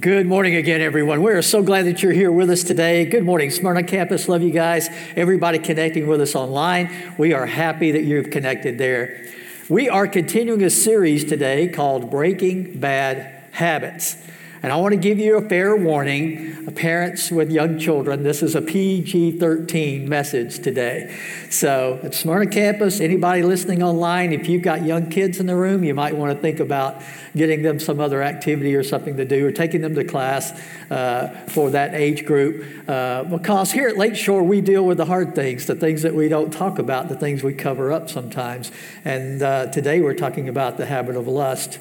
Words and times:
Good 0.00 0.26
morning 0.26 0.56
again, 0.56 0.80
everyone. 0.80 1.22
We 1.22 1.32
are 1.32 1.42
so 1.42 1.62
glad 1.62 1.84
that 1.84 2.02
you're 2.02 2.10
here 2.10 2.32
with 2.32 2.48
us 2.48 2.62
today. 2.64 3.04
Good 3.04 3.22
morning, 3.22 3.50
Smyrna 3.50 3.82
campus. 3.82 4.30
Love 4.30 4.40
you 4.40 4.50
guys. 4.50 4.88
Everybody 5.14 5.58
connecting 5.58 6.06
with 6.06 6.22
us 6.22 6.34
online. 6.34 6.90
We 7.18 7.34
are 7.34 7.44
happy 7.44 7.92
that 7.92 8.02
you've 8.02 8.30
connected 8.30 8.78
there. 8.78 9.26
We 9.68 9.90
are 9.90 10.06
continuing 10.08 10.62
a 10.62 10.70
series 10.70 11.24
today 11.24 11.68
called 11.68 12.10
Breaking 12.10 12.80
Bad 12.80 13.44
Habits. 13.52 14.16
And 14.64 14.72
I 14.72 14.76
want 14.76 14.92
to 14.92 14.98
give 14.98 15.18
you 15.18 15.36
a 15.36 15.46
fair 15.46 15.76
warning, 15.76 16.72
parents 16.74 17.30
with 17.30 17.50
young 17.50 17.78
children. 17.78 18.22
This 18.22 18.42
is 18.42 18.54
a 18.54 18.62
PG 18.62 19.38
13 19.38 20.08
message 20.08 20.60
today. 20.60 21.14
So, 21.50 22.00
at 22.02 22.14
Smyrna 22.14 22.50
campus, 22.50 22.98
anybody 22.98 23.42
listening 23.42 23.82
online, 23.82 24.32
if 24.32 24.48
you've 24.48 24.62
got 24.62 24.82
young 24.82 25.10
kids 25.10 25.38
in 25.38 25.44
the 25.44 25.54
room, 25.54 25.84
you 25.84 25.92
might 25.92 26.16
want 26.16 26.34
to 26.34 26.40
think 26.40 26.60
about 26.60 27.02
getting 27.36 27.60
them 27.60 27.78
some 27.78 28.00
other 28.00 28.22
activity 28.22 28.74
or 28.74 28.82
something 28.82 29.18
to 29.18 29.26
do, 29.26 29.46
or 29.46 29.52
taking 29.52 29.82
them 29.82 29.94
to 29.96 30.02
class 30.02 30.58
uh, 30.90 31.28
for 31.48 31.68
that 31.68 31.92
age 31.92 32.24
group. 32.24 32.88
Uh, 32.88 33.24
because 33.24 33.70
here 33.70 33.88
at 33.88 33.98
Lakeshore, 33.98 34.44
we 34.44 34.62
deal 34.62 34.86
with 34.86 34.96
the 34.96 35.04
hard 35.04 35.34
things, 35.34 35.66
the 35.66 35.74
things 35.74 36.00
that 36.00 36.14
we 36.14 36.30
don't 36.30 36.50
talk 36.50 36.78
about, 36.78 37.10
the 37.10 37.18
things 37.18 37.42
we 37.42 37.52
cover 37.52 37.92
up 37.92 38.08
sometimes. 38.08 38.72
And 39.04 39.42
uh, 39.42 39.66
today 39.66 40.00
we're 40.00 40.14
talking 40.14 40.48
about 40.48 40.78
the 40.78 40.86
habit 40.86 41.16
of 41.16 41.28
lust 41.28 41.78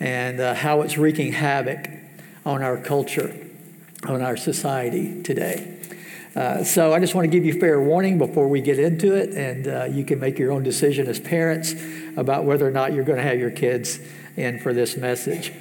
and 0.00 0.40
uh, 0.40 0.54
how 0.54 0.80
it's 0.80 0.98
wreaking 0.98 1.30
havoc 1.30 2.02
on 2.44 2.62
our 2.62 2.76
culture, 2.76 3.34
on 4.06 4.22
our 4.22 4.36
society 4.36 5.22
today. 5.22 5.70
Uh, 6.36 6.64
so 6.64 6.92
I 6.92 6.98
just 6.98 7.14
want 7.14 7.26
to 7.26 7.30
give 7.30 7.44
you 7.44 7.60
fair 7.60 7.80
warning 7.80 8.18
before 8.18 8.48
we 8.48 8.60
get 8.60 8.78
into 8.78 9.14
it, 9.14 9.30
and 9.30 9.68
uh, 9.68 9.84
you 9.84 10.04
can 10.04 10.18
make 10.18 10.38
your 10.38 10.50
own 10.50 10.64
decision 10.64 11.06
as 11.06 11.20
parents 11.20 11.74
about 12.16 12.44
whether 12.44 12.66
or 12.66 12.72
not 12.72 12.92
you're 12.92 13.04
going 13.04 13.18
to 13.18 13.22
have 13.22 13.38
your 13.38 13.52
kids 13.52 14.00
in 14.36 14.58
for 14.58 14.72
this 14.72 14.96
message. 14.96 15.52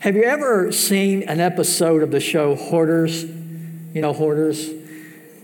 Have 0.00 0.14
you 0.14 0.22
ever 0.22 0.70
seen 0.70 1.24
an 1.24 1.40
episode 1.40 2.04
of 2.04 2.12
the 2.12 2.20
show 2.20 2.54
Hoarders? 2.54 3.24
You 3.24 4.00
know, 4.00 4.12
Hoarders? 4.12 4.70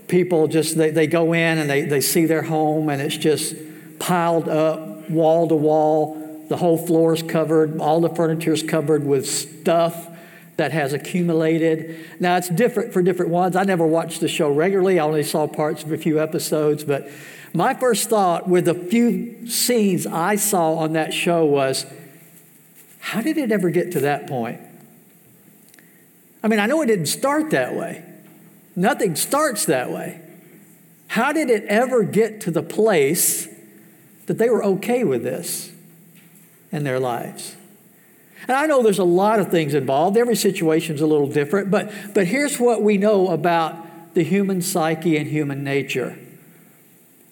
People 0.07 0.47
just, 0.47 0.77
they, 0.77 0.91
they 0.91 1.07
go 1.07 1.33
in 1.33 1.57
and 1.57 1.69
they, 1.69 1.81
they 1.81 1.99
see 1.99 2.25
their 2.25 2.43
home 2.43 2.89
and 2.89 3.01
it's 3.01 3.17
just 3.17 3.55
piled 3.99 4.47
up 4.47 5.09
wall 5.09 5.49
to 5.49 5.55
wall. 5.55 6.45
The 6.47 6.55
whole 6.55 6.77
floor 6.77 7.13
is 7.13 7.23
covered, 7.23 7.79
all 7.81 7.99
the 7.99 8.09
furniture 8.09 8.53
is 8.53 8.63
covered 8.63 9.05
with 9.05 9.27
stuff 9.27 10.07
that 10.57 10.71
has 10.71 10.93
accumulated. 10.93 12.05
Now, 12.19 12.37
it's 12.37 12.49
different 12.49 12.93
for 12.93 13.01
different 13.01 13.31
ones. 13.31 13.55
I 13.55 13.63
never 13.63 13.85
watched 13.85 14.21
the 14.21 14.27
show 14.27 14.49
regularly, 14.51 14.99
I 14.99 15.03
only 15.03 15.23
saw 15.23 15.47
parts 15.47 15.83
of 15.83 15.91
a 15.91 15.97
few 15.97 16.19
episodes. 16.19 16.83
But 16.83 17.09
my 17.53 17.73
first 17.73 18.09
thought 18.09 18.47
with 18.47 18.65
the 18.65 18.73
few 18.73 19.47
scenes 19.49 20.05
I 20.05 20.35
saw 20.35 20.75
on 20.75 20.93
that 20.93 21.13
show 21.13 21.45
was 21.45 21.85
how 22.99 23.21
did 23.21 23.37
it 23.37 23.51
ever 23.51 23.69
get 23.69 23.91
to 23.93 23.99
that 24.01 24.27
point? 24.27 24.61
I 26.43 26.47
mean, 26.47 26.59
I 26.59 26.65
know 26.65 26.81
it 26.81 26.87
didn't 26.87 27.07
start 27.07 27.51
that 27.51 27.75
way, 27.75 28.03
nothing 28.75 29.15
starts 29.15 29.65
that 29.65 29.91
way. 29.91 30.21
How 31.07 31.31
did 31.31 31.49
it 31.49 31.63
ever 31.65 32.03
get 32.03 32.41
to 32.41 32.51
the 32.51 32.63
place 32.63 33.47
that 34.25 34.37
they 34.37 34.49
were 34.49 34.63
okay 34.63 35.03
with 35.03 35.23
this 35.23 35.71
in 36.71 36.83
their 36.83 36.99
lives? 36.99 37.55
And 38.47 38.55
I 38.55 38.65
know 38.67 38.83
there's 38.83 38.99
a 38.99 39.03
lot 39.03 39.39
of 39.39 39.49
things 39.49 39.73
involved. 39.73 40.17
Every 40.17 40.35
situation's 40.35 41.01
a 41.01 41.07
little 41.07 41.27
different, 41.27 41.71
but, 41.71 41.91
but 42.13 42.27
here's 42.27 42.59
what 42.59 42.81
we 42.81 42.97
know 42.97 43.29
about 43.29 44.13
the 44.13 44.23
human 44.23 44.61
psyche 44.61 45.17
and 45.17 45.27
human 45.27 45.63
nature. 45.63 46.17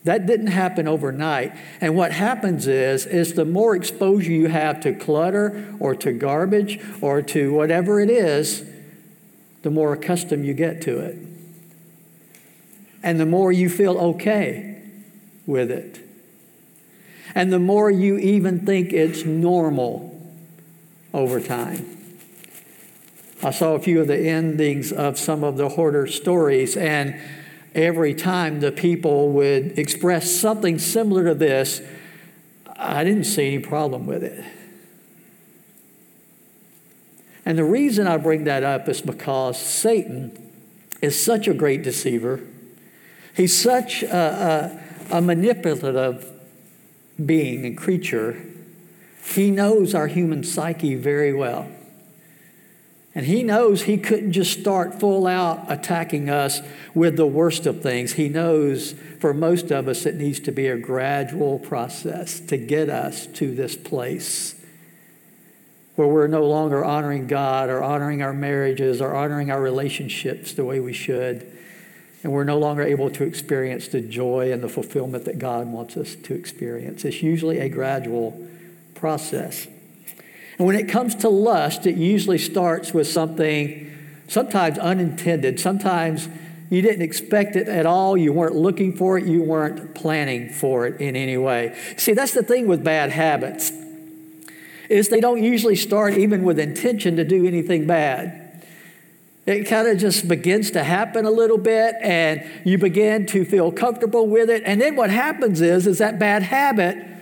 That 0.03 0.25
didn't 0.25 0.47
happen 0.47 0.87
overnight. 0.87 1.55
And 1.79 1.95
what 1.95 2.11
happens 2.11 2.67
is, 2.67 3.05
is 3.05 3.35
the 3.35 3.45
more 3.45 3.75
exposure 3.75 4.31
you 4.31 4.47
have 4.47 4.81
to 4.81 4.93
clutter 4.93 5.75
or 5.79 5.95
to 5.95 6.11
garbage 6.11 6.79
or 6.99 7.21
to 7.21 7.53
whatever 7.53 8.01
it 8.01 8.09
is, 8.09 8.65
the 9.61 9.69
more 9.69 9.93
accustomed 9.93 10.45
you 10.45 10.53
get 10.53 10.81
to 10.81 10.99
it. 10.99 11.17
And 13.01 13.19
the 13.19 13.25
more 13.25 13.51
you 13.51 13.69
feel 13.69 13.97
okay 13.97 14.81
with 15.45 15.71
it. 15.71 15.99
And 17.33 17.51
the 17.51 17.59
more 17.59 17.89
you 17.89 18.17
even 18.17 18.65
think 18.65 18.91
it's 18.91 19.23
normal 19.25 20.12
over 21.13 21.39
time. 21.39 21.99
I 23.43 23.51
saw 23.51 23.73
a 23.73 23.79
few 23.79 23.99
of 24.01 24.07
the 24.07 24.17
endings 24.17 24.91
of 24.91 25.19
some 25.19 25.43
of 25.43 25.57
the 25.57 25.69
hoarder 25.69 26.07
stories, 26.07 26.77
and 26.77 27.19
every 27.75 28.13
time 28.13 28.61
the 28.61 28.71
people 28.71 29.31
would 29.33 29.77
express 29.77 30.31
something 30.31 30.79
similar 30.79 31.25
to 31.25 31.35
this, 31.35 31.81
I 32.75 33.03
didn't 33.03 33.25
see 33.25 33.47
any 33.47 33.59
problem 33.59 34.07
with 34.07 34.23
it. 34.23 34.43
And 37.45 37.57
the 37.57 37.65
reason 37.65 38.07
I 38.07 38.17
bring 38.17 38.45
that 38.45 38.63
up 38.63 38.87
is 38.87 39.01
because 39.01 39.57
Satan 39.59 40.51
is 41.01 41.21
such 41.21 41.47
a 41.47 41.53
great 41.53 41.83
deceiver. 41.83 42.39
He's 43.35 43.59
such 43.59 44.03
a, 44.03 44.81
a, 45.11 45.17
a 45.17 45.21
manipulative 45.21 46.29
being 47.23 47.65
and 47.65 47.77
creature 47.77 48.41
he 49.23 49.51
knows 49.51 49.95
our 49.95 50.07
human 50.07 50.43
psyche 50.43 50.95
very 50.95 51.33
well. 51.33 51.69
And 53.15 53.25
he 53.27 53.43
knows 53.43 53.83
he 53.83 53.97
couldn't 53.97 54.31
just 54.31 54.59
start 54.59 54.99
full 54.99 55.27
out 55.27 55.71
attacking 55.71 56.29
us 56.29 56.61
with 56.95 57.15
the 57.15 57.27
worst 57.27 57.67
of 57.67 57.81
things. 57.81 58.13
He 58.13 58.27
knows 58.27 58.93
for 59.19 59.33
most 59.33 59.71
of 59.71 59.87
us 59.87 60.05
it 60.05 60.15
needs 60.15 60.39
to 60.41 60.51
be 60.51 60.67
a 60.67 60.77
gradual 60.77 61.59
process 61.59 62.39
to 62.41 62.57
get 62.57 62.89
us 62.89 63.27
to 63.27 63.53
this 63.53 63.75
place 63.75 64.55
where 65.95 66.07
we're 66.07 66.27
no 66.27 66.43
longer 66.43 66.83
honoring 66.83 67.27
God 67.27 67.69
or 67.69 67.83
honoring 67.83 68.23
our 68.23 68.33
marriages 68.33 68.99
or 68.99 69.13
honoring 69.15 69.51
our 69.51 69.61
relationships 69.61 70.53
the 70.53 70.65
way 70.65 70.79
we 70.79 70.93
should. 70.93 71.51
And 72.23 72.31
we're 72.31 72.45
no 72.45 72.57
longer 72.57 72.81
able 72.81 73.11
to 73.11 73.23
experience 73.23 73.89
the 73.89 74.01
joy 74.01 74.51
and 74.51 74.63
the 74.63 74.69
fulfillment 74.69 75.25
that 75.25 75.37
God 75.37 75.67
wants 75.67 75.95
us 75.97 76.15
to 76.15 76.33
experience. 76.33 77.05
It's 77.05 77.21
usually 77.21 77.59
a 77.59 77.69
gradual 77.69 78.49
process. 79.03 79.67
And 80.57 80.65
when 80.65 80.77
it 80.77 80.87
comes 80.87 81.13
to 81.15 81.27
lust, 81.27 81.85
it 81.85 81.97
usually 81.97 82.37
starts 82.37 82.93
with 82.93 83.05
something 83.05 83.91
sometimes 84.29 84.77
unintended, 84.79 85.59
sometimes 85.59 86.29
you 86.69 86.81
didn't 86.81 87.01
expect 87.01 87.57
it 87.57 87.67
at 87.67 87.85
all, 87.85 88.15
you 88.15 88.31
weren't 88.31 88.55
looking 88.55 88.95
for 88.95 89.17
it, 89.17 89.25
you 89.25 89.43
weren't 89.43 89.93
planning 89.93 90.47
for 90.47 90.87
it 90.87 91.01
in 91.01 91.17
any 91.17 91.35
way. 91.35 91.75
See, 91.97 92.13
that's 92.13 92.31
the 92.31 92.43
thing 92.43 92.65
with 92.65 92.81
bad 92.81 93.09
habits. 93.09 93.73
Is 94.87 95.09
they 95.09 95.19
don't 95.19 95.43
usually 95.43 95.75
start 95.75 96.13
even 96.13 96.43
with 96.43 96.57
intention 96.57 97.17
to 97.17 97.25
do 97.25 97.45
anything 97.45 97.85
bad. 97.85 98.63
It 99.45 99.65
kind 99.65 99.89
of 99.89 99.97
just 99.97 100.29
begins 100.29 100.71
to 100.71 100.83
happen 100.85 101.25
a 101.25 101.31
little 101.31 101.57
bit 101.57 101.95
and 102.01 102.49
you 102.63 102.77
begin 102.77 103.25
to 103.25 103.43
feel 103.43 103.69
comfortable 103.69 104.27
with 104.27 104.49
it. 104.49 104.63
And 104.65 104.79
then 104.79 104.95
what 104.95 105.09
happens 105.09 105.59
is 105.59 105.87
is 105.87 105.97
that 105.97 106.19
bad 106.19 106.43
habit 106.43 107.12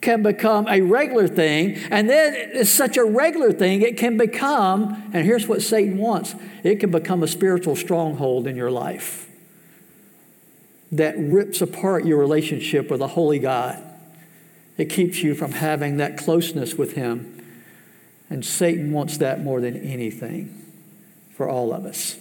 can 0.00 0.22
become 0.22 0.66
a 0.68 0.80
regular 0.80 1.28
thing, 1.28 1.76
and 1.90 2.08
then 2.08 2.34
it's 2.34 2.70
such 2.70 2.96
a 2.96 3.04
regular 3.04 3.52
thing, 3.52 3.82
it 3.82 3.96
can 3.96 4.16
become, 4.16 5.10
and 5.12 5.24
here's 5.24 5.46
what 5.46 5.62
Satan 5.62 5.98
wants 5.98 6.34
it 6.62 6.80
can 6.80 6.90
become 6.90 7.22
a 7.22 7.28
spiritual 7.28 7.76
stronghold 7.76 8.46
in 8.46 8.56
your 8.56 8.70
life 8.70 9.28
that 10.92 11.14
rips 11.18 11.60
apart 11.60 12.04
your 12.04 12.18
relationship 12.18 12.90
with 12.90 13.00
a 13.00 13.08
holy 13.08 13.38
God. 13.38 13.82
It 14.76 14.86
keeps 14.86 15.22
you 15.22 15.34
from 15.34 15.52
having 15.52 15.98
that 15.98 16.16
closeness 16.16 16.74
with 16.74 16.94
Him. 16.94 17.36
And 18.28 18.44
Satan 18.44 18.92
wants 18.92 19.18
that 19.18 19.42
more 19.42 19.60
than 19.60 19.76
anything 19.76 20.64
for 21.34 21.48
all 21.48 21.72
of 21.72 21.84
us. 21.84 22.16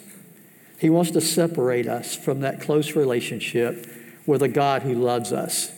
He 0.78 0.90
wants 0.90 1.12
to 1.12 1.22
separate 1.22 1.88
us 1.88 2.16
from 2.16 2.42
that 2.42 2.62
close 2.62 2.96
relationship 2.96 3.88
with 4.26 4.42
a 4.42 4.48
God 4.48 4.84
who 4.84 4.94
loves 4.94 5.34
us 5.34 5.72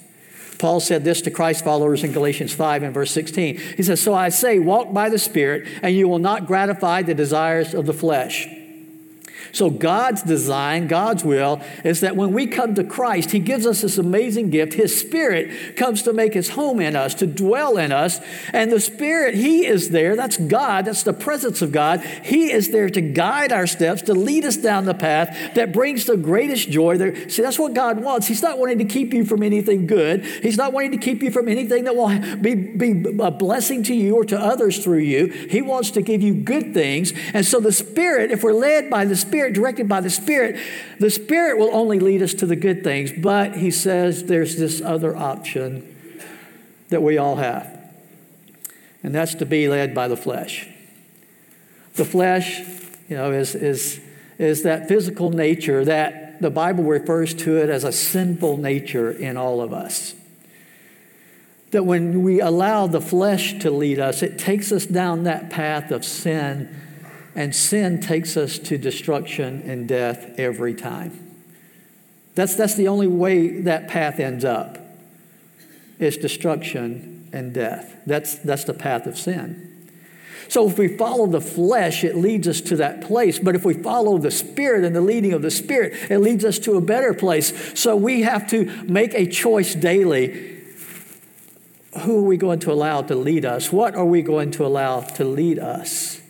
Paul 0.61 0.79
said 0.79 1.03
this 1.03 1.22
to 1.23 1.31
Christ 1.31 1.63
followers 1.63 2.03
in 2.03 2.11
Galatians 2.11 2.53
5 2.53 2.83
and 2.83 2.94
verse 2.94 3.09
16. 3.11 3.57
He 3.57 3.81
says, 3.83 3.99
So 3.99 4.13
I 4.13 4.29
say, 4.29 4.59
walk 4.59 4.94
by 4.94 5.09
the 5.09 5.17
Spirit, 5.17 5.67
and 5.81 5.95
you 5.95 6.07
will 6.07 6.19
not 6.19 6.45
gratify 6.45 7.01
the 7.01 7.16
desires 7.16 7.73
of 7.73 7.88
the 7.88 7.94
flesh. 7.94 8.47
So, 9.51 9.69
God's 9.69 10.23
design, 10.23 10.87
God's 10.87 11.23
will, 11.23 11.61
is 11.83 12.01
that 12.01 12.15
when 12.15 12.33
we 12.33 12.47
come 12.47 12.75
to 12.75 12.83
Christ, 12.83 13.31
He 13.31 13.39
gives 13.39 13.65
us 13.65 13.81
this 13.81 13.97
amazing 13.97 14.49
gift. 14.49 14.73
His 14.73 14.97
Spirit 14.97 15.75
comes 15.75 16.03
to 16.03 16.13
make 16.13 16.33
His 16.33 16.49
home 16.49 16.79
in 16.79 16.95
us, 16.95 17.13
to 17.15 17.27
dwell 17.27 17.77
in 17.77 17.91
us. 17.91 18.19
And 18.53 18.71
the 18.71 18.79
Spirit, 18.79 19.35
He 19.35 19.65
is 19.65 19.89
there. 19.89 20.15
That's 20.15 20.37
God. 20.37 20.85
That's 20.85 21.03
the 21.03 21.13
presence 21.13 21.61
of 21.61 21.71
God. 21.71 22.01
He 22.23 22.51
is 22.51 22.71
there 22.71 22.89
to 22.89 23.01
guide 23.01 23.51
our 23.51 23.67
steps, 23.67 24.03
to 24.03 24.13
lead 24.13 24.45
us 24.45 24.57
down 24.57 24.85
the 24.85 24.93
path 24.93 25.55
that 25.55 25.73
brings 25.73 26.05
the 26.05 26.17
greatest 26.17 26.69
joy. 26.69 26.97
There. 26.97 27.29
See, 27.29 27.41
that's 27.41 27.59
what 27.59 27.73
God 27.73 28.01
wants. 28.01 28.27
He's 28.27 28.41
not 28.41 28.57
wanting 28.57 28.79
to 28.79 28.85
keep 28.85 29.13
you 29.13 29.25
from 29.25 29.43
anything 29.43 29.87
good, 29.87 30.25
He's 30.25 30.57
not 30.57 30.73
wanting 30.73 30.91
to 30.91 30.97
keep 30.97 31.21
you 31.23 31.31
from 31.31 31.47
anything 31.47 31.85
that 31.85 31.95
will 31.95 32.09
be, 32.37 32.55
be 32.55 33.17
a 33.19 33.31
blessing 33.31 33.83
to 33.83 33.93
you 33.93 34.15
or 34.15 34.25
to 34.25 34.39
others 34.39 34.83
through 34.83 34.99
you. 34.99 35.27
He 35.27 35.61
wants 35.61 35.91
to 35.91 36.01
give 36.01 36.21
you 36.21 36.33
good 36.33 36.73
things. 36.73 37.13
And 37.33 37.45
so, 37.45 37.59
the 37.59 37.71
Spirit, 37.71 38.31
if 38.31 38.43
we're 38.43 38.53
led 38.53 38.89
by 38.89 39.05
the 39.05 39.15
Spirit, 39.15 39.41
Spirit, 39.41 39.55
directed 39.55 39.90
by 39.90 40.02
the 40.02 40.09
Spirit, 40.11 40.59
the 40.99 41.09
Spirit 41.09 41.58
will 41.58 41.73
only 41.73 41.97
lead 41.99 42.22
us 42.22 42.35
to 42.35 42.46
the 42.46 42.55
good 42.55 42.84
things. 42.84 43.11
But 43.11 43.55
he 43.58 43.72
says 43.72 44.26
there's 44.26 44.55
this 44.55 44.82
other 44.82 45.17
option 45.17 45.96
that 46.90 47.02
we 47.02 47.17
all 47.17 47.38
have, 47.38 47.91
and 49.02 49.16
that's 49.16 49.34
to 49.35 49.46
be 49.47 49.67
led 49.67 49.96
by 49.96 50.08
the 50.08 50.16
flesh. 50.16 50.67
The 51.96 52.05
flesh, 52.05 52.59
you 53.09 53.17
know, 53.17 53.32
is, 53.32 53.55
is, 53.55 53.99
is 54.38 54.61
that 54.61 54.88
physical 54.88 55.32
nature 55.32 55.84
that 55.85 56.40
the 56.40 56.52
Bible 56.52 56.84
refers 56.84 57.34
to 57.34 57.58
it 57.58 57.72
as 57.72 57.84
a 57.84 57.91
sinful 57.91 58.58
nature 58.58 59.09
in 59.09 59.37
all 59.37 59.59
of 59.59 59.73
us. 59.73 60.14
That 61.72 61.84
when 61.84 62.22
we 62.22 62.41
allow 62.41 62.85
the 62.85 63.02
flesh 63.02 63.58
to 63.59 63.72
lead 63.72 63.97
us, 63.97 64.22
it 64.22 64.37
takes 64.37 64.72
us 64.72 64.85
down 64.85 65.23
that 65.23 65.49
path 65.49 65.90
of 65.90 66.05
sin, 66.05 66.76
and 67.35 67.55
sin 67.55 68.01
takes 68.01 68.35
us 68.35 68.59
to 68.59 68.78
destruction 68.78 69.61
and 69.66 69.87
death 69.87 70.39
every 70.39 70.73
time. 70.73 71.31
That's, 72.35 72.55
that's 72.55 72.75
the 72.75 72.87
only 72.87 73.07
way 73.07 73.61
that 73.61 73.87
path 73.87 74.19
ends 74.19 74.45
up. 74.45 74.78
It's 75.99 76.17
destruction 76.17 77.29
and 77.31 77.53
death. 77.53 77.95
That's, 78.05 78.35
that's 78.39 78.63
the 78.63 78.73
path 78.73 79.05
of 79.05 79.17
sin. 79.17 79.67
So 80.47 80.67
if 80.67 80.78
we 80.78 80.97
follow 80.97 81.28
the 81.28 81.39
flesh, 81.39 82.03
it 82.03 82.17
leads 82.17 82.47
us 82.47 82.59
to 82.61 82.75
that 82.78 83.01
place. 83.01 83.39
But 83.39 83.55
if 83.55 83.63
we 83.63 83.73
follow 83.73 84.17
the 84.17 84.31
Spirit 84.31 84.84
and 84.84 84.93
the 84.93 85.01
leading 85.01 85.31
of 85.31 85.41
the 85.41 85.51
Spirit, 85.51 85.93
it 86.11 86.17
leads 86.17 86.43
us 86.43 86.59
to 86.59 86.75
a 86.75 86.81
better 86.81 87.13
place. 87.13 87.79
So 87.79 87.95
we 87.95 88.23
have 88.23 88.49
to 88.49 88.66
make 88.84 89.13
a 89.13 89.27
choice 89.27 89.75
daily. 89.75 90.59
Who 92.01 92.19
are 92.19 92.27
we 92.27 92.37
going 92.37 92.59
to 92.59 92.72
allow 92.72 93.01
to 93.03 93.16
lead 93.16 93.45
us? 93.45 93.72
What 93.72 93.95
are 93.95 94.05
we 94.05 94.22
going 94.22 94.51
to 94.51 94.66
allow 94.66 95.01
to 95.01 95.23
lead 95.23 95.59
us? 95.59 96.21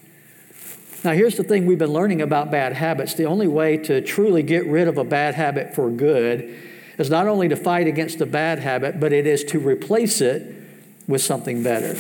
Now, 1.04 1.14
here's 1.14 1.36
the 1.36 1.44
thing 1.44 1.66
we've 1.66 1.80
been 1.80 1.94
learning 1.94 2.22
about 2.22 2.52
bad 2.52 2.74
habits. 2.74 3.16
The 3.16 3.26
only 3.26 3.48
way 3.48 3.78
to 3.78 4.02
truly 4.02 4.44
get 4.44 4.68
rid 4.68 4.88
of 4.88 4.98
a 4.98 5.04
bad 5.04 5.34
habit 5.34 5.74
for 5.74 5.90
good 5.90 6.56
is 6.98 7.10
not 7.10 7.28
only 7.28 7.48
to 7.50 7.56
fight 7.56 7.88
against 7.88 8.20
the 8.20 8.28
bad 8.28 8.60
habit, 8.60 9.00
but 9.00 9.12
it 9.12 9.26
is 9.26 9.44
to 9.46 9.60
replace 9.60 10.22
it 10.22 10.56
with 11.08 11.22
something 11.22 11.64
better. 11.64 12.00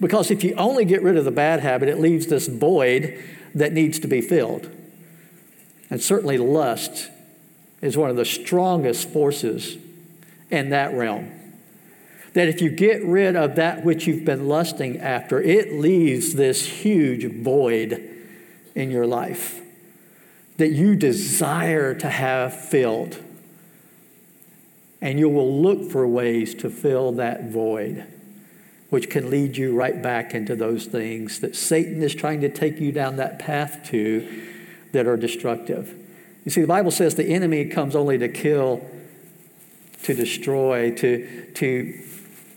Because 0.00 0.32
if 0.32 0.42
you 0.42 0.54
only 0.56 0.84
get 0.84 1.02
rid 1.02 1.16
of 1.16 1.24
the 1.24 1.30
bad 1.30 1.60
habit, 1.60 1.88
it 1.88 2.00
leaves 2.00 2.26
this 2.26 2.48
void 2.48 3.22
that 3.54 3.72
needs 3.72 4.00
to 4.00 4.08
be 4.08 4.20
filled. 4.20 4.68
And 5.88 6.02
certainly, 6.02 6.36
lust 6.36 7.10
is 7.80 7.96
one 7.96 8.10
of 8.10 8.16
the 8.16 8.24
strongest 8.24 9.08
forces 9.10 9.76
in 10.50 10.70
that 10.70 10.92
realm. 10.94 11.30
That 12.34 12.48
if 12.48 12.60
you 12.60 12.70
get 12.70 13.04
rid 13.04 13.36
of 13.36 13.56
that 13.56 13.84
which 13.84 14.06
you've 14.06 14.24
been 14.24 14.48
lusting 14.48 14.98
after, 14.98 15.40
it 15.40 15.72
leaves 15.72 16.34
this 16.34 16.66
huge 16.66 17.24
void 17.32 18.10
in 18.74 18.90
your 18.90 19.06
life 19.06 19.60
that 20.56 20.70
you 20.70 20.94
desire 20.94 21.94
to 21.94 22.08
have 22.08 22.54
filled. 22.68 23.18
And 25.00 25.18
you 25.18 25.28
will 25.28 25.60
look 25.60 25.90
for 25.90 26.06
ways 26.06 26.54
to 26.56 26.70
fill 26.70 27.12
that 27.12 27.50
void 27.50 28.06
which 28.94 29.10
can 29.10 29.28
lead 29.28 29.56
you 29.56 29.74
right 29.74 30.00
back 30.00 30.34
into 30.34 30.54
those 30.54 30.86
things 30.86 31.40
that 31.40 31.56
Satan 31.56 32.00
is 32.00 32.14
trying 32.14 32.40
to 32.42 32.48
take 32.48 32.78
you 32.78 32.92
down 32.92 33.16
that 33.16 33.40
path 33.40 33.80
to 33.86 34.46
that 34.92 35.04
are 35.08 35.16
destructive. 35.16 35.92
You 36.44 36.52
see, 36.52 36.60
the 36.60 36.68
Bible 36.68 36.92
says 36.92 37.16
the 37.16 37.26
enemy 37.26 37.64
comes 37.64 37.96
only 37.96 38.18
to 38.18 38.28
kill, 38.28 38.88
to 40.04 40.14
destroy, 40.14 40.92
to, 40.92 41.50
to, 41.54 42.02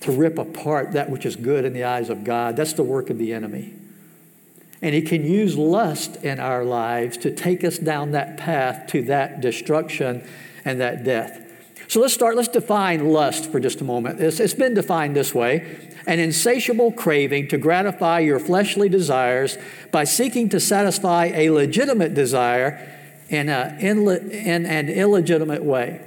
to 0.02 0.12
rip 0.12 0.38
apart 0.38 0.94
that 0.94 1.10
which 1.10 1.26
is 1.26 1.36
good 1.36 1.66
in 1.66 1.74
the 1.74 1.84
eyes 1.84 2.10
of 2.10 2.24
God. 2.24 2.56
That's 2.56 2.74
the 2.74 2.84
work 2.84 3.10
of 3.10 3.18
the 3.18 3.34
enemy. 3.34 3.74
And 4.82 4.94
he 4.94 5.02
can 5.02 5.26
use 5.26 5.58
lust 5.58 6.18
in 6.18 6.40
our 6.40 6.64
lives 6.64 7.18
to 7.18 7.32
take 7.32 7.64
us 7.64 7.78
down 7.78 8.12
that 8.12 8.38
path 8.38 8.88
to 8.88 9.02
that 9.04 9.42
destruction 9.42 10.28
and 10.64 10.80
that 10.82 11.04
death. 11.04 11.44
So 11.88 12.02
let's 12.02 12.14
start, 12.14 12.36
let's 12.36 12.50
define 12.50 13.10
lust 13.10 13.52
for 13.52 13.60
just 13.60 13.82
a 13.82 13.84
moment. 13.84 14.20
It's, 14.20 14.40
it's 14.40 14.54
been 14.54 14.74
defined 14.74 15.16
this 15.16 15.34
way 15.34 15.88
an 16.06 16.20
insatiable 16.20 16.90
craving 16.94 17.50
to 17.50 17.58
gratify 17.58 18.20
your 18.20 18.40
fleshly 18.40 18.88
desires 18.88 19.58
by 19.92 20.06
seeking 20.06 20.48
to 20.48 20.60
satisfy 20.60 21.26
a 21.34 21.50
legitimate 21.50 22.14
desire 22.14 22.94
in, 23.28 23.50
a, 23.50 23.78
in, 23.82 24.08
in 24.08 24.66
an 24.66 24.88
illegitimate 24.88 25.64
way. 25.64 26.02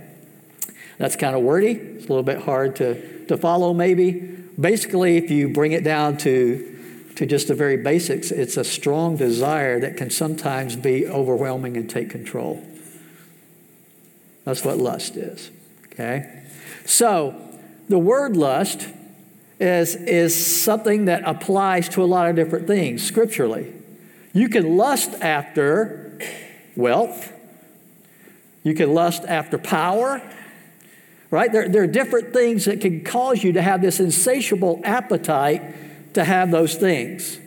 That's 0.97 1.17
kind 1.17 1.37
of 1.37 1.43
wordy. 1.43 1.73
It's 1.73 2.07
a 2.07 2.09
little 2.09 2.23
bit 2.23 2.43
hard 2.43 2.77
to, 2.77 3.20
to 3.31 3.37
follow, 3.37 3.73
maybe. 3.73 4.13
Basically, 4.59 5.17
if 5.17 5.31
you 5.31 5.49
bring 5.49 5.73
it 5.73 5.85
down 5.85 6.19
to, 6.19 7.13
to 7.17 7.27
just 7.27 7.49
the 7.49 7.55
very 7.55 7.77
basics, 7.77 8.31
it's 8.31 8.57
a 8.57 8.65
strong 8.65 9.17
desire 9.17 9.81
that 9.81 9.97
can 9.97 10.11
sometimes 10.11 10.77
be 10.77 11.07
overwhelming 11.07 11.77
and 11.77 11.89
take 11.89 12.11
control. 12.11 12.63
That's 14.45 14.65
what 14.65 14.79
lust 14.79 15.17
is. 15.17 15.51
Okay? 15.87 16.45
So, 16.85 17.41
the 17.89 17.99
word 17.99 18.37
lust 18.37 18.89
is, 19.61 19.95
is 19.95 20.63
something 20.63 21.05
that 21.05 21.23
applies 21.25 21.89
to 21.91 22.03
a 22.03 22.07
lot 22.07 22.29
of 22.29 22.35
different 22.35 22.67
things 22.67 23.07
scripturally. 23.07 23.73
You 24.33 24.49
can 24.49 24.77
lust 24.77 25.11
after 25.21 26.19
wealth, 26.75 27.33
you 28.65 28.75
can 28.75 28.93
lust 28.93 29.23
after 29.25 29.57
power, 29.57 30.21
right? 31.31 31.51
There, 31.53 31.69
there 31.69 31.83
are 31.83 31.89
different 31.89 32.33
things 32.33 32.65
that 32.65 32.81
can 32.81 33.05
cause 33.05 33.43
you 33.43 33.53
to 33.53 33.63
have 33.63 33.81
this 33.81 34.01
insatiable 34.01 34.81
appetite 34.85 36.15
to 36.15 36.25
have 36.25 36.51
those 36.51 36.75
things. 36.75 37.39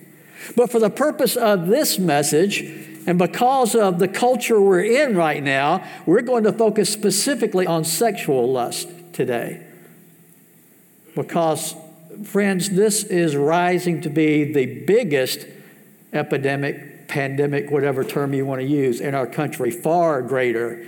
But 0.56 0.71
for 0.71 0.80
the 0.80 0.89
purpose 0.89 1.35
of 1.35 1.68
this 1.68 2.00
message, 2.00 2.62
and 3.06 3.18
because 3.18 3.75
of 3.75 4.00
the 4.00 4.07
culture 4.07 4.59
we're 4.59 4.83
in 4.83 5.15
right 5.15 5.44
now, 5.44 5.85
we're 6.06 6.21
going 6.21 6.45
to 6.45 6.53
focus 6.53 6.89
specifically 6.89 7.68
on 7.68 7.83
sexual 7.83 8.51
lust 8.51 8.89
today. 9.12 9.65
Because 11.15 11.75
friends, 12.24 12.69
this 12.69 13.03
is 13.03 13.36
rising 13.36 14.01
to 14.01 14.09
be 14.09 14.51
the 14.53 14.65
biggest 14.86 15.45
epidemic, 16.13 17.07
pandemic, 17.07 17.69
whatever 17.69 18.03
term 18.03 18.33
you 18.33 18.45
want 18.45 18.62
to 18.62 18.68
use, 18.68 19.01
in 19.01 19.13
our 19.13 19.27
country, 19.27 19.71
far 19.71 20.21
greater 20.21 20.86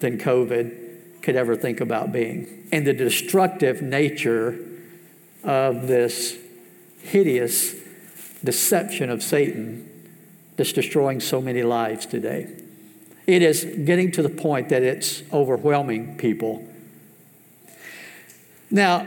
than 0.00 0.18
COVID 0.18 0.85
could 1.26 1.34
ever 1.34 1.56
think 1.56 1.80
about 1.80 2.12
being. 2.12 2.68
And 2.70 2.86
the 2.86 2.92
destructive 2.92 3.82
nature 3.82 4.56
of 5.42 5.88
this 5.88 6.38
hideous 7.02 7.74
deception 8.44 9.10
of 9.10 9.24
Satan 9.24 9.90
that's 10.54 10.72
destroying 10.72 11.18
so 11.18 11.40
many 11.40 11.64
lives 11.64 12.06
today. 12.06 12.48
It 13.26 13.42
is 13.42 13.64
getting 13.64 14.12
to 14.12 14.22
the 14.22 14.28
point 14.28 14.68
that 14.68 14.84
it's 14.84 15.24
overwhelming 15.32 16.16
people. 16.16 16.64
Now, 18.70 19.04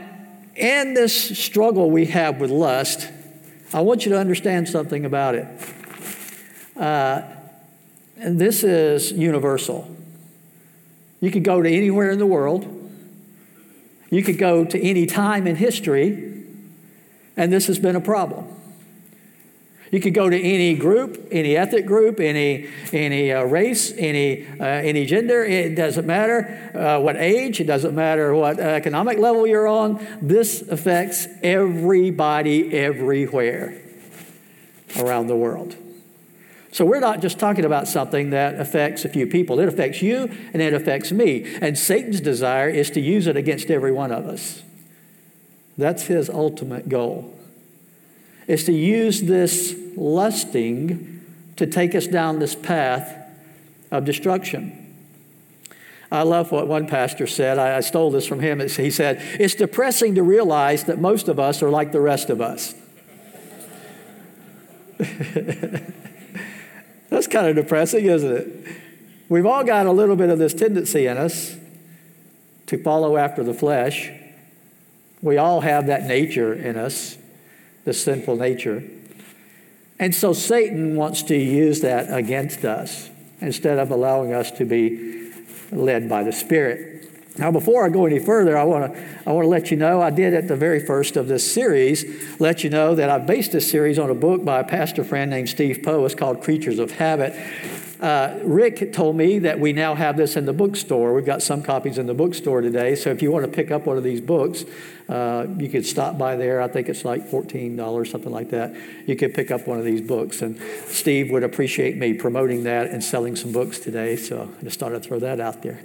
in 0.54 0.92
this 0.92 1.38
struggle 1.38 1.90
we 1.90 2.04
have 2.06 2.38
with 2.38 2.50
lust, 2.50 3.08
I 3.72 3.80
want 3.80 4.04
you 4.04 4.12
to 4.12 4.18
understand 4.18 4.68
something 4.68 5.06
about 5.06 5.36
it. 5.36 5.46
Uh, 6.76 7.22
and 8.18 8.38
this 8.38 8.62
is 8.62 9.10
universal. 9.10 9.96
You 11.20 11.30
could 11.30 11.44
go 11.44 11.60
to 11.60 11.70
anywhere 11.70 12.10
in 12.10 12.18
the 12.18 12.26
world, 12.26 12.76
you 14.10 14.22
could 14.22 14.38
go 14.38 14.64
to 14.64 14.80
any 14.80 15.06
time 15.06 15.46
in 15.46 15.56
history, 15.56 16.44
and 17.36 17.52
this 17.52 17.66
has 17.68 17.78
been 17.78 17.94
a 17.94 18.00
problem. 18.00 18.56
You 19.90 20.00
could 20.00 20.14
go 20.14 20.30
to 20.30 20.40
any 20.40 20.74
group, 20.74 21.28
any 21.32 21.56
ethnic 21.56 21.84
group, 21.84 22.20
any, 22.20 22.68
any 22.92 23.32
uh, 23.32 23.42
race, 23.42 23.92
any, 23.96 24.46
uh, 24.46 24.64
any 24.64 25.04
gender. 25.04 25.44
It 25.44 25.74
doesn't 25.74 26.06
matter 26.06 26.70
uh, 26.74 27.00
what 27.00 27.16
age, 27.16 27.60
it 27.60 27.64
doesn't 27.64 27.94
matter 27.94 28.32
what 28.32 28.60
economic 28.60 29.18
level 29.18 29.46
you're 29.48 29.66
on. 29.66 30.04
This 30.22 30.62
affects 30.62 31.26
everybody 31.42 32.72
everywhere 32.72 33.80
around 34.96 35.26
the 35.26 35.36
world. 35.36 35.76
So 36.72 36.84
we're 36.84 37.00
not 37.00 37.20
just 37.20 37.38
talking 37.38 37.64
about 37.64 37.88
something 37.88 38.30
that 38.30 38.60
affects 38.60 39.04
a 39.04 39.08
few 39.08 39.26
people. 39.26 39.58
It 39.58 39.68
affects 39.68 40.02
you 40.02 40.30
and 40.52 40.62
it 40.62 40.72
affects 40.72 41.10
me. 41.10 41.56
And 41.60 41.76
Satan's 41.76 42.20
desire 42.20 42.68
is 42.68 42.90
to 42.90 43.00
use 43.00 43.26
it 43.26 43.36
against 43.36 43.70
every 43.70 43.92
one 43.92 44.12
of 44.12 44.26
us. 44.26 44.62
That's 45.76 46.04
his 46.04 46.30
ultimate 46.30 46.88
goal 46.88 47.34
is 48.50 48.64
to 48.64 48.72
use 48.72 49.22
this 49.22 49.76
lusting 49.96 51.24
to 51.54 51.68
take 51.68 51.94
us 51.94 52.08
down 52.08 52.40
this 52.40 52.56
path 52.56 53.16
of 53.92 54.04
destruction. 54.04 54.76
I 56.10 56.22
love 56.24 56.50
what 56.50 56.66
one 56.66 56.88
pastor 56.88 57.28
said. 57.28 57.60
I, 57.60 57.78
stole 57.78 58.10
this 58.10 58.26
from 58.26 58.40
him. 58.40 58.58
He 58.58 58.90
said, 58.90 59.18
It's 59.38 59.54
depressing 59.54 60.16
to 60.16 60.24
realize 60.24 60.82
that 60.84 60.98
most 60.98 61.28
of 61.28 61.38
us 61.38 61.62
are 61.62 61.70
like 61.70 61.92
the 61.92 62.00
rest 62.00 62.28
of 62.28 62.40
us. 62.40 62.74
That's 67.10 67.26
kind 67.26 67.46
of 67.46 67.56
depressing, 67.56 68.06
isn't 68.06 68.32
it? 68.32 68.76
We've 69.28 69.46
all 69.46 69.62
got 69.64 69.86
a 69.86 69.92
little 69.92 70.16
bit 70.16 70.30
of 70.30 70.38
this 70.38 70.54
tendency 70.54 71.06
in 71.06 71.18
us 71.18 71.56
to 72.66 72.82
follow 72.82 73.16
after 73.16 73.44
the 73.44 73.54
flesh. 73.54 74.10
We 75.20 75.36
all 75.36 75.60
have 75.60 75.86
that 75.88 76.04
nature 76.04 76.54
in 76.54 76.76
us 76.76 77.18
the 77.84 77.92
sinful 77.92 78.36
nature. 78.36 78.82
And 79.98 80.14
so 80.14 80.32
Satan 80.32 80.96
wants 80.96 81.22
to 81.24 81.36
use 81.36 81.80
that 81.80 82.12
against 82.12 82.64
us 82.64 83.10
instead 83.40 83.78
of 83.78 83.90
allowing 83.90 84.32
us 84.32 84.50
to 84.52 84.64
be 84.64 85.32
led 85.72 86.08
by 86.08 86.22
the 86.22 86.32
Spirit. 86.32 86.99
Now, 87.40 87.50
before 87.50 87.86
I 87.86 87.88
go 87.88 88.04
any 88.04 88.18
further, 88.18 88.58
I 88.58 88.64
want 88.64 88.92
to 88.92 89.02
I 89.26 89.32
want 89.32 89.46
to 89.46 89.48
let 89.48 89.70
you 89.70 89.76
know 89.78 90.02
I 90.02 90.10
did 90.10 90.34
at 90.34 90.46
the 90.46 90.56
very 90.56 90.78
first 90.78 91.16
of 91.16 91.26
this 91.26 91.50
series 91.50 92.04
let 92.38 92.62
you 92.62 92.68
know 92.68 92.94
that 92.94 93.08
I 93.08 93.18
based 93.18 93.52
this 93.52 93.70
series 93.70 93.98
on 93.98 94.10
a 94.10 94.14
book 94.14 94.44
by 94.44 94.60
a 94.60 94.64
pastor 94.64 95.02
friend 95.02 95.30
named 95.30 95.48
Steve 95.48 95.82
Poe. 95.82 96.04
It's 96.04 96.14
called 96.14 96.42
Creatures 96.42 96.78
of 96.78 96.92
Habit. 96.92 97.34
Uh, 97.98 98.38
Rick 98.44 98.92
told 98.92 99.16
me 99.16 99.38
that 99.40 99.58
we 99.58 99.72
now 99.72 99.94
have 99.94 100.16
this 100.16 100.36
in 100.36 100.46
the 100.46 100.52
bookstore. 100.52 101.14
We've 101.14 101.24
got 101.24 101.42
some 101.42 101.62
copies 101.62 101.98
in 101.98 102.06
the 102.06 102.14
bookstore 102.14 102.60
today. 102.60 102.94
So 102.94 103.10
if 103.10 103.20
you 103.22 103.30
want 103.30 103.44
to 103.44 103.50
pick 103.50 103.70
up 103.70 103.84
one 103.86 103.98
of 103.98 104.04
these 104.04 104.22
books, 104.22 104.64
uh, 105.08 105.46
you 105.58 105.68
could 105.68 105.84
stop 105.84 106.16
by 106.16 106.36
there. 106.36 106.62
I 106.62 106.68
think 106.68 106.88
it's 106.88 107.04
like 107.04 107.28
$14, 107.28 108.10
something 108.10 108.32
like 108.32 108.50
that. 108.50 108.74
You 109.06 109.16
could 109.16 109.34
pick 109.34 109.50
up 109.50 109.66
one 109.66 109.78
of 109.78 109.84
these 109.84 110.00
books. 110.00 110.40
And 110.40 110.58
Steve 110.86 111.30
would 111.30 111.42
appreciate 111.42 111.98
me 111.98 112.14
promoting 112.14 112.64
that 112.64 112.86
and 112.86 113.04
selling 113.04 113.36
some 113.36 113.52
books 113.52 113.78
today. 113.78 114.16
So 114.16 114.50
I 114.58 114.64
just 114.64 114.80
thought 114.80 114.94
I'd 114.94 115.02
throw 115.02 115.18
that 115.18 115.38
out 115.38 115.62
there. 115.62 115.80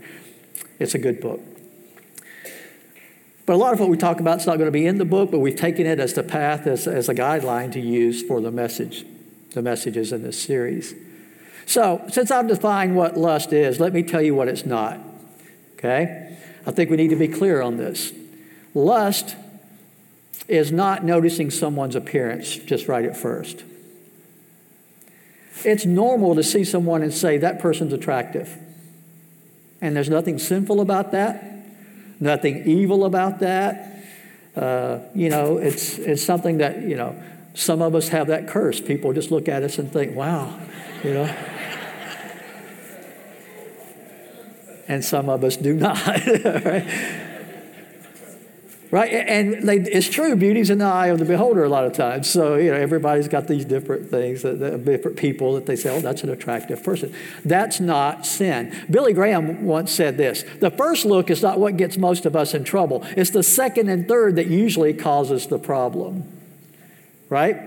It's 0.80 0.96
a 0.96 1.00
good 1.00 1.22
book. 1.22 1.42
But 3.46 3.54
a 3.54 3.58
lot 3.58 3.74
of 3.74 3.80
what 3.80 3.90
we 3.90 3.98
talk 3.98 4.20
about 4.20 4.40
is 4.40 4.48
not 4.48 4.58
going 4.58 4.68
to 4.68 4.72
be 4.72 4.88
in 4.88 4.98
the 4.98 5.06
book, 5.06 5.30
but 5.30 5.40
we've 5.40 5.56
taken 5.56 5.86
it 5.86 6.00
as 6.00 6.14
the 6.14 6.24
path, 6.24 6.66
as, 6.66 6.88
as 6.88 7.10
a 7.10 7.14
guideline 7.14 7.72
to 7.74 7.80
use 7.80 8.24
for 8.24 8.42
the 8.42 8.52
message, 8.52 9.06
the 9.54 9.62
messages 9.62 10.12
in 10.12 10.24
this 10.24 10.42
series. 10.42 10.96
So, 11.68 12.04
since 12.10 12.32
I've 12.32 12.48
defined 12.48 12.96
what 12.96 13.18
lust 13.18 13.54
is, 13.54 13.80
let 13.80 13.94
me 13.94 14.04
tell 14.04 14.22
you 14.22 14.34
what 14.34 14.48
it's 14.48 14.66
not. 14.66 15.00
Okay? 15.74 16.38
I 16.66 16.72
think 16.72 16.90
we 16.90 16.98
need 16.98 17.10
to 17.10 17.16
be 17.16 17.28
clear 17.28 17.62
on 17.62 17.78
this. 17.78 18.12
Lust 18.74 19.36
is 20.48 20.72
not 20.72 21.04
noticing 21.04 21.52
someone's 21.52 21.96
appearance 21.96 22.56
just 22.56 22.88
right 22.88 23.06
at 23.06 23.16
first. 23.16 23.64
It's 25.64 25.86
normal 25.86 26.36
to 26.36 26.44
see 26.44 26.64
someone 26.64 27.02
and 27.02 27.14
say, 27.14 27.38
that 27.38 27.60
person's 27.60 27.94
attractive. 27.94 28.58
And 29.86 29.96
there's 29.96 30.10
nothing 30.10 30.40
sinful 30.40 30.82
about 30.82 31.12
that, 31.12 31.44
nothing 32.20 32.66
evil 32.66 33.06
about 33.06 33.38
that. 33.42 34.04
Uh, 34.56 34.98
you 35.14 35.30
know, 35.30 35.60
it's, 35.60 36.00
it's 36.00 36.24
something 36.24 36.58
that, 36.58 36.82
you 36.82 36.96
know, 36.96 37.16
some 37.54 37.84
of 37.84 37.94
us 37.94 38.08
have 38.08 38.26
that 38.28 38.48
curse. 38.48 38.82
People 38.82 39.14
just 39.14 39.30
look 39.30 39.48
at 39.48 39.62
us 39.62 39.78
and 39.78 39.94
think, 39.94 40.16
wow, 40.16 40.60
you 41.04 41.14
know. 41.14 41.26
and 44.88 45.06
some 45.06 45.30
of 45.30 45.44
us 45.44 45.56
do 45.56 45.76
not. 45.76 46.04
right? 46.66 47.22
Right? 48.96 49.12
And 49.12 49.68
they, 49.68 49.76
it's 49.76 50.08
true, 50.08 50.38
beauty's 50.38 50.70
in 50.70 50.78
the 50.78 50.86
eye 50.86 51.08
of 51.08 51.20
the 51.20 51.26
beholder 51.26 51.66
a 51.66 51.70
lot 51.70 51.84
of 51.84 51.92
times. 51.92 52.30
So, 52.30 52.56
you 52.56 52.72
know, 52.72 52.78
everybody's 52.78 53.28
got 53.28 53.46
these 53.46 53.66
different 53.66 54.10
things, 54.10 54.42
that, 54.44 54.62
that, 54.62 54.86
different 54.86 55.18
people 55.18 55.56
that 55.56 55.66
they 55.66 55.76
say, 55.76 55.94
oh, 55.94 56.00
that's 56.00 56.24
an 56.24 56.30
attractive 56.30 56.82
person. 56.82 57.14
That's 57.44 57.82
not 57.82 58.26
sin. 58.26 58.74
Billy 58.90 59.12
Graham 59.12 59.66
once 59.66 59.92
said 59.92 60.16
this 60.16 60.46
the 60.62 60.72
first 60.72 61.04
look 61.04 61.30
is 61.30 61.42
not 61.42 61.60
what 61.60 61.76
gets 61.76 61.98
most 61.98 62.26
of 62.26 62.38
us 62.38 62.54
in 62.54 62.64
trouble, 62.64 63.04
it's 63.18 63.32
the 63.32 63.44
second 63.44 63.90
and 63.90 64.08
third 64.08 64.38
that 64.38 64.48
usually 64.48 64.94
causes 64.94 65.48
the 65.48 65.60
problem. 65.60 66.32
Right? 67.28 67.58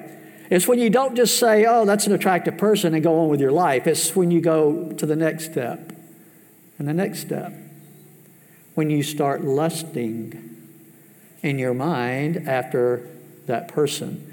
It's 0.48 0.66
when 0.66 0.78
you 0.78 0.88
don't 0.88 1.14
just 1.14 1.38
say, 1.38 1.66
oh, 1.66 1.84
that's 1.84 2.06
an 2.06 2.14
attractive 2.14 2.56
person 2.56 2.94
and 2.94 3.02
go 3.02 3.20
on 3.20 3.28
with 3.28 3.42
your 3.42 3.52
life. 3.52 3.86
It's 3.86 4.16
when 4.16 4.30
you 4.30 4.40
go 4.40 4.92
to 4.92 5.04
the 5.04 5.16
next 5.16 5.44
step 5.44 5.92
and 6.78 6.88
the 6.88 6.94
next 6.94 7.18
step. 7.18 7.52
When 8.74 8.88
you 8.88 9.02
start 9.02 9.44
lusting 9.44 10.47
in 11.42 11.58
your 11.58 11.74
mind 11.74 12.48
after 12.48 13.06
that 13.46 13.68
person. 13.68 14.24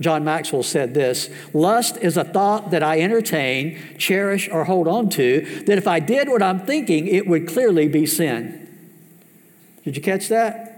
John 0.00 0.24
Maxwell 0.24 0.62
said 0.62 0.94
this 0.94 1.30
Lust 1.54 1.96
is 1.98 2.16
a 2.16 2.24
thought 2.24 2.70
that 2.70 2.82
I 2.82 3.00
entertain, 3.00 3.78
cherish, 3.98 4.48
or 4.50 4.64
hold 4.64 4.88
on 4.88 5.08
to, 5.10 5.64
that 5.66 5.78
if 5.78 5.86
I 5.86 6.00
did 6.00 6.28
what 6.28 6.42
I'm 6.42 6.66
thinking, 6.66 7.06
it 7.06 7.26
would 7.26 7.48
clearly 7.48 7.88
be 7.88 8.06
sin. 8.06 8.58
Did 9.84 9.96
you 9.96 10.02
catch 10.02 10.28
that? 10.28 10.72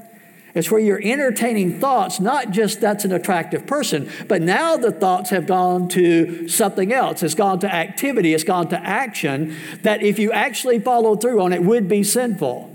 It's 0.55 0.71
where 0.71 0.81
you're 0.81 1.03
entertaining 1.03 1.81
thoughts, 1.81 2.21
not 2.21 2.53
just 2.53 2.81
that's 2.81 3.05
an 3.05 3.13
attractive 3.13 3.67
person, 3.67 4.09
but 4.29 4.41
now 4.41 4.77
the 4.77 4.93
thoughts 4.93 5.31
have 5.31 5.49
gone 5.49 5.89
to 5.89 6.47
something 6.47 6.93
else. 6.93 7.25
It's 7.25 7.35
gone 7.35 7.59
to 7.61 7.75
activity, 7.75 8.35
it's 8.35 8.45
gone 8.45 8.69
to 8.69 8.79
action 8.79 9.57
that 9.83 10.03
if 10.03 10.19
you 10.21 10.31
actually 10.31 10.79
follow 10.79 11.17
through 11.17 11.43
on 11.43 11.53
it 11.53 11.65
would 11.65 11.89
be 11.89 12.05
sinful. 12.05 12.71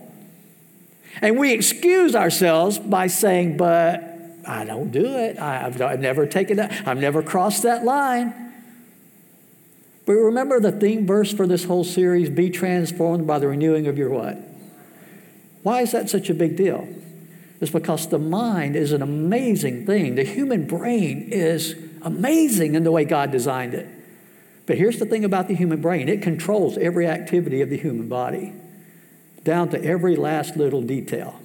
And 1.22 1.38
we 1.38 1.54
excuse 1.54 2.16
ourselves 2.16 2.80
by 2.80 3.08
saying, 3.08 3.58
but 3.58 4.04
I 4.48 4.66
don't 4.66 4.92
do 4.92 5.06
it. 5.06 5.40
I've, 5.40 5.82
I've 5.82 6.00
never 6.00 6.26
taken 6.26 6.58
that, 6.58 6.88
I've 6.88 6.98
never 6.98 7.22
crossed 7.22 7.64
that 7.64 7.84
line. 7.84 8.34
But 10.06 10.14
remember 10.14 10.60
the 10.60 10.72
theme 10.72 11.06
verse 11.06 11.32
for 11.32 11.46
this 11.46 11.66
whole 11.66 11.84
series 11.84 12.30
be 12.30 12.50
transformed 12.50 13.28
by 13.28 13.38
the 13.38 13.48
renewing 13.48 13.86
of 13.88 13.98
your 13.98 14.10
what? 14.10 14.38
Why 15.62 15.82
is 15.82 15.92
that 15.92 16.10
such 16.10 16.30
a 16.30 16.34
big 16.34 16.56
deal? 16.56 16.88
It's 17.62 17.72
because 17.72 18.08
the 18.08 18.18
mind 18.18 18.76
is 18.76 18.92
an 18.92 19.02
amazing 19.02 19.86
thing. 19.86 20.16
The 20.16 20.24
human 20.24 20.66
brain 20.66 21.30
is 21.32 21.76
amazing 22.02 22.76
in 22.76 22.84
the 22.84 22.92
way 22.92 23.06
God 23.06 23.32
designed 23.32 23.74
it. 23.74 23.88
But 24.66 24.78
here's 24.78 24.98
the 24.98 25.06
thing 25.06 25.26
about 25.26 25.48
the 25.48 25.56
human 25.56 25.82
brain 25.82 26.08
it 26.08 26.22
controls 26.22 26.78
every 26.78 27.06
activity 27.06 27.62
of 27.62 27.70
the 27.70 27.78
human 27.78 28.08
body 28.08 28.54
down 29.44 29.70
to 29.70 29.84
every 29.84 30.16
last 30.16 30.58
little 30.58 30.82
detail. 30.82 31.40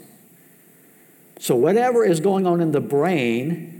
So, 1.38 1.56
whatever 1.56 2.04
is 2.04 2.20
going 2.20 2.46
on 2.46 2.60
in 2.60 2.72
the 2.72 2.80
brain 2.80 3.74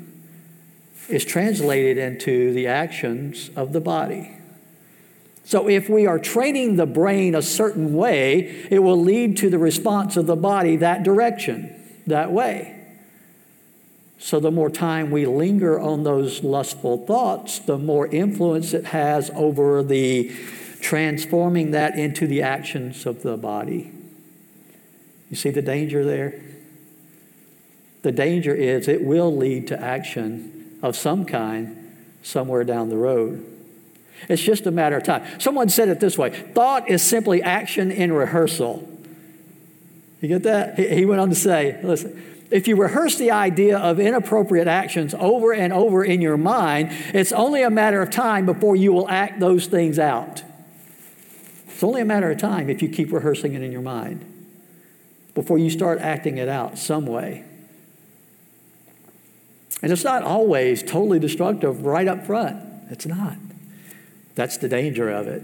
is 1.08 1.24
translated 1.24 1.98
into 1.98 2.52
the 2.52 2.66
actions 2.66 3.50
of 3.56 3.72
the 3.72 3.80
body. 3.80 4.36
So, 5.44 5.68
if 5.68 5.88
we 5.88 6.06
are 6.06 6.18
training 6.18 6.76
the 6.76 6.86
brain 6.86 7.34
a 7.34 7.42
certain 7.42 7.94
way, 7.94 8.66
it 8.70 8.80
will 8.80 9.00
lead 9.00 9.36
to 9.38 9.50
the 9.50 9.58
response 9.58 10.16
of 10.16 10.26
the 10.26 10.36
body 10.36 10.76
that 10.76 11.02
direction, 11.02 11.74
that 12.06 12.32
way. 12.32 12.80
So, 14.18 14.40
the 14.40 14.50
more 14.50 14.70
time 14.70 15.10
we 15.10 15.26
linger 15.26 15.78
on 15.78 16.02
those 16.02 16.42
lustful 16.42 17.06
thoughts, 17.06 17.58
the 17.58 17.78
more 17.78 18.06
influence 18.06 18.72
it 18.72 18.86
has 18.86 19.30
over 19.34 19.82
the 19.82 20.34
transforming 20.80 21.70
that 21.70 21.98
into 21.98 22.26
the 22.26 22.42
actions 22.42 23.06
of 23.06 23.22
the 23.22 23.36
body. 23.36 23.93
You 25.34 25.36
see 25.36 25.50
the 25.50 25.62
danger 25.62 26.04
there? 26.04 26.40
The 28.02 28.12
danger 28.12 28.54
is 28.54 28.86
it 28.86 29.02
will 29.02 29.34
lead 29.34 29.66
to 29.66 29.80
action 29.80 30.78
of 30.80 30.94
some 30.94 31.24
kind 31.24 31.96
somewhere 32.22 32.62
down 32.62 32.88
the 32.88 32.96
road. 32.96 33.44
It's 34.28 34.40
just 34.40 34.64
a 34.66 34.70
matter 34.70 34.96
of 34.96 35.02
time. 35.02 35.24
Someone 35.40 35.70
said 35.70 35.88
it 35.88 35.98
this 35.98 36.16
way 36.16 36.30
thought 36.30 36.88
is 36.88 37.02
simply 37.02 37.42
action 37.42 37.90
in 37.90 38.12
rehearsal. 38.12 38.88
You 40.20 40.28
get 40.28 40.44
that? 40.44 40.78
He 40.78 41.04
went 41.04 41.20
on 41.20 41.30
to 41.30 41.34
say, 41.34 41.80
listen, 41.82 42.46
if 42.52 42.68
you 42.68 42.76
rehearse 42.76 43.18
the 43.18 43.32
idea 43.32 43.76
of 43.76 43.98
inappropriate 43.98 44.68
actions 44.68 45.16
over 45.18 45.52
and 45.52 45.72
over 45.72 46.04
in 46.04 46.20
your 46.20 46.36
mind, 46.36 46.90
it's 47.12 47.32
only 47.32 47.64
a 47.64 47.70
matter 47.70 48.00
of 48.00 48.10
time 48.10 48.46
before 48.46 48.76
you 48.76 48.92
will 48.92 49.08
act 49.08 49.40
those 49.40 49.66
things 49.66 49.98
out. 49.98 50.44
It's 51.66 51.82
only 51.82 52.02
a 52.02 52.04
matter 52.04 52.30
of 52.30 52.38
time 52.38 52.70
if 52.70 52.82
you 52.82 52.88
keep 52.88 53.10
rehearsing 53.12 53.54
it 53.54 53.62
in 53.62 53.72
your 53.72 53.82
mind 53.82 54.30
before 55.34 55.58
you 55.58 55.70
start 55.70 56.00
acting 56.00 56.38
it 56.38 56.48
out 56.48 56.78
some 56.78 57.06
way. 57.06 57.44
And 59.82 59.92
it's 59.92 60.04
not 60.04 60.22
always 60.22 60.82
totally 60.82 61.18
destructive 61.18 61.84
right 61.84 62.08
up 62.08 62.24
front. 62.24 62.62
It's 62.90 63.06
not. 63.06 63.36
That's 64.34 64.56
the 64.56 64.68
danger 64.68 65.10
of 65.10 65.26
it. 65.26 65.42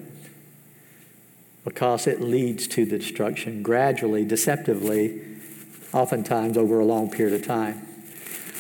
Because 1.65 2.07
it 2.07 2.21
leads 2.21 2.67
to 2.69 2.87
the 2.87 2.99
destruction 2.99 3.63
gradually, 3.63 4.25
deceptively, 4.25 5.21
oftentimes 5.93 6.57
over 6.57 6.81
a 6.81 6.85
long 6.85 7.11
period 7.11 7.39
of 7.39 7.47
time. 7.47 7.87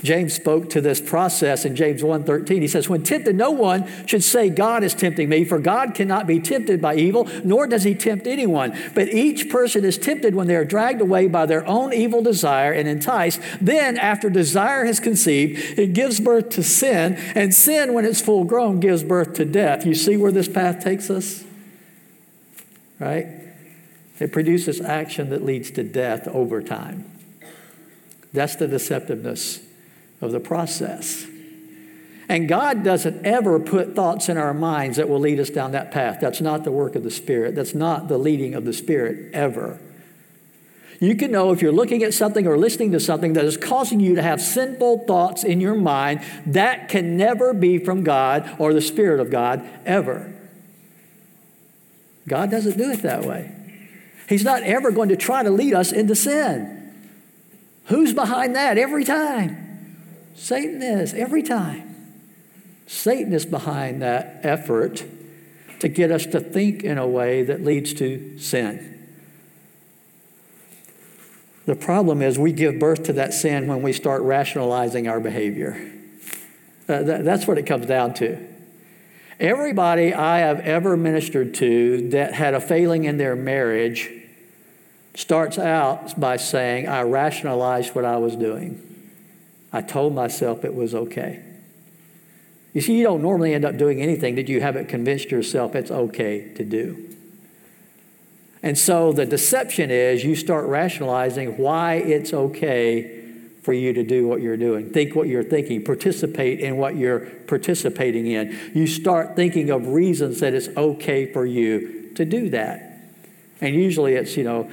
James 0.03 0.33
spoke 0.33 0.71
to 0.71 0.81
this 0.81 1.01
process 1.01 1.65
in 1.65 1.77
James 1.77 2.03
1:13. 2.03 2.63
He 2.63 2.69
says, 2.69 2.89
"When 2.89 3.03
tempted, 3.03 3.37
no 3.37 3.51
one 3.51 3.85
should 4.07 4.25
say 4.25 4.49
God 4.49 4.83
is 4.83 4.95
tempting 4.95 5.29
me, 5.29 5.45
for 5.45 5.59
God 5.59 5.95
cannot 5.95 6.27
be 6.27 6.41
tempted 6.41 6.81
by 6.81 6.97
evil, 6.97 7.29
nor 7.45 7.67
does 7.67 7.85
he 7.85 7.95
tempt 7.95 8.27
anyone. 8.27 8.73
But 8.95 9.13
each 9.13 9.49
person 9.49 9.85
is 9.85 9.99
tempted 9.99 10.35
when 10.35 10.47
they 10.47 10.57
are 10.57 10.65
dragged 10.65 11.01
away 11.01 11.29
by 11.29 11.47
their 11.47 11.67
own 11.67 11.93
evil 11.93 12.23
desire 12.23 12.73
and 12.73 12.89
enticed. 12.89 13.41
Then, 13.61 13.97
after 13.97 14.31
desire 14.31 14.85
has 14.85 15.01
conceived, 15.01 15.79
it 15.79 15.93
gives 15.93 16.21
birth 16.21 16.51
to 16.51 16.63
sin, 16.63 17.17
and 17.35 17.55
sin, 17.55 17.93
when 17.93 18.05
it's 18.05 18.21
full 18.21 18.45
grown, 18.45 18.81
gives 18.81 19.03
birth 19.03 19.35
to 19.35 19.45
death." 19.45 19.87
You 19.87 19.95
see 19.95 20.17
where 20.17 20.33
this 20.33 20.49
path 20.49 20.83
takes 20.83 21.11
us? 21.11 21.45
Right? 22.99 23.27
It 24.19 24.33
produces 24.33 24.81
action 24.81 25.31
that 25.31 25.45
leads 25.45 25.71
to 25.73 25.83
death 25.83 26.29
over 26.29 26.61
time. 26.61 27.05
That's 28.33 28.55
the 28.55 28.69
deceptiveness 28.69 29.61
of 30.21 30.33
the 30.33 30.41
process. 30.41 31.27
And 32.29 32.49
God 32.49 32.85
doesn't 32.85 33.27
ever 33.27 33.59
put 33.59 33.97
thoughts 33.97 34.29
in 34.29 34.39
our 34.39 34.55
minds 34.55 34.99
that 34.99 35.09
will 35.09 35.19
lead 35.19 35.41
us 35.41 35.51
down 35.51 35.73
that 35.73 35.91
path. 35.91 36.19
That's 36.21 36.41
not 36.41 36.63
the 36.63 36.71
work 36.71 36.95
of 36.95 37.03
the 37.03 37.11
Spirit. 37.11 37.57
That's 37.57 37.75
not 37.75 38.07
the 38.07 38.19
leading 38.19 38.55
of 38.55 38.65
the 38.65 38.73
Spirit 38.73 39.35
ever. 39.35 39.81
You 41.01 41.17
can 41.17 41.33
know 41.33 41.51
if 41.51 41.63
you're 41.63 41.73
looking 41.73 42.03
at 42.03 42.15
something 42.15 42.47
or 42.47 42.59
listening 42.59 42.93
to 42.93 43.01
something 43.01 43.33
that 43.33 43.45
is 43.45 43.57
causing 43.57 44.01
you 44.01 44.15
to 44.15 44.23
have 44.23 44.41
sinful 44.41 45.07
thoughts 45.07 45.43
in 45.43 45.61
your 45.61 45.75
mind, 45.75 46.21
that 46.47 46.89
can 46.89 47.17
never 47.17 47.55
be 47.55 47.79
from 47.79 48.05
God 48.05 48.55
or 48.59 48.75
the 48.75 48.83
Spirit 48.83 49.19
of 49.19 49.31
God 49.31 49.67
ever. 49.85 50.33
God 52.29 52.51
doesn't 52.51 52.77
do 52.77 52.91
it 52.91 53.03
that 53.03 53.25
way. 53.25 53.53
He's 54.29 54.45
not 54.45 54.63
ever 54.63 54.93
going 54.93 55.09
to 55.09 55.17
try 55.17 55.43
to 55.43 55.51
lead 55.51 55.75
us 55.75 55.91
into 55.91 56.15
sin. 56.15 56.93
Who's 57.87 58.13
behind 58.13 58.55
that 58.55 58.79
every 58.79 59.05
time? 59.05 59.70
Satan 60.41 60.83
is, 60.83 61.13
every 61.13 61.43
time. 61.43 62.15
Satan 62.87 63.35
is 63.35 63.45
behind 63.45 64.01
that 64.01 64.41
effort 64.43 65.05
to 65.81 65.89
get 65.89 66.11
us 66.11 66.25
to 66.27 66.41
think 66.41 66.83
in 66.83 66.97
a 66.97 67.07
way 67.07 67.43
that 67.43 67.63
leads 67.63 67.93
to 67.95 68.39
sin. 68.39 69.07
The 71.67 71.77
problem 71.77 72.23
is 72.23 72.39
we 72.39 72.53
give 72.53 72.79
birth 72.79 73.03
to 73.05 73.13
that 73.13 73.35
sin 73.35 73.67
when 73.67 73.83
we 73.83 73.93
start 73.93 74.23
rationalizing 74.23 75.09
our 75.09 75.21
behavior. 75.21 75.93
Uh, 76.89 77.03
that, 77.03 77.25
that's 77.25 77.47
what 77.47 77.59
it 77.59 77.67
comes 77.67 77.85
down 77.85 78.15
to. 78.15 78.43
Everybody 79.39 80.15
I 80.15 80.39
have 80.39 80.61
ever 80.61 80.97
ministered 80.97 81.53
to 81.57 82.09
that 82.11 82.33
had 82.33 82.55
a 82.55 82.61
failing 82.63 83.05
in 83.05 83.19
their 83.19 83.37
marriage 83.37 84.11
starts 85.15 85.59
out 85.59 86.19
by 86.19 86.39
saying, 86.39 86.89
I 86.89 87.03
rationalized 87.03 87.95
what 87.95 88.07
I 88.07 88.17
was 88.17 88.37
doing. 88.37 88.87
I 89.73 89.83
told 89.83 90.15
myself 90.15 90.65
it 90.65 90.75
was 90.75 90.95
okay. 90.95 91.43
You 92.73 92.81
see, 92.81 92.97
you 92.97 93.05
don't 93.05 93.23
normally 93.23 93.55
end 93.55 93.65
up 93.65 93.77
doing 93.77 94.01
anything 94.01 94.37
that 94.37 94.49
you 94.49 94.61
haven't 94.61 94.89
convinced 94.89 95.31
yourself 95.31 95.75
it's 95.75 95.91
okay 95.91 96.53
to 96.55 96.65
do. 96.65 97.09
And 98.63 98.79
so 98.79 99.13
the 99.13 99.27
deception 99.27 99.91
is 99.91 100.23
you 100.23 100.37
start 100.37 100.67
rationalizing 100.67 101.57
why 101.57 101.95
it's 101.95 102.33
okay 102.33 103.19
for 103.63 103.73
you 103.73 103.93
to 103.93 104.03
do 104.03 104.27
what 104.27 104.41
you're 104.41 104.57
doing. 104.57 104.91
Think 104.91 105.15
what 105.15 105.29
you're 105.29 105.45
thinking, 105.45 105.85
participate 105.85 106.61
in 106.61 106.77
what 106.77 106.97
you're 106.97 107.21
participating 107.21 108.27
in. 108.27 108.59
You 108.75 108.87
start 108.87 109.37
thinking 109.37 109.71
of 109.71 109.89
reasons 109.89 110.41
that 110.41 110.55
it's 110.55 110.69
okay 110.77 111.31
for 111.33 111.45
you 111.45 112.11
to 112.15 112.25
do 112.25 112.51
that. 112.51 112.87
And 113.61 113.75
usually 113.75 114.15
it's, 114.15 114.37
you 114.37 114.45
know, 114.45 114.71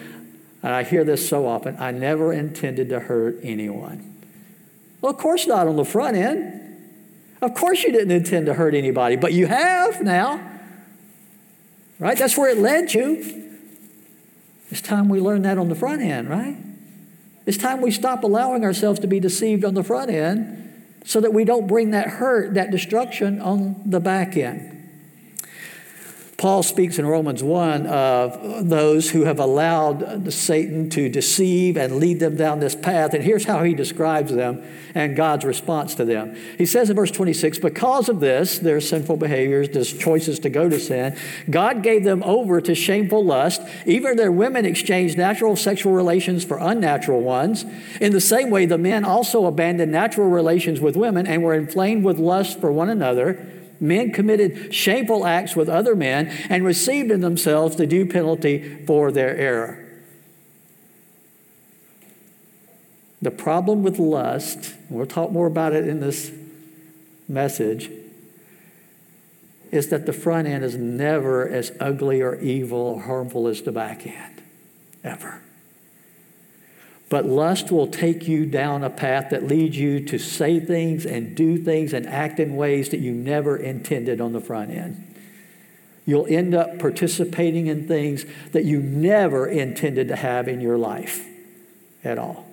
and 0.63 0.73
I 0.73 0.83
hear 0.83 1.03
this 1.03 1.27
so 1.27 1.47
often 1.47 1.77
I 1.79 1.91
never 1.91 2.33
intended 2.33 2.89
to 2.89 2.99
hurt 2.99 3.39
anyone. 3.43 4.06
Well, 5.01 5.11
of 5.11 5.17
course 5.17 5.47
not 5.47 5.67
on 5.67 5.75
the 5.75 5.85
front 5.85 6.17
end. 6.17 6.63
Of 7.41 7.53
course 7.53 7.83
you 7.83 7.91
didn't 7.91 8.11
intend 8.11 8.47
to 8.47 8.53
hurt 8.53 8.73
anybody, 8.73 9.15
but 9.15 9.33
you 9.33 9.47
have 9.47 10.01
now. 10.01 10.41
Right? 11.99 12.17
That's 12.17 12.37
where 12.37 12.49
it 12.49 12.57
led 12.57 12.93
you. 12.93 13.43
It's 14.69 14.81
time 14.81 15.09
we 15.09 15.19
learn 15.19 15.43
that 15.43 15.57
on 15.57 15.69
the 15.69 15.75
front 15.75 16.01
end, 16.01 16.29
right? 16.29 16.57
It's 17.45 17.57
time 17.57 17.81
we 17.81 17.91
stop 17.91 18.23
allowing 18.23 18.65
ourselves 18.65 18.99
to 18.99 19.07
be 19.07 19.19
deceived 19.19 19.63
on 19.63 19.73
the 19.73 19.83
front 19.83 20.11
end 20.11 20.63
so 21.05 21.21
that 21.21 21.33
we 21.33 21.45
don't 21.45 21.67
bring 21.67 21.91
that 21.91 22.07
hurt, 22.07 22.55
that 22.55 22.71
destruction 22.71 23.39
on 23.39 23.81
the 23.85 24.01
back 24.01 24.35
end. 24.35 24.76
Paul 26.37 26.61
speaks 26.61 26.99
in 26.99 27.07
Romans 27.07 27.41
1 27.41 27.87
of 27.87 28.69
those 28.69 29.09
who 29.09 29.23
have 29.23 29.39
allowed 29.39 30.31
Satan 30.31 30.87
to 30.91 31.09
deceive 31.09 31.77
and 31.77 31.95
lead 31.95 32.19
them 32.19 32.35
down 32.35 32.59
this 32.59 32.75
path. 32.75 33.15
And 33.15 33.23
here's 33.23 33.45
how 33.45 33.63
he 33.63 33.73
describes 33.73 34.31
them 34.31 34.63
and 34.93 35.15
God's 35.15 35.45
response 35.45 35.95
to 35.95 36.05
them. 36.05 36.37
He 36.59 36.67
says 36.67 36.91
in 36.91 36.95
verse 36.95 37.09
26 37.09 37.57
Because 37.57 38.07
of 38.07 38.19
this, 38.19 38.59
their 38.59 38.79
sinful 38.79 39.17
behaviors, 39.17 39.69
their 39.69 39.83
choices 39.83 40.37
to 40.41 40.49
go 40.51 40.69
to 40.69 40.79
sin, 40.79 41.17
God 41.49 41.81
gave 41.81 42.03
them 42.03 42.21
over 42.21 42.61
to 42.61 42.75
shameful 42.75 43.25
lust. 43.25 43.63
Even 43.87 44.15
their 44.15 44.31
women 44.31 44.63
exchanged 44.63 45.17
natural 45.17 45.55
sexual 45.55 45.93
relations 45.93 46.45
for 46.45 46.59
unnatural 46.59 47.21
ones. 47.21 47.65
In 47.99 48.11
the 48.11 48.21
same 48.21 48.51
way, 48.51 48.67
the 48.67 48.77
men 48.77 49.05
also 49.05 49.47
abandoned 49.47 49.91
natural 49.91 50.29
relations 50.29 50.81
with 50.81 50.95
women 50.95 51.25
and 51.25 51.41
were 51.41 51.55
inflamed 51.55 52.03
with 52.03 52.19
lust 52.19 52.61
for 52.61 52.71
one 52.71 52.89
another. 52.89 53.43
Men 53.79 54.11
committed 54.11 54.73
shameful 54.73 55.25
acts 55.25 55.55
with 55.55 55.69
other 55.69 55.95
men 55.95 56.27
and 56.49 56.65
received 56.65 57.11
in 57.11 57.21
themselves 57.21 57.75
the 57.75 57.87
due 57.87 58.05
penalty 58.05 58.83
for 58.85 59.11
their 59.11 59.35
error. 59.35 59.83
The 63.21 63.31
problem 63.31 63.83
with 63.83 63.97
lust, 63.97 64.75
we'll 64.89 65.07
talk 65.07 65.31
more 65.31 65.47
about 65.47 65.73
it 65.73 65.87
in 65.87 65.99
this 65.99 66.31
message, 67.27 67.89
is 69.71 69.89
that 69.89 70.05
the 70.05 70.13
front 70.13 70.47
end 70.47 70.63
is 70.63 70.75
never 70.75 71.47
as 71.47 71.71
ugly 71.79 72.21
or 72.21 72.35
evil 72.35 72.79
or 72.79 73.01
harmful 73.01 73.47
as 73.47 73.61
the 73.63 73.71
back 73.71 74.05
end, 74.05 74.41
ever. 75.03 75.41
But 77.09 77.25
lust 77.25 77.71
will 77.71 77.87
take 77.87 78.27
you 78.27 78.45
down 78.45 78.83
a 78.83 78.89
path 78.89 79.29
that 79.29 79.47
leads 79.47 79.77
you 79.77 80.03
to 80.07 80.17
say 80.17 80.59
things 80.59 81.05
and 81.05 81.35
do 81.35 81.57
things 81.57 81.93
and 81.93 82.05
act 82.05 82.39
in 82.39 82.57
ways 82.57 82.89
that 82.89 82.99
you 82.99 83.13
never 83.13 83.55
intended 83.55 84.19
on 84.19 84.33
the 84.33 84.41
front 84.41 84.71
end. 84.71 85.03
You'll 86.05 86.27
end 86.27 86.53
up 86.53 86.79
participating 86.79 87.67
in 87.67 87.87
things 87.87 88.25
that 88.51 88.65
you 88.65 88.79
never 88.79 89.47
intended 89.47 90.07
to 90.09 90.15
have 90.15 90.47
in 90.47 90.59
your 90.61 90.77
life 90.77 91.25
at 92.03 92.17
all. 92.17 92.45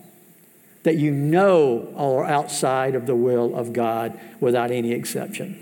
That 0.85 0.97
you 0.97 1.11
know 1.13 1.93
are 1.97 2.25
outside 2.25 2.95
of 2.95 3.07
the 3.07 3.15
will 3.15 3.57
of 3.57 3.73
God 3.73 4.19
without 4.41 4.71
any 4.71 4.93
exception. 4.93 5.61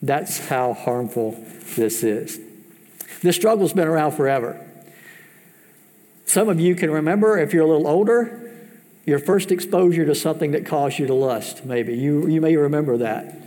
That's 0.00 0.48
how 0.48 0.72
harmful 0.74 1.32
this 1.76 2.02
is. 2.02 2.40
This 3.22 3.36
struggle's 3.36 3.72
been 3.72 3.88
around 3.88 4.12
forever. 4.12 4.63
Some 6.24 6.48
of 6.48 6.58
you 6.58 6.74
can 6.74 6.90
remember, 6.90 7.38
if 7.38 7.52
you're 7.52 7.64
a 7.64 7.68
little 7.68 7.86
older, 7.86 8.52
your 9.04 9.18
first 9.18 9.50
exposure 9.50 10.06
to 10.06 10.14
something 10.14 10.52
that 10.52 10.64
caused 10.64 10.98
you 10.98 11.06
to 11.06 11.14
lust, 11.14 11.64
maybe. 11.64 11.94
You, 11.94 12.26
you 12.26 12.40
may 12.40 12.56
remember 12.56 12.96
that. 12.98 13.40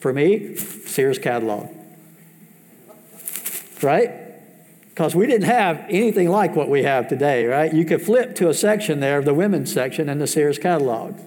For 0.00 0.12
me, 0.12 0.56
Sears 0.56 1.18
catalog. 1.18 1.68
Right? 3.80 4.10
Because 4.88 5.14
we 5.14 5.26
didn't 5.26 5.46
have 5.46 5.84
anything 5.88 6.28
like 6.28 6.54
what 6.54 6.68
we 6.68 6.82
have 6.82 7.08
today, 7.08 7.46
right? 7.46 7.72
You 7.72 7.84
could 7.84 8.02
flip 8.02 8.34
to 8.36 8.48
a 8.48 8.54
section 8.54 9.00
there, 9.00 9.22
the 9.22 9.34
women's 9.34 9.72
section 9.72 10.08
in 10.08 10.18
the 10.18 10.26
Sears 10.26 10.58
catalog 10.58 11.18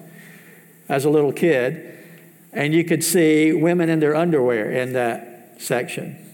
as 0.89 1.05
a 1.05 1.09
little 1.09 1.33
kid, 1.33 1.93
and 2.53 2.73
you 2.73 2.83
could 2.83 3.03
see 3.03 3.53
women 3.53 3.89
in 3.89 3.99
their 3.99 4.15
underwear 4.15 4.71
in 4.71 4.93
that 4.93 5.55
section. 5.59 6.26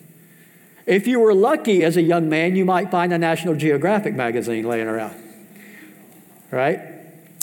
If 0.85 1.07
you 1.07 1.19
were 1.19 1.33
lucky 1.33 1.83
as 1.83 1.95
a 1.95 2.01
young 2.01 2.27
man, 2.29 2.55
you 2.55 2.65
might 2.65 2.91
find 2.91 3.13
a 3.13 3.17
National 3.17 3.55
Geographic 3.55 4.15
magazine 4.15 4.65
laying 4.65 4.87
around, 4.87 5.15
right? 6.51 6.79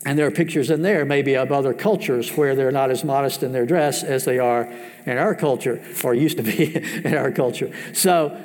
And 0.04 0.18
there 0.18 0.26
are 0.26 0.30
pictures 0.30 0.70
in 0.70 0.82
there, 0.82 1.04
maybe 1.04 1.36
of 1.36 1.52
other 1.52 1.74
cultures 1.74 2.36
where 2.36 2.54
they're 2.54 2.70
not 2.70 2.90
as 2.90 3.04
modest 3.04 3.42
in 3.42 3.52
their 3.52 3.66
dress 3.66 4.02
as 4.02 4.24
they 4.24 4.38
are 4.38 4.72
in 5.06 5.18
our 5.18 5.34
culture, 5.34 5.82
or 6.02 6.14
used 6.14 6.38
to 6.38 6.42
be 6.42 6.74
in 7.04 7.14
our 7.14 7.30
culture. 7.30 7.74
So 7.94 8.42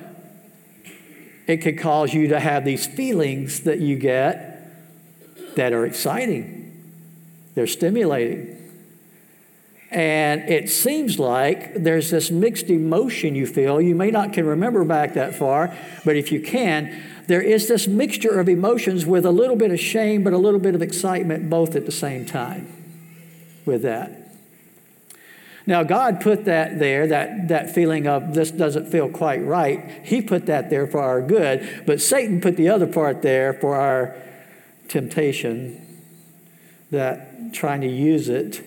it 1.47 1.58
could 1.58 1.77
cause 1.77 2.13
you 2.13 2.29
to 2.29 2.39
have 2.39 2.65
these 2.65 2.86
feelings 2.86 3.62
that 3.62 3.79
you 3.79 3.97
get 3.97 4.51
that 5.55 5.73
are 5.73 5.86
exciting, 5.86 6.62
they're 7.53 7.67
stimulating. 7.67 8.55
And 9.91 10.50
it 10.50 10.69
seems 10.69 11.19
like 11.19 11.76
there's 11.76 12.10
this 12.10 12.32
mixed 12.32 12.69
emotion 12.69 13.36
you 13.36 13.45
feel. 13.45 13.80
You 13.80 13.95
may 13.95 14.12
not 14.12 14.34
can 14.34 14.45
remember 14.45 14.84
back 14.84 15.13
that 15.13 15.36
far, 15.36 15.76
but 16.04 16.15
if 16.15 16.32
you 16.32 16.41
can, 16.41 17.02
there 17.28 17.41
is 17.41 17.67
this 17.67 17.88
mixture 17.88 18.39
of 18.39 18.50
emotions 18.50 19.06
with 19.06 19.26
a 19.26 19.32
little 19.32 19.56
bit 19.56 19.71
of 19.71 19.80
shame, 19.80 20.24
but 20.24 20.34
a 20.34 20.38
little 20.38 20.60
bit 20.60 20.76
of 20.76 20.82
excitement 20.82 21.50
both 21.50 21.76
at 21.76 21.86
the 21.86 21.91
same 21.91 22.26
time 22.26 22.67
with 23.65 23.84
that. 23.84 24.21
Now, 25.67 25.82
God 25.82 26.21
put 26.21 26.45
that 26.45 26.78
there, 26.78 27.08
that, 27.08 27.48
that 27.48 27.74
feeling 27.74 28.08
of 28.08 28.36
this 28.36 28.52
doesn't 28.52 28.91
feel 28.91 29.10
quite 29.10 29.43
right. 29.43 30.02
He 30.04 30.21
put 30.21 30.45
that 30.45 30.69
there 30.69 30.86
for 30.86 31.00
our 31.00 31.21
good, 31.21 31.84
but 31.88 32.02
Satan 32.02 32.39
put 32.39 32.56
the 32.56 32.69
other 32.69 32.86
part 32.86 33.24
there 33.24 33.54
for 33.54 33.76
our 33.76 34.15
temptation, 34.88 35.82
that 36.91 37.54
trying 37.54 37.82
to 37.82 37.88
use 37.88 38.30
it 38.30 38.63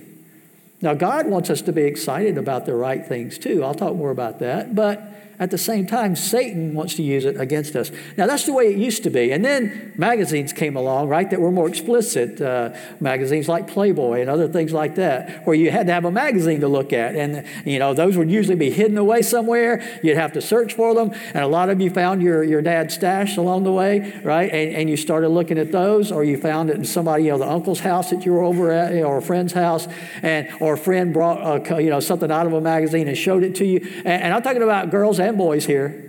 now, 0.81 0.95
God 0.95 1.27
wants 1.27 1.51
us 1.51 1.61
to 1.63 1.73
be 1.73 1.83
excited 1.83 2.39
about 2.39 2.65
the 2.65 2.75
right 2.75 3.05
things 3.05 3.37
too. 3.37 3.65
I'll 3.65 3.75
talk 3.75 3.97
more 3.97 4.11
about 4.11 4.39
that. 4.39 4.75
But 4.75 5.03
at 5.39 5.51
the 5.51 5.59
same 5.59 5.87
time, 5.87 6.17
Satan 6.17 6.75
wants 6.75 6.95
to 6.95 7.03
use 7.03 7.25
it 7.25 7.41
against 7.41 7.77
us. 7.77 7.93
Now, 8.17 8.27
that's 8.27 8.45
the 8.45 8.53
way 8.53 8.67
it 8.73 8.77
used 8.77 9.05
to 9.05 9.11
be. 9.11 9.31
And 9.31 9.45
then 9.45 9.93
magazines 9.97 10.53
came 10.53 10.77
along, 10.77 11.09
right, 11.09 11.31
that 11.31 11.41
were 11.41 11.53
more 11.53 11.69
explicit. 11.69 12.41
Uh, 12.41 12.75
magazines 13.01 13.49
like 13.49 13.69
Playboy 13.69 14.21
and 14.21 14.29
other 14.29 14.49
things 14.49 14.73
like 14.73 14.97
that, 14.97 15.47
where 15.47 15.55
you 15.55 15.71
had 15.71 15.87
to 15.87 15.93
have 15.93 16.05
a 16.05 16.11
magazine 16.11 16.61
to 16.61 16.69
look 16.69 16.93
at. 16.93 17.15
And, 17.15 17.47
you 17.65 17.79
know, 17.79 17.95
those 17.95 18.17
would 18.17 18.31
usually 18.31 18.57
be 18.57 18.71
hidden 18.71 18.99
away 18.99 19.23
somewhere. 19.23 20.01
You'd 20.03 20.17
have 20.17 20.33
to 20.33 20.41
search 20.41 20.75
for 20.75 20.95
them. 20.95 21.13
And 21.35 21.45
a 21.45 21.49
lot 21.49 21.71
of 21.71 21.81
you 21.81 21.91
found 21.91 22.23
your, 22.23 22.43
your 22.43 22.63
dad's 22.63 22.95
stash 22.95 23.37
along 23.37 23.65
the 23.65 23.73
way, 23.73 24.21
right? 24.25 24.51
And, 24.51 24.75
and 24.75 24.91
you 24.91 24.97
started 24.97 25.29
looking 25.29 25.59
at 25.59 25.71
those, 25.71 26.11
or 26.11 26.25
you 26.25 26.37
found 26.37 26.71
it 26.71 26.77
in 26.77 26.85
somebody, 26.85 27.25
you 27.25 27.31
know, 27.31 27.39
the 27.39 27.49
uncle's 27.49 27.81
house 27.81 28.11
that 28.11 28.27
you 28.27 28.33
were 28.33 28.43
over 28.43 28.73
at, 28.73 28.93
or 29.05 29.19
a 29.19 29.23
friend's 29.23 29.53
house, 29.53 29.87
and 30.23 30.49
or 30.61 30.75
a 30.75 30.79
friend 30.79 31.13
brought, 31.13 31.71
a, 31.71 31.83
you 31.83 31.91
know, 31.91 32.01
something 32.01 32.31
out 32.31 32.47
of 32.47 32.53
a 32.53 32.61
magazine 32.61 33.07
and 33.09 33.17
showed 33.17 33.45
it 33.45 33.55
to 33.57 33.65
you. 33.65 33.79
And, 33.99 34.23
and 34.23 34.35
I'm 34.35 34.43
talking 34.43 34.63
about 34.63 34.91
girls 34.91 35.21
boys 35.37 35.67
here. 35.67 36.05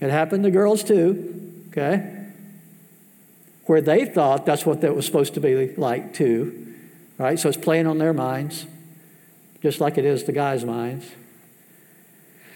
It 0.00 0.10
happened 0.10 0.44
to 0.44 0.50
girls 0.50 0.84
too, 0.84 1.64
okay? 1.68 2.26
Where 3.66 3.80
they 3.80 4.04
thought 4.04 4.44
that's 4.44 4.66
what 4.66 4.80
that 4.82 4.94
was 4.94 5.06
supposed 5.06 5.34
to 5.34 5.40
be 5.40 5.74
like 5.76 6.14
too, 6.14 6.74
right? 7.18 7.38
So 7.38 7.48
it's 7.48 7.58
playing 7.58 7.86
on 7.86 7.98
their 7.98 8.12
minds, 8.12 8.66
just 9.62 9.80
like 9.80 9.96
it 9.96 10.04
is 10.04 10.24
the 10.24 10.32
guys' 10.32 10.64
minds. 10.64 11.10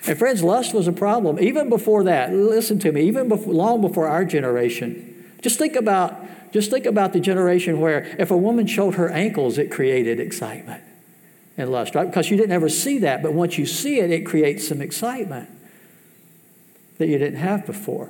And 0.06 0.18
friends, 0.18 0.42
lust 0.42 0.74
was 0.74 0.86
a 0.86 0.92
problem 0.92 1.38
even 1.40 1.68
before 1.68 2.04
that. 2.04 2.32
Listen 2.32 2.78
to 2.80 2.92
me, 2.92 3.02
even 3.02 3.28
before, 3.28 3.52
long 3.52 3.80
before 3.80 4.06
our 4.08 4.24
generation. 4.24 5.34
Just 5.42 5.58
think 5.58 5.76
about 5.76 6.24
just 6.52 6.70
think 6.70 6.86
about 6.86 7.12
the 7.12 7.20
generation 7.20 7.78
where 7.78 8.16
if 8.18 8.30
a 8.30 8.36
woman 8.36 8.66
showed 8.66 8.94
her 8.94 9.10
ankles, 9.10 9.58
it 9.58 9.70
created 9.70 10.18
excitement 10.18 10.82
and 11.58 11.70
lust, 11.70 11.94
right? 11.94 12.06
Because 12.06 12.30
you 12.30 12.36
didn't 12.36 12.52
ever 12.52 12.68
see 12.68 12.98
that, 13.00 13.22
but 13.22 13.34
once 13.34 13.58
you 13.58 13.66
see 13.66 13.98
it, 13.98 14.10
it 14.10 14.24
creates 14.24 14.66
some 14.66 14.80
excitement 14.80 15.50
that 16.98 17.08
you 17.08 17.18
didn't 17.18 17.40
have 17.40 17.66
before. 17.66 18.08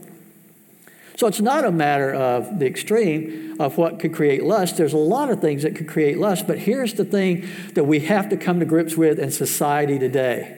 So 1.16 1.26
it's 1.26 1.40
not 1.40 1.64
a 1.64 1.72
matter 1.72 2.14
of 2.14 2.60
the 2.60 2.66
extreme 2.66 3.56
of 3.58 3.76
what 3.76 3.98
could 3.98 4.14
create 4.14 4.44
lust. 4.44 4.76
There's 4.76 4.92
a 4.92 4.98
lot 4.98 5.30
of 5.30 5.40
things 5.40 5.64
that 5.64 5.74
could 5.74 5.88
create 5.88 6.16
lust, 6.16 6.46
but 6.46 6.58
here's 6.58 6.94
the 6.94 7.04
thing 7.04 7.48
that 7.74 7.84
we 7.84 8.00
have 8.00 8.28
to 8.28 8.36
come 8.36 8.60
to 8.60 8.64
grips 8.64 8.96
with 8.96 9.18
in 9.18 9.32
society 9.32 9.98
today. 9.98 10.54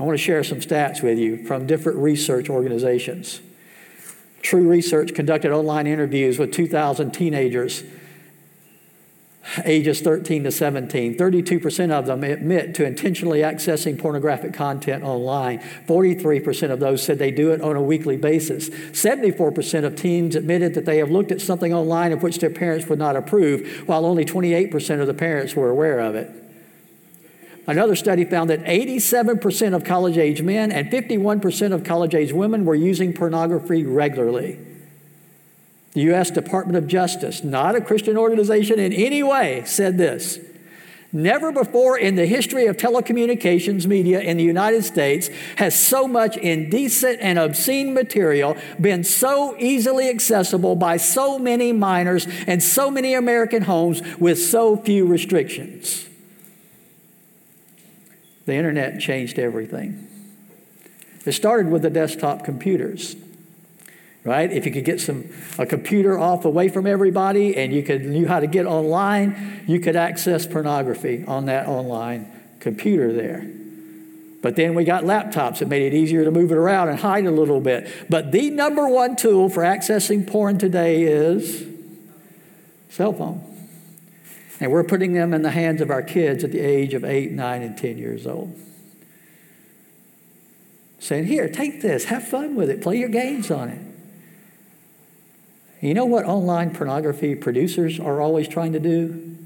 I 0.00 0.02
want 0.02 0.18
to 0.18 0.22
share 0.22 0.42
some 0.42 0.58
stats 0.58 1.02
with 1.02 1.18
you 1.18 1.46
from 1.46 1.68
different 1.68 1.98
research 1.98 2.50
organizations. 2.50 3.40
Tru 4.42 4.68
Research 4.68 5.14
conducted 5.14 5.52
online 5.52 5.86
interviews 5.86 6.36
with 6.38 6.52
2,000 6.52 7.12
teenagers 7.12 7.84
ages 9.64 10.00
13 10.00 10.44
to 10.44 10.50
17. 10.50 11.16
32% 11.16 11.90
of 11.90 12.06
them 12.06 12.24
admit 12.24 12.74
to 12.74 12.84
intentionally 12.84 13.40
accessing 13.40 13.98
pornographic 13.98 14.52
content 14.52 15.04
online. 15.04 15.60
43% 15.86 16.70
of 16.70 16.80
those 16.80 17.02
said 17.02 17.18
they 17.18 17.30
do 17.30 17.52
it 17.52 17.60
on 17.60 17.76
a 17.76 17.82
weekly 17.82 18.16
basis. 18.16 18.70
74% 18.70 19.84
of 19.84 19.96
teens 19.96 20.34
admitted 20.34 20.74
that 20.74 20.84
they 20.84 20.98
have 20.98 21.10
looked 21.10 21.32
at 21.32 21.40
something 21.40 21.72
online 21.72 22.12
of 22.12 22.22
which 22.22 22.38
their 22.38 22.50
parents 22.50 22.86
would 22.88 22.98
not 22.98 23.16
approve, 23.16 23.84
while 23.86 24.06
only 24.06 24.24
28% 24.24 25.00
of 25.00 25.06
the 25.06 25.14
parents 25.14 25.54
were 25.54 25.70
aware 25.70 26.00
of 26.00 26.14
it. 26.14 26.30
Another 27.66 27.96
study 27.96 28.24
found 28.24 28.50
that 28.50 28.62
87% 28.64 29.74
of 29.74 29.84
college 29.84 30.18
age 30.18 30.42
men 30.42 30.70
and 30.70 30.90
51% 30.90 31.72
of 31.72 31.82
college 31.82 32.14
age 32.14 32.32
women 32.32 32.64
were 32.66 32.74
using 32.74 33.14
pornography 33.14 33.84
regularly. 33.84 34.58
The 35.94 36.02
U.S. 36.02 36.30
Department 36.30 36.76
of 36.76 36.86
Justice, 36.86 37.42
not 37.42 37.76
a 37.76 37.80
Christian 37.80 38.16
organization 38.16 38.78
in 38.78 38.92
any 38.92 39.22
way, 39.22 39.62
said 39.64 39.96
this. 39.96 40.38
Never 41.12 41.52
before 41.52 41.96
in 41.96 42.16
the 42.16 42.26
history 42.26 42.66
of 42.66 42.76
telecommunications 42.76 43.86
media 43.86 44.20
in 44.20 44.36
the 44.36 44.42
United 44.42 44.84
States 44.84 45.30
has 45.56 45.78
so 45.78 46.08
much 46.08 46.36
indecent 46.36 47.18
and 47.20 47.38
obscene 47.38 47.94
material 47.94 48.56
been 48.80 49.04
so 49.04 49.54
easily 49.60 50.08
accessible 50.08 50.74
by 50.74 50.96
so 50.96 51.38
many 51.38 51.72
minors 51.72 52.26
and 52.48 52.60
so 52.60 52.90
many 52.90 53.14
American 53.14 53.62
homes 53.62 54.02
with 54.18 54.40
so 54.40 54.76
few 54.76 55.06
restrictions. 55.06 56.08
The 58.46 58.54
internet 58.54 58.98
changed 58.98 59.38
everything. 59.38 60.08
It 61.24 61.32
started 61.32 61.70
with 61.70 61.82
the 61.82 61.90
desktop 61.90 62.44
computers, 62.44 63.14
right? 64.24 64.50
If 64.50 64.64
you 64.64 64.72
could 64.72 64.84
get 64.84 65.00
some 65.00 65.28
a 65.58 65.66
computer 65.66 66.18
off 66.18 66.44
away 66.44 66.68
from 66.68 66.86
everybody 66.86 67.56
and 67.56 67.72
you 67.72 67.82
could 67.82 68.04
knew 68.06 68.26
how 68.26 68.40
to 68.40 68.46
get 68.46 68.66
online, 68.66 69.62
you 69.66 69.78
could 69.78 69.96
access 69.96 70.46
pornography 70.46 71.24
on 71.26 71.46
that 71.46 71.68
online 71.68 72.30
computer 72.58 73.12
there. 73.12 73.46
But 74.40 74.56
then 74.56 74.74
we 74.74 74.84
got 74.84 75.04
laptops 75.04 75.58
that 75.58 75.68
made 75.68 75.82
it 75.82 75.96
easier 75.96 76.24
to 76.24 76.30
move 76.30 76.50
it 76.50 76.58
around 76.58 76.88
and 76.88 76.98
hide 76.98 77.24
a 77.24 77.30
little 77.30 77.60
bit. 77.60 77.88
But 78.10 78.32
the 78.32 78.50
number 78.50 78.88
one 78.88 79.16
tool 79.16 79.48
for 79.48 79.62
accessing 79.62 80.26
porn 80.26 80.58
today 80.58 81.02
is 81.02 81.66
cell 82.90 83.12
phone. 83.12 83.42
And 84.60 84.70
we're 84.70 84.84
putting 84.84 85.14
them 85.14 85.34
in 85.34 85.42
the 85.42 85.50
hands 85.50 85.80
of 85.80 85.90
our 85.90 86.02
kids 86.02 86.44
at 86.44 86.52
the 86.52 86.60
age 86.60 86.94
of 86.94 87.04
8, 87.04 87.32
9, 87.32 87.62
and 87.62 87.76
10 87.76 87.98
years 87.98 88.26
old. 88.26 88.58
Saying, 91.00 91.26
Here, 91.26 91.48
take 91.48 91.82
this, 91.82 92.04
have 92.04 92.26
fun 92.26 92.54
with 92.54 92.70
it, 92.70 92.80
play 92.80 92.98
your 92.98 93.08
games 93.08 93.50
on 93.50 93.68
it. 93.68 93.93
You 95.80 95.94
know 95.94 96.04
what 96.04 96.24
online 96.24 96.74
pornography 96.74 97.34
producers 97.34 98.00
are 98.00 98.20
always 98.20 98.48
trying 98.48 98.72
to 98.72 98.80
do? 98.80 99.36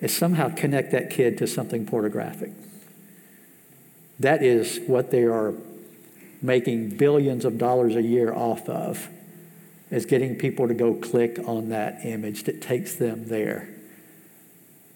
Is 0.00 0.14
somehow 0.14 0.50
connect 0.50 0.92
that 0.92 1.10
kid 1.10 1.38
to 1.38 1.46
something 1.46 1.86
pornographic. 1.86 2.52
That 4.20 4.42
is 4.42 4.78
what 4.86 5.10
they 5.10 5.24
are 5.24 5.54
making 6.42 6.96
billions 6.96 7.44
of 7.44 7.58
dollars 7.58 7.96
a 7.96 8.02
year 8.02 8.32
off 8.32 8.68
of 8.68 9.08
is 9.90 10.04
getting 10.04 10.36
people 10.36 10.68
to 10.68 10.74
go 10.74 10.94
click 10.94 11.38
on 11.46 11.68
that 11.70 12.04
image 12.04 12.44
that 12.44 12.60
takes 12.60 12.94
them 12.96 13.28
there 13.28 13.68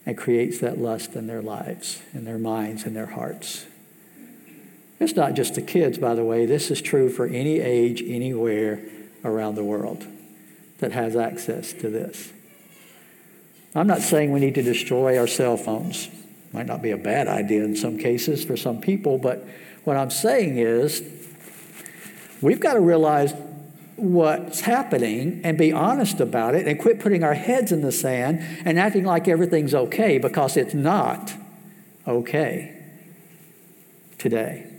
and 0.05 0.17
creates 0.17 0.59
that 0.59 0.79
lust 0.79 1.15
in 1.15 1.27
their 1.27 1.43
lives, 1.43 2.03
in 2.13 2.25
their 2.25 2.39
minds, 2.39 2.85
in 2.85 2.95
their 2.95 3.07
hearts. 3.07 3.67
It's 4.99 5.15
not 5.15 5.35
just 5.35 5.55
the 5.55 5.63
kids, 5.63 5.97
by 5.99 6.15
the 6.15 6.25
way. 6.25 6.45
This 6.45 6.71
is 6.71 6.83
true 6.83 7.09
for 7.09 7.27
any 7.27 7.61
age, 7.61 8.03
anywhere 8.03 8.83
around 9.25 9.55
the 9.55 9.65
world 9.65 10.07
that 10.79 10.93
has 10.93 11.17
access 11.17 11.73
to 11.75 11.89
this. 11.89 12.33
I'm 13.75 13.87
not 13.87 14.01
saying 14.01 14.33
we 14.33 14.41
need 14.41 14.55
to 14.57 14.63
destroy 14.63 15.19
our 15.19 15.27
cell 15.27 15.57
phones. 15.57 16.09
Might 16.53 16.67
not 16.67 16.83
be 16.83 16.91
a 16.91 16.97
bad 16.97 17.29
idea 17.29 17.65
in 17.65 17.77
some 17.77 17.99
cases 17.99 18.45
for 18.45 18.57
some 18.57 18.81
people, 18.81 19.19
but 19.19 19.47
what 19.85 19.97
I'm 19.97 20.11
saying 20.11 20.59
is 20.59 21.03
we've 22.41 22.61
got 22.61 22.75
to 22.75 22.81
realize 22.81 23.33
what's 23.97 24.61
happening 24.61 25.43
and 25.45 25.59
be 25.59 25.73
honest 25.73 26.21
about 26.21 26.55
it 26.55 26.67
and 26.67 26.81
quit 26.81 26.99
putting 26.99 27.23
our 27.23 27.35
heads 27.35 27.71
in 27.71 27.83
the 27.83 27.93
sand 27.93 28.41
and 28.65 28.79
acting 28.79 29.05
like 29.05 29.29
everything's 29.29 29.75
okay 29.75 30.19
because 30.19 30.57
it's 30.57 30.75
not 30.75 31.33
okay 32.09 32.77
today. 34.19 34.70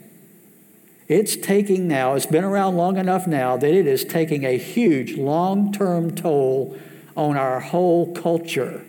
It's 1.11 1.35
taking 1.35 1.89
now, 1.89 2.13
it's 2.13 2.25
been 2.25 2.45
around 2.45 2.77
long 2.77 2.95
enough 2.95 3.27
now 3.27 3.57
that 3.57 3.73
it 3.73 3.85
is 3.85 4.05
taking 4.05 4.45
a 4.45 4.57
huge 4.57 5.17
long 5.17 5.73
term 5.73 6.15
toll 6.15 6.77
on 7.17 7.35
our 7.35 7.59
whole 7.59 8.13
culture 8.15 8.85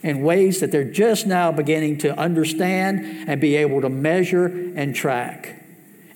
in 0.00 0.22
ways 0.22 0.60
that 0.60 0.70
they're 0.70 0.84
just 0.84 1.26
now 1.26 1.50
beginning 1.50 1.98
to 1.98 2.16
understand 2.16 3.28
and 3.28 3.40
be 3.40 3.56
able 3.56 3.80
to 3.80 3.88
measure 3.88 4.46
and 4.46 4.94
track. 4.94 5.60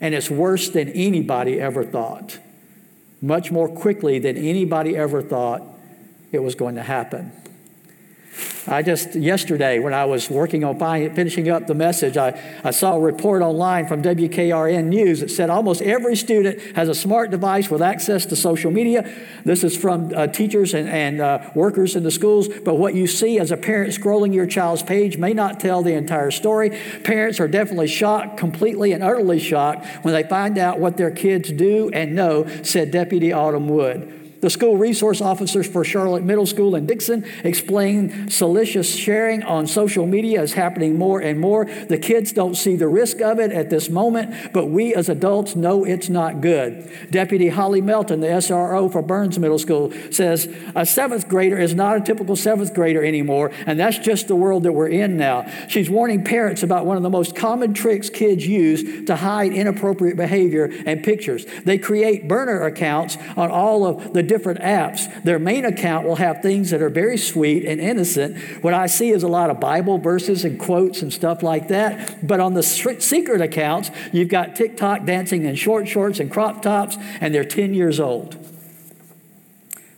And 0.00 0.14
it's 0.14 0.30
worse 0.30 0.70
than 0.70 0.88
anybody 0.90 1.60
ever 1.60 1.82
thought 1.82 2.38
much 3.20 3.50
more 3.50 3.68
quickly 3.68 4.20
than 4.20 4.36
anybody 4.36 4.96
ever 4.96 5.20
thought 5.20 5.64
it 6.30 6.44
was 6.44 6.54
going 6.54 6.76
to 6.76 6.82
happen. 6.84 7.32
I 8.66 8.82
just, 8.82 9.14
yesterday, 9.14 9.78
when 9.78 9.94
I 9.94 10.04
was 10.04 10.28
working 10.28 10.62
on 10.62 10.78
finishing 10.78 11.48
up 11.48 11.66
the 11.66 11.74
message, 11.74 12.16
I, 12.16 12.38
I 12.62 12.70
saw 12.70 12.96
a 12.96 13.00
report 13.00 13.42
online 13.42 13.86
from 13.86 14.02
WKRN 14.02 14.86
News 14.86 15.20
that 15.20 15.30
said 15.30 15.48
almost 15.48 15.80
every 15.80 16.16
student 16.16 16.60
has 16.76 16.88
a 16.88 16.94
smart 16.94 17.30
device 17.30 17.70
with 17.70 17.80
access 17.80 18.26
to 18.26 18.36
social 18.36 18.70
media. 18.70 19.10
This 19.44 19.64
is 19.64 19.76
from 19.76 20.12
uh, 20.14 20.26
teachers 20.26 20.74
and, 20.74 20.88
and 20.88 21.20
uh, 21.20 21.50
workers 21.54 21.96
in 21.96 22.02
the 22.02 22.10
schools. 22.10 22.48
But 22.48 22.74
what 22.74 22.94
you 22.94 23.06
see 23.06 23.38
as 23.38 23.50
a 23.50 23.56
parent 23.56 23.94
scrolling 23.94 24.34
your 24.34 24.46
child's 24.46 24.82
page 24.82 25.16
may 25.16 25.32
not 25.32 25.60
tell 25.60 25.82
the 25.82 25.94
entire 25.94 26.30
story. 26.30 26.78
Parents 27.04 27.40
are 27.40 27.48
definitely 27.48 27.88
shocked, 27.88 28.36
completely 28.36 28.92
and 28.92 29.02
utterly 29.02 29.38
shocked, 29.38 29.86
when 30.02 30.12
they 30.12 30.24
find 30.24 30.58
out 30.58 30.78
what 30.78 30.96
their 30.96 31.10
kids 31.10 31.50
do 31.50 31.90
and 31.94 32.14
know, 32.14 32.46
said 32.62 32.90
Deputy 32.90 33.32
Autumn 33.32 33.68
Wood. 33.68 34.27
The 34.40 34.50
school 34.50 34.76
resource 34.76 35.20
officers 35.20 35.66
for 35.66 35.84
Charlotte 35.84 36.22
Middle 36.22 36.46
School 36.46 36.76
and 36.76 36.86
Dickson 36.86 37.24
explain 37.42 38.30
salacious 38.30 38.94
sharing 38.94 39.42
on 39.42 39.66
social 39.66 40.06
media 40.06 40.42
is 40.42 40.52
happening 40.52 40.96
more 40.96 41.20
and 41.20 41.40
more. 41.40 41.64
The 41.64 41.98
kids 41.98 42.32
don't 42.32 42.54
see 42.54 42.76
the 42.76 42.86
risk 42.86 43.20
of 43.20 43.40
it 43.40 43.50
at 43.50 43.68
this 43.68 43.88
moment, 43.88 44.52
but 44.52 44.66
we 44.66 44.94
as 44.94 45.08
adults 45.08 45.56
know 45.56 45.84
it's 45.84 46.08
not 46.08 46.40
good. 46.40 46.88
Deputy 47.10 47.48
Holly 47.48 47.80
Melton, 47.80 48.20
the 48.20 48.28
SRO 48.28 48.90
for 48.90 49.02
Burns 49.02 49.38
Middle 49.38 49.58
School, 49.58 49.92
says 50.12 50.48
a 50.76 50.86
seventh 50.86 51.28
grader 51.28 51.58
is 51.58 51.74
not 51.74 51.96
a 51.96 52.00
typical 52.00 52.36
seventh 52.36 52.74
grader 52.74 53.04
anymore, 53.04 53.50
and 53.66 53.78
that's 53.78 53.98
just 53.98 54.28
the 54.28 54.36
world 54.36 54.62
that 54.62 54.72
we're 54.72 54.88
in 54.88 55.16
now. 55.16 55.50
She's 55.68 55.90
warning 55.90 56.22
parents 56.22 56.62
about 56.62 56.86
one 56.86 56.96
of 56.96 57.02
the 57.02 57.10
most 57.10 57.34
common 57.34 57.74
tricks 57.74 58.08
kids 58.08 58.46
use 58.46 59.04
to 59.06 59.16
hide 59.16 59.52
inappropriate 59.52 60.16
behavior 60.16 60.70
and 60.86 61.02
pictures. 61.02 61.44
They 61.64 61.78
create 61.78 62.28
burner 62.28 62.62
accounts 62.62 63.18
on 63.36 63.50
all 63.50 63.84
of 63.84 64.12
the 64.12 64.27
different 64.28 64.60
apps. 64.60 65.10
Their 65.24 65.40
main 65.40 65.64
account 65.64 66.06
will 66.06 66.16
have 66.16 66.40
things 66.42 66.70
that 66.70 66.80
are 66.80 66.88
very 66.88 67.18
sweet 67.18 67.64
and 67.64 67.80
innocent. 67.80 68.38
What 68.62 68.74
I 68.74 68.86
see 68.86 69.10
is 69.10 69.24
a 69.24 69.28
lot 69.28 69.50
of 69.50 69.58
Bible 69.58 69.98
verses 69.98 70.44
and 70.44 70.60
quotes 70.60 71.02
and 71.02 71.12
stuff 71.12 71.42
like 71.42 71.68
that. 71.68 72.24
But 72.26 72.38
on 72.38 72.54
the 72.54 72.62
secret 72.62 73.40
accounts, 73.40 73.90
you've 74.12 74.28
got 74.28 74.54
TikTok 74.54 75.04
dancing 75.04 75.44
in 75.44 75.56
short 75.56 75.88
shorts 75.88 76.20
and 76.20 76.30
crop 76.30 76.62
tops, 76.62 76.96
and 77.20 77.34
they're 77.34 77.44
10 77.44 77.74
years 77.74 77.98
old. 77.98 78.36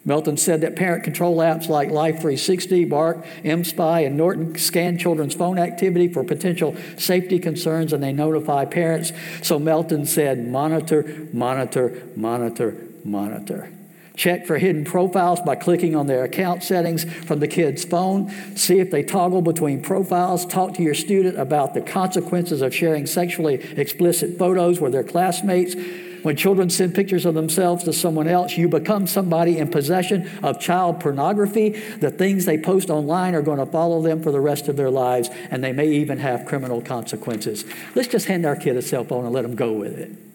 Melton 0.05 0.39
said 0.39 0.63
that 0.63 0.77
parent 0.77 1.05
control 1.05 1.37
apps 1.39 1.69
like 1.69 1.91
Life 1.91 2.17
360, 2.17 2.87
Bark, 2.87 3.25
MSpy, 3.45 4.07
and 4.07 4.17
Norton 4.17 4.57
scan 4.57 4.97
children's 4.97 5.35
phone 5.35 5.59
activity 5.59 6.09
for 6.09 6.25
potential 6.25 6.75
safety 6.97 7.39
concerns 7.39 7.93
and 7.93 8.03
they 8.03 8.13
notify 8.13 8.65
parents. 8.65 9.13
So 9.43 9.59
Melton 9.59 10.07
said, 10.07 10.47
monitor, 10.47 11.29
monitor, 11.33 12.03
monitor, 12.17 12.77
monitor. 13.05 13.71
Check 14.21 14.45
for 14.45 14.59
hidden 14.59 14.85
profiles 14.85 15.41
by 15.41 15.57
clicking 15.57 15.97
on 15.97 16.07
their 16.07 16.25
account 16.25 16.63
settings 16.63 17.05
from 17.05 17.41
the 17.41 17.49
kid's 17.49 17.87
phone. 17.87 18.31
See 18.55 18.79
if 18.79 18.91
they 18.91 19.03
toggle 19.03 19.41
between 19.41 19.81
profiles. 19.81 20.45
Talk 20.45 20.75
to 20.75 20.83
your 20.83 20.93
student 20.93 21.39
about 21.39 21.73
the 21.73 21.81
consequences 21.81 22.61
of 22.61 22.75
sharing 22.75 23.07
sexually 23.07 23.55
explicit 23.55 24.37
photos 24.37 24.79
with 24.79 24.93
their 24.93 25.05
classmates. 25.05 25.75
When 26.23 26.37
children 26.37 26.69
send 26.69 26.95
pictures 26.95 27.25
of 27.25 27.33
themselves 27.33 27.85
to 27.85 27.95
someone 27.95 28.29
else, 28.29 28.59
you 28.59 28.69
become 28.69 29.07
somebody 29.07 29.57
in 29.57 29.71
possession 29.71 30.31
of 30.43 30.61
child 30.61 31.01
pornography. 31.01 31.71
The 31.71 32.11
things 32.11 32.45
they 32.45 32.59
post 32.59 32.91
online 32.91 33.35
are 33.35 33.41
going 33.41 33.57
to 33.57 33.65
follow 33.65 34.03
them 34.03 34.23
for 34.23 34.33
the 34.33 34.41
rest 34.43 34.69
of 34.69 34.77
their 34.77 34.91
lives, 34.91 35.31
and 35.51 35.65
they 35.65 35.73
may 35.73 35.89
even 35.89 36.19
have 36.19 36.45
criminal 36.45 36.83
consequences. 36.83 37.65
Let's 37.95 38.09
just 38.09 38.27
hand 38.27 38.45
our 38.45 38.55
kid 38.55 38.77
a 38.77 38.83
cell 38.83 39.05
phone 39.05 39.25
and 39.25 39.33
let 39.33 39.45
them 39.45 39.57
go 39.57 39.73
with 39.73 39.99
it. 39.99 40.30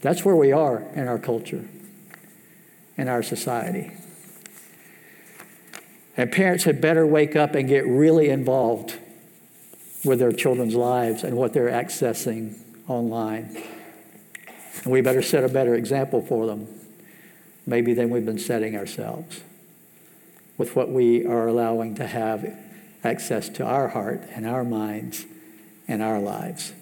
That's 0.00 0.24
where 0.24 0.36
we 0.36 0.52
are 0.52 0.82
in 0.94 1.08
our 1.08 1.18
culture, 1.18 1.68
in 2.96 3.08
our 3.08 3.22
society. 3.22 3.92
And 6.16 6.32
parents 6.32 6.64
had 6.64 6.80
better 6.80 7.06
wake 7.06 7.36
up 7.36 7.54
and 7.54 7.68
get 7.68 7.86
really 7.86 8.28
involved 8.28 8.98
with 10.04 10.18
their 10.18 10.32
children's 10.32 10.74
lives 10.74 11.24
and 11.24 11.36
what 11.36 11.52
they're 11.52 11.70
accessing 11.70 12.58
online. 12.88 13.62
And 14.84 14.92
we 14.92 15.00
better 15.00 15.22
set 15.22 15.44
a 15.44 15.48
better 15.48 15.74
example 15.74 16.22
for 16.22 16.46
them, 16.46 16.68
maybe 17.66 17.94
than 17.94 18.10
we've 18.10 18.24
been 18.24 18.38
setting 18.38 18.76
ourselves, 18.76 19.42
with 20.56 20.76
what 20.76 20.90
we 20.90 21.26
are 21.26 21.48
allowing 21.48 21.94
to 21.96 22.06
have 22.06 22.56
access 23.04 23.48
to 23.48 23.64
our 23.64 23.88
heart 23.88 24.22
and 24.34 24.46
our 24.46 24.64
minds 24.64 25.26
and 25.86 26.02
our 26.02 26.20
lives. 26.20 26.72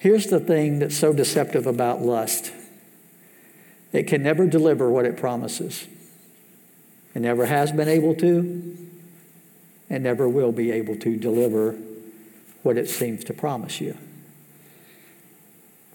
Here's 0.00 0.28
the 0.28 0.40
thing 0.40 0.78
that's 0.78 0.96
so 0.96 1.12
deceptive 1.12 1.66
about 1.66 2.00
lust 2.00 2.52
it 3.92 4.06
can 4.06 4.22
never 4.22 4.46
deliver 4.46 4.88
what 4.88 5.04
it 5.04 5.16
promises. 5.16 5.86
It 7.14 7.20
never 7.20 7.46
has 7.46 7.70
been 7.70 7.88
able 7.88 8.14
to, 8.14 8.88
and 9.90 10.02
never 10.02 10.28
will 10.28 10.52
be 10.52 10.70
able 10.70 10.96
to 10.96 11.16
deliver 11.16 11.76
what 12.62 12.78
it 12.78 12.88
seems 12.88 13.24
to 13.24 13.34
promise 13.34 13.80
you. 13.80 13.98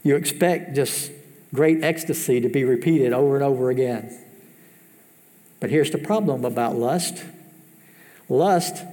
You 0.04 0.18
expect 0.18 0.76
just 0.76 1.12
great 1.52 1.84
ecstasy 1.84 2.40
to 2.42 2.50
be 2.50 2.64
repeated 2.64 3.12
over 3.12 3.36
and 3.36 3.44
over 3.44 3.72
again. 3.72 4.16
But 5.60 5.72
here's 5.72 5.90
the 5.90 5.98
problem 5.98 6.46
about 6.46 6.76
lust 6.76 7.24
lust 8.30 8.84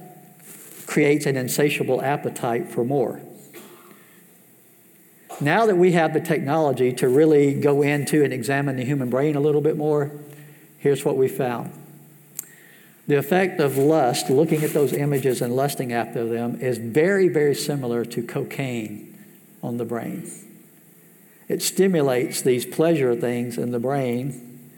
creates 0.87 1.27
an 1.27 1.37
insatiable 1.37 2.01
appetite 2.01 2.71
for 2.71 2.83
more. 2.83 3.21
Now 5.41 5.65
that 5.65 5.75
we 5.75 5.93
have 5.93 6.13
the 6.13 6.21
technology 6.21 6.93
to 6.93 7.07
really 7.07 7.53
go 7.53 7.81
into 7.81 8.23
and 8.23 8.31
examine 8.31 8.77
the 8.77 8.85
human 8.85 9.09
brain 9.09 9.35
a 9.35 9.39
little 9.39 9.61
bit 9.61 9.77
more, 9.77 10.11
here's 10.77 11.03
what 11.03 11.17
we 11.17 11.27
found. 11.27 11.71
The 13.07 13.17
effect 13.17 13.59
of 13.59 13.77
lust, 13.77 14.29
looking 14.29 14.63
at 14.63 14.71
those 14.71 14.93
images 14.93 15.41
and 15.41 15.55
lusting 15.55 15.91
after 15.91 16.25
them, 16.25 16.61
is 16.61 16.77
very, 16.77 17.27
very 17.27 17.55
similar 17.55 18.05
to 18.05 18.23
cocaine 18.23 19.17
on 19.61 19.77
the 19.77 19.85
brain. 19.85 20.31
It 21.49 21.61
stimulates 21.61 22.41
these 22.41 22.65
pleasure 22.65 23.15
things 23.15 23.57
in 23.57 23.71
the 23.71 23.79
brain, 23.79 24.69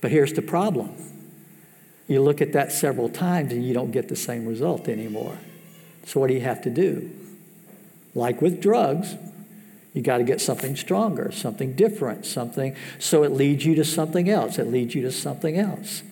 but 0.00 0.10
here's 0.10 0.32
the 0.32 0.42
problem. 0.42 0.94
You 2.06 2.22
look 2.22 2.40
at 2.40 2.54
that 2.54 2.72
several 2.72 3.10
times 3.10 3.52
and 3.52 3.62
you 3.62 3.74
don't 3.74 3.90
get 3.90 4.08
the 4.08 4.16
same 4.16 4.46
result 4.46 4.88
anymore. 4.88 5.36
So, 6.06 6.20
what 6.20 6.28
do 6.28 6.34
you 6.34 6.40
have 6.40 6.62
to 6.62 6.70
do? 6.70 7.10
Like 8.14 8.40
with 8.40 8.62
drugs, 8.62 9.14
you 9.98 10.04
got 10.04 10.18
to 10.18 10.22
get 10.22 10.40
something 10.40 10.76
stronger, 10.76 11.32
something 11.32 11.72
different, 11.72 12.24
something. 12.24 12.76
So 13.00 13.24
it 13.24 13.32
leads 13.32 13.66
you 13.66 13.74
to 13.74 13.84
something 13.84 14.30
else. 14.30 14.56
It 14.56 14.68
leads 14.68 14.94
you 14.94 15.02
to 15.02 15.10
something 15.10 15.58
else. 15.58 16.04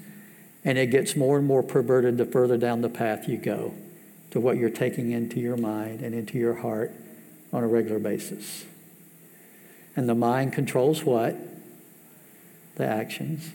And 0.64 0.76
it 0.76 0.88
gets 0.88 1.14
more 1.14 1.38
and 1.38 1.46
more 1.46 1.62
perverted 1.62 2.18
the 2.18 2.24
further 2.24 2.56
down 2.56 2.80
the 2.80 2.88
path 2.88 3.28
you 3.28 3.36
go 3.36 3.74
to 4.32 4.40
what 4.40 4.56
you're 4.56 4.70
taking 4.70 5.12
into 5.12 5.38
your 5.38 5.56
mind 5.56 6.00
and 6.00 6.16
into 6.16 6.36
your 6.36 6.54
heart 6.54 6.92
on 7.52 7.62
a 7.62 7.68
regular 7.68 8.00
basis. 8.00 8.64
And 9.94 10.08
the 10.08 10.16
mind 10.16 10.52
controls 10.52 11.04
what? 11.04 11.36
The 12.74 12.86
actions. 12.86 13.52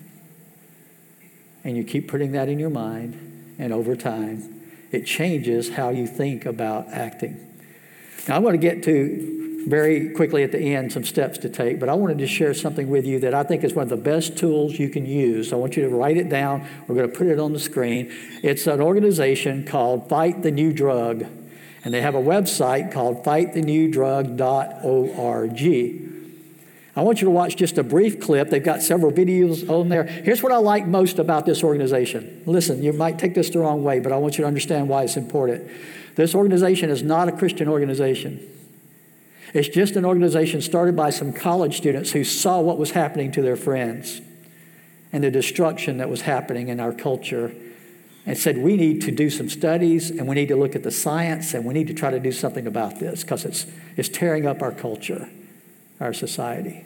And 1.66 1.76
you 1.76 1.84
keep 1.84 2.08
putting 2.08 2.32
that 2.32 2.48
in 2.48 2.58
your 2.58 2.70
mind, 2.70 3.56
and 3.60 3.74
over 3.74 3.98
time, 3.98 4.62
it 4.94 5.06
changes 5.06 5.72
how 5.72 5.90
you 5.90 6.08
think 6.08 6.46
about 6.46 6.88
acting. 6.88 7.50
Now, 8.30 8.38
I 8.38 8.40
want 8.40 8.54
to 8.54 8.58
get 8.60 8.82
to 8.84 9.41
very 9.68 10.10
quickly 10.10 10.44
at 10.44 10.52
the 10.52 10.76
end 10.76 10.92
some 10.92 11.04
steps 11.04 11.38
to 11.40 11.50
take, 11.50 11.80
but 11.80 11.90
I 11.90 11.94
wanted 11.94 12.20
to 12.20 12.28
share 12.28 12.54
something 12.54 12.88
with 12.90 13.06
you 13.06 13.20
that 13.20 13.34
I 13.34 13.44
think 13.44 13.64
is 13.64 13.74
one 13.74 13.84
of 13.84 13.90
the 13.90 13.98
best 13.98 14.38
tools 14.38 14.80
you 14.80 14.90
can 14.90 15.06
use. 15.06 15.54
I 15.54 15.56
want 15.56 15.78
you 15.78 15.84
to 15.84 15.90
write 15.90 16.18
it 16.18 16.30
down. 16.30 16.68
We're 16.88 16.96
going 16.96 17.12
to 17.12 17.18
put 17.18 17.28
it 17.28 17.40
on 17.40 17.54
the 17.54 17.60
screen. 17.60 18.12
It's 18.44 18.68
an 18.68 18.82
organization 18.82 19.66
called 19.66 20.10
Fight 20.10 20.44
the 20.44 20.52
New 20.52 20.74
Drug, 20.74 21.26
and 21.84 21.94
they 21.94 22.02
have 22.02 22.16
a 22.16 22.22
website 22.22 22.92
called 22.92 23.24
fightthenewdrug.org. 23.24 26.08
I 26.94 27.04
want 27.04 27.22
you 27.22 27.26
to 27.26 27.32
watch 27.32 27.56
just 27.56 27.78
a 27.78 27.84
brief 27.84 28.20
clip. 28.20 28.50
They've 28.50 28.62
got 28.62 28.82
several 28.82 29.14
videos 29.14 29.70
on 29.70 29.88
there. 29.88 30.04
Here's 30.04 30.44
what 30.44 30.52
I 30.52 30.58
like 30.58 30.86
most 30.86 31.20
about 31.20 31.46
this 31.46 31.64
organization. 31.64 32.44
Listen, 32.46 32.84
you 32.84 32.92
might 32.92 33.18
take 33.18 33.34
this 33.34 33.50
the 33.50 33.60
wrong 33.60 33.82
way, 33.84 34.00
but 34.00 34.12
I 34.12 34.18
want 34.18 34.38
you 34.38 34.44
to 34.44 34.48
understand 34.48 34.90
why 34.90 35.04
it's 35.04 35.16
important. 35.16 35.72
This 36.16 36.36
organization 36.36 36.90
is 36.90 37.02
not 37.02 37.30
a 37.30 37.32
Christian 37.32 37.70
organization. 37.70 38.46
It's 39.54 39.68
just 39.68 39.96
an 39.96 40.06
organization 40.06 40.62
started 40.62 40.96
by 40.96 41.10
some 41.10 41.34
college 41.34 41.78
students 41.78 42.12
who 42.12 42.24
saw 42.24 42.62
what 42.62 42.78
was 42.78 42.92
happening 42.92 43.32
to 43.34 43.42
their 43.42 43.58
friends 43.58 44.22
and 45.12 45.24
the 45.24 45.32
destruction 45.32 45.98
that 45.98 46.10
was 46.10 46.22
happening 46.22 46.70
in 46.70 46.80
our 46.80 46.94
culture 46.94 47.54
and 48.26 48.38
said, 48.38 48.58
We 48.58 48.78
need 48.78 49.02
to 49.02 49.12
do 49.12 49.30
some 49.30 49.50
studies 49.50 50.10
and 50.10 50.28
we 50.28 50.36
need 50.36 50.48
to 50.48 50.56
look 50.56 50.76
at 50.76 50.84
the 50.84 50.92
science 50.92 51.54
and 51.54 51.66
we 51.66 51.74
need 51.74 51.88
to 51.88 51.94
try 51.94 52.12
to 52.12 52.20
do 52.20 52.32
something 52.32 52.66
about 52.66 53.00
this 53.00 53.24
because 53.24 53.44
it's, 53.44 53.66
it's 53.98 54.10
tearing 54.10 54.46
up 54.46 54.62
our 54.62 54.72
culture, 54.72 55.30
our 56.00 56.14
society. 56.14 56.86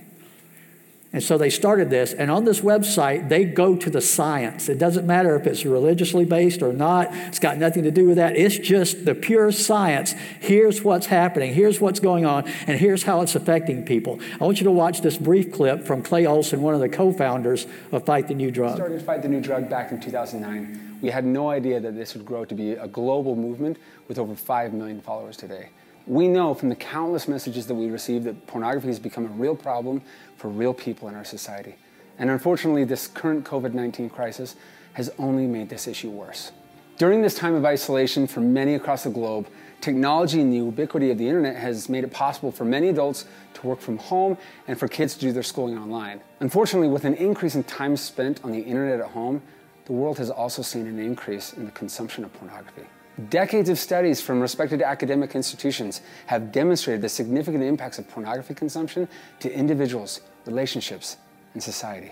And 1.16 1.24
so 1.24 1.38
they 1.38 1.50
started 1.50 1.90
this, 1.90 2.12
and 2.12 2.30
on 2.30 2.44
this 2.44 2.60
website, 2.60 3.30
they 3.30 3.46
go 3.46 3.78
to 3.78 3.90
the 3.90 4.02
science. 4.02 4.68
It 4.68 4.78
doesn't 4.78 5.08
matter 5.08 5.34
if 5.38 5.48
it's 5.48 5.66
religiously 5.66 6.26
based 6.26 6.62
or 6.62 6.74
not, 6.74 7.08
it's 7.14 7.40
got 7.40 7.58
nothing 7.58 7.84
to 7.84 7.92
do 7.92 8.06
with 8.06 8.18
that. 8.18 8.36
It's 8.36 8.58
just 8.58 9.06
the 9.06 9.16
pure 9.16 9.54
science. 9.54 10.12
Here's 10.42 10.84
what's 10.84 11.06
happening, 11.06 11.54
here's 11.54 11.80
what's 11.80 12.02
going 12.02 12.26
on, 12.26 12.44
and 12.68 12.78
here's 12.78 13.04
how 13.04 13.22
it's 13.22 13.34
affecting 13.34 13.86
people. 13.86 14.20
I 14.42 14.44
want 14.44 14.60
you 14.60 14.66
to 14.66 14.72
watch 14.72 15.00
this 15.00 15.16
brief 15.16 15.54
clip 15.54 15.86
from 15.86 16.02
Clay 16.02 16.26
Olsen, 16.26 16.62
one 16.62 16.74
of 16.74 16.82
the 16.82 16.90
co 16.90 17.14
founders 17.14 17.66
of 17.94 18.06
Fight 18.06 18.28
the 18.28 18.36
New 18.36 18.52
Drug. 18.52 18.72
We 18.72 18.76
started 18.76 19.02
Fight 19.02 19.22
the 19.22 19.30
New 19.30 19.40
Drug 19.40 19.70
back 19.70 19.94
in 19.94 20.02
2009. 20.02 20.98
We 21.02 21.12
had 21.12 21.24
no 21.24 21.50
idea 21.50 21.80
that 21.80 21.96
this 21.96 22.14
would 22.14 22.26
grow 22.26 22.44
to 22.44 22.54
be 22.54 22.72
a 22.72 22.90
global 22.90 23.38
movement 23.38 23.78
with 24.10 24.20
over 24.20 24.36
5 24.36 24.74
million 24.74 25.00
followers 25.00 25.38
today. 25.38 25.70
We 26.08 26.28
know 26.28 26.54
from 26.54 26.70
the 26.70 26.76
countless 26.76 27.28
messages 27.28 27.66
that 27.68 27.74
we 27.74 27.90
receive 27.90 28.26
that 28.26 28.46
pornography 28.46 28.88
has 28.88 29.00
become 29.00 29.26
a 29.26 29.30
real 29.30 29.56
problem 29.56 30.04
for 30.38 30.50
real 30.50 30.74
people 30.74 31.08
in 31.08 31.16
our 31.16 31.26
society. 31.26 31.76
And 32.20 32.30
unfortunately, 32.30 32.84
this 32.84 33.08
current 33.08 33.44
COVID 33.44 33.74
19 33.74 34.10
crisis 34.10 34.56
has 34.94 35.12
only 35.18 35.48
made 35.48 35.70
this 35.70 35.88
issue 35.88 36.10
worse. 36.10 36.52
During 36.98 37.22
this 37.22 37.36
time 37.36 37.56
of 37.56 37.66
isolation 37.66 38.28
for 38.28 38.40
many 38.40 38.76
across 38.76 39.04
the 39.04 39.10
globe, 39.10 39.48
technology 39.82 40.40
and 40.40 40.54
the 40.54 40.58
ubiquity 40.58 41.12
of 41.12 41.18
the 41.18 41.28
internet 41.28 41.58
has 41.58 41.90
made 41.90 42.04
it 42.06 42.12
possible 42.12 42.52
for 42.52 42.64
many 42.64 42.88
adults 42.88 43.26
to 43.56 43.68
work 43.68 43.82
from 43.82 43.98
home 43.98 44.38
and 44.68 44.80
for 44.80 44.88
kids 44.88 45.16
to 45.16 45.20
do 45.20 45.32
their 45.34 45.44
schooling 45.44 45.78
online. 45.78 46.22
Unfortunately, 46.40 46.88
with 46.88 47.04
an 47.04 47.16
increase 47.16 47.56
in 47.56 47.64
time 47.64 47.98
spent 47.98 48.42
on 48.46 48.52
the 48.52 48.62
internet 48.62 49.00
at 49.00 49.08
home, 49.08 49.42
the 49.86 49.92
world 49.92 50.18
has 50.20 50.30
also 50.30 50.62
seen 50.62 50.88
an 50.88 51.00
increase 51.00 51.54
in 51.54 51.66
the 51.66 51.72
consumption 51.72 52.24
of 52.24 52.32
pornography. 52.34 52.86
Decades 53.30 53.70
of 53.70 53.80
studies 53.80 54.20
from 54.20 54.42
respected 54.42 54.82
academic 54.82 55.36
institutions 55.36 56.02
have 56.26 56.52
demonstrated 56.52 57.02
the 57.02 57.08
significant 57.08 57.64
impacts 57.64 57.98
of 57.98 58.10
pornography 58.10 58.54
consumption 58.54 59.08
to 59.40 59.50
individuals, 59.54 60.20
relationships, 60.46 61.16
and 61.54 61.64
society. 61.64 62.12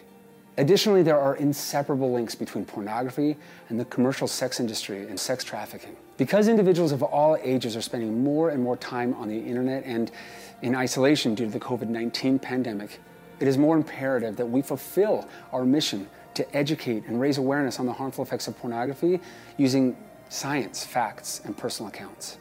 Additionally, 0.57 1.03
there 1.03 1.19
are 1.19 1.35
inseparable 1.35 2.13
links 2.13 2.35
between 2.35 2.63
pornography 2.63 3.35
and 3.67 3.77
the 3.77 3.85
commercial 3.85 4.27
sex 4.27 4.61
industry 4.61 5.07
and 5.07 5.19
sex 5.19 5.43
trafficking. 5.43 5.95
Because 6.15 6.47
individuals 6.47 6.93
of 6.93 7.03
all 7.03 7.37
ages 7.41 7.75
are 7.75 7.81
spending 7.81 8.23
more 8.23 8.51
and 8.51 8.63
more 8.63 8.77
time 8.77 9.13
on 9.15 9.27
the 9.27 9.37
internet 9.37 9.83
and 9.85 10.09
in 10.61 10.73
isolation 10.73 11.35
due 11.35 11.45
to 11.45 11.51
the 11.51 11.59
COVID 11.59 11.89
19 11.89 12.39
pandemic, 12.39 13.01
it 13.41 13.47
is 13.47 13.57
more 13.57 13.75
imperative 13.75 14.37
that 14.37 14.45
we 14.45 14.61
fulfill 14.61 15.27
our 15.51 15.65
mission 15.65 16.07
to 16.35 16.55
educate 16.55 17.03
and 17.07 17.19
raise 17.19 17.37
awareness 17.37 17.79
on 17.79 17.85
the 17.85 17.93
harmful 17.93 18.23
effects 18.23 18.47
of 18.47 18.57
pornography 18.57 19.19
using 19.57 19.97
science, 20.33 20.83
facts, 20.83 21.41
and 21.45 21.55
personal 21.55 21.89
accounts. 21.89 22.39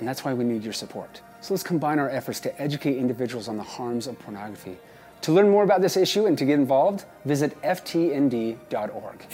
And 0.00 0.08
that's 0.08 0.24
why 0.24 0.34
we 0.34 0.44
need 0.44 0.64
your 0.64 0.72
support. 0.72 1.20
So 1.40 1.54
let's 1.54 1.62
combine 1.62 1.98
our 2.00 2.10
efforts 2.10 2.40
to 2.40 2.60
educate 2.60 2.96
individuals 2.96 3.46
on 3.48 3.56
the 3.56 3.62
harms 3.62 4.08
of 4.08 4.18
pornography. 4.18 4.76
To 5.22 5.32
learn 5.32 5.48
more 5.48 5.62
about 5.62 5.80
this 5.80 5.96
issue 5.96 6.26
and 6.26 6.36
to 6.38 6.44
get 6.44 6.58
involved, 6.58 7.04
visit 7.24 7.60
ftnd.org. 7.62 9.26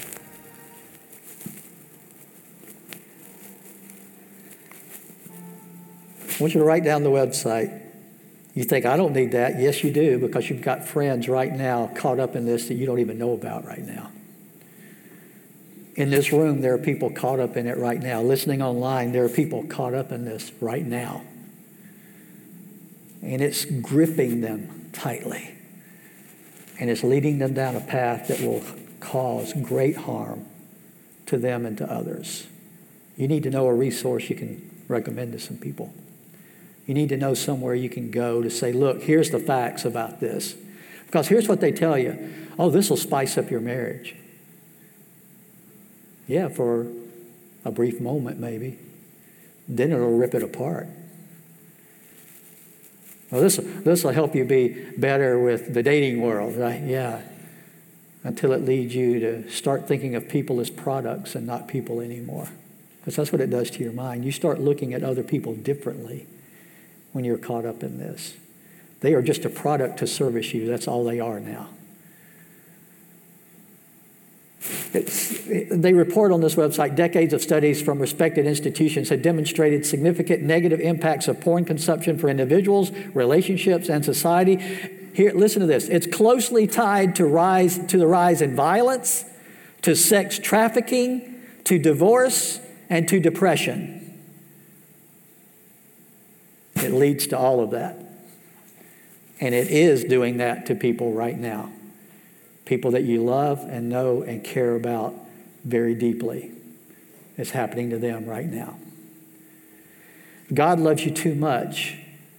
I 6.28 6.42
want 6.42 6.54
you 6.54 6.60
to 6.60 6.64
write 6.64 6.84
down 6.84 7.02
the 7.02 7.10
website. 7.10 7.82
You 8.54 8.64
think, 8.64 8.84
I 8.84 8.96
don't 8.96 9.14
need 9.14 9.32
that. 9.32 9.58
Yes, 9.58 9.82
you 9.82 9.90
do, 9.90 10.18
because 10.18 10.50
you've 10.50 10.62
got 10.62 10.86
friends 10.86 11.28
right 11.28 11.52
now 11.52 11.90
caught 11.96 12.20
up 12.20 12.36
in 12.36 12.44
this 12.44 12.68
that 12.68 12.74
you 12.74 12.84
don't 12.84 12.98
even 12.98 13.18
know 13.18 13.32
about 13.32 13.64
right 13.64 13.84
now. 13.84 14.10
In 15.96 16.10
this 16.10 16.32
room, 16.32 16.60
there 16.60 16.74
are 16.74 16.78
people 16.78 17.10
caught 17.10 17.40
up 17.40 17.56
in 17.56 17.66
it 17.66 17.76
right 17.76 18.00
now. 18.00 18.22
Listening 18.22 18.62
online, 18.62 19.12
there 19.12 19.24
are 19.24 19.28
people 19.28 19.64
caught 19.64 19.94
up 19.94 20.12
in 20.12 20.24
this 20.24 20.52
right 20.60 20.84
now. 20.84 21.22
And 23.22 23.42
it's 23.42 23.64
gripping 23.64 24.40
them 24.40 24.90
tightly. 24.92 25.54
And 26.78 26.88
it's 26.88 27.02
leading 27.02 27.38
them 27.38 27.52
down 27.52 27.76
a 27.76 27.80
path 27.80 28.28
that 28.28 28.40
will 28.40 28.62
cause 29.00 29.52
great 29.52 29.96
harm 29.96 30.46
to 31.26 31.36
them 31.36 31.66
and 31.66 31.76
to 31.78 31.90
others. 31.90 32.46
You 33.16 33.28
need 33.28 33.42
to 33.42 33.50
know 33.50 33.66
a 33.66 33.74
resource 33.74 34.30
you 34.30 34.36
can 34.36 34.84
recommend 34.88 35.32
to 35.32 35.38
some 35.38 35.58
people. 35.58 35.92
You 36.86 36.94
need 36.94 37.10
to 37.10 37.16
know 37.16 37.34
somewhere 37.34 37.74
you 37.74 37.90
can 37.90 38.10
go 38.10 38.42
to 38.42 38.50
say, 38.50 38.72
look, 38.72 39.02
here's 39.02 39.30
the 39.30 39.38
facts 39.38 39.84
about 39.84 40.20
this. 40.20 40.56
Because 41.06 41.28
here's 41.28 41.48
what 41.48 41.60
they 41.60 41.72
tell 41.72 41.98
you 41.98 42.32
oh, 42.58 42.70
this 42.70 42.90
will 42.90 42.96
spice 42.96 43.38
up 43.38 43.50
your 43.50 43.60
marriage. 43.60 44.14
Yeah, 46.30 46.46
for 46.46 46.86
a 47.64 47.72
brief 47.72 48.00
moment, 48.00 48.38
maybe. 48.38 48.78
Then 49.66 49.90
it'll 49.90 50.16
rip 50.16 50.32
it 50.32 50.44
apart. 50.44 50.86
Well, 53.32 53.40
this 53.40 53.56
this 53.56 54.04
will 54.04 54.12
help 54.12 54.36
you 54.36 54.44
be 54.44 54.68
better 54.96 55.40
with 55.40 55.74
the 55.74 55.82
dating 55.82 56.20
world, 56.20 56.54
right? 56.56 56.80
Yeah. 56.80 57.22
Until 58.22 58.52
it 58.52 58.64
leads 58.64 58.94
you 58.94 59.18
to 59.18 59.50
start 59.50 59.88
thinking 59.88 60.14
of 60.14 60.28
people 60.28 60.60
as 60.60 60.70
products 60.70 61.34
and 61.34 61.48
not 61.48 61.66
people 61.66 62.00
anymore. 62.00 62.48
Because 63.00 63.16
that's 63.16 63.32
what 63.32 63.40
it 63.40 63.50
does 63.50 63.68
to 63.72 63.82
your 63.82 63.92
mind. 63.92 64.24
You 64.24 64.30
start 64.30 64.60
looking 64.60 64.94
at 64.94 65.02
other 65.02 65.24
people 65.24 65.56
differently 65.56 66.26
when 67.10 67.24
you're 67.24 67.38
caught 67.38 67.64
up 67.64 67.82
in 67.82 67.98
this. 67.98 68.34
They 69.00 69.14
are 69.14 69.22
just 69.22 69.44
a 69.44 69.50
product 69.50 69.98
to 69.98 70.06
service 70.06 70.54
you. 70.54 70.68
That's 70.68 70.86
all 70.86 71.02
they 71.02 71.18
are 71.18 71.40
now. 71.40 71.70
They 74.62 75.94
report 75.94 76.32
on 76.32 76.42
this 76.42 76.54
website 76.54 76.94
decades 76.94 77.32
of 77.32 77.40
studies 77.40 77.80
from 77.80 77.98
respected 77.98 78.46
institutions 78.46 79.08
have 79.08 79.22
demonstrated 79.22 79.86
significant 79.86 80.42
negative 80.42 80.80
impacts 80.80 81.28
of 81.28 81.40
porn 81.40 81.64
consumption 81.64 82.18
for 82.18 82.28
individuals, 82.28 82.90
relationships, 83.14 83.88
and 83.88 84.04
society. 84.04 84.56
Here, 85.14 85.32
listen 85.32 85.60
to 85.60 85.66
this. 85.66 85.88
It's 85.88 86.06
closely 86.06 86.66
tied 86.66 87.16
to 87.16 87.26
rise 87.26 87.78
to 87.86 87.96
the 87.96 88.06
rise 88.06 88.42
in 88.42 88.54
violence, 88.54 89.24
to 89.82 89.96
sex 89.96 90.38
trafficking, 90.38 91.40
to 91.64 91.78
divorce, 91.78 92.60
and 92.90 93.08
to 93.08 93.18
depression. 93.18 94.20
It 96.76 96.92
leads 96.92 97.26
to 97.28 97.38
all 97.38 97.62
of 97.62 97.70
that. 97.70 97.96
And 99.40 99.54
it 99.54 99.68
is 99.68 100.04
doing 100.04 100.36
that 100.36 100.66
to 100.66 100.74
people 100.74 101.14
right 101.14 101.38
now 101.38 101.72
people 102.70 102.92
that 102.92 103.02
you 103.02 103.20
love 103.20 103.58
and 103.68 103.88
know 103.88 104.22
and 104.22 104.44
care 104.44 104.76
about 104.76 105.12
very 105.64 105.92
deeply. 105.92 106.52
It's 107.36 107.50
happening 107.50 107.90
to 107.90 107.98
them 107.98 108.26
right 108.26 108.46
now. 108.46 108.78
God 110.54 110.78
loves 110.78 111.04
you 111.04 111.10
too 111.10 111.34
much 111.34 111.96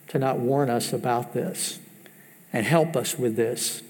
to 0.08 0.20
not 0.20 0.40
warn 0.40 0.70
us 0.70 0.94
about 0.94 1.34
this 1.34 1.80
and 2.54 2.66
help 2.66 2.96
us 2.96 3.20
with 3.20 3.36
this. 3.36 3.84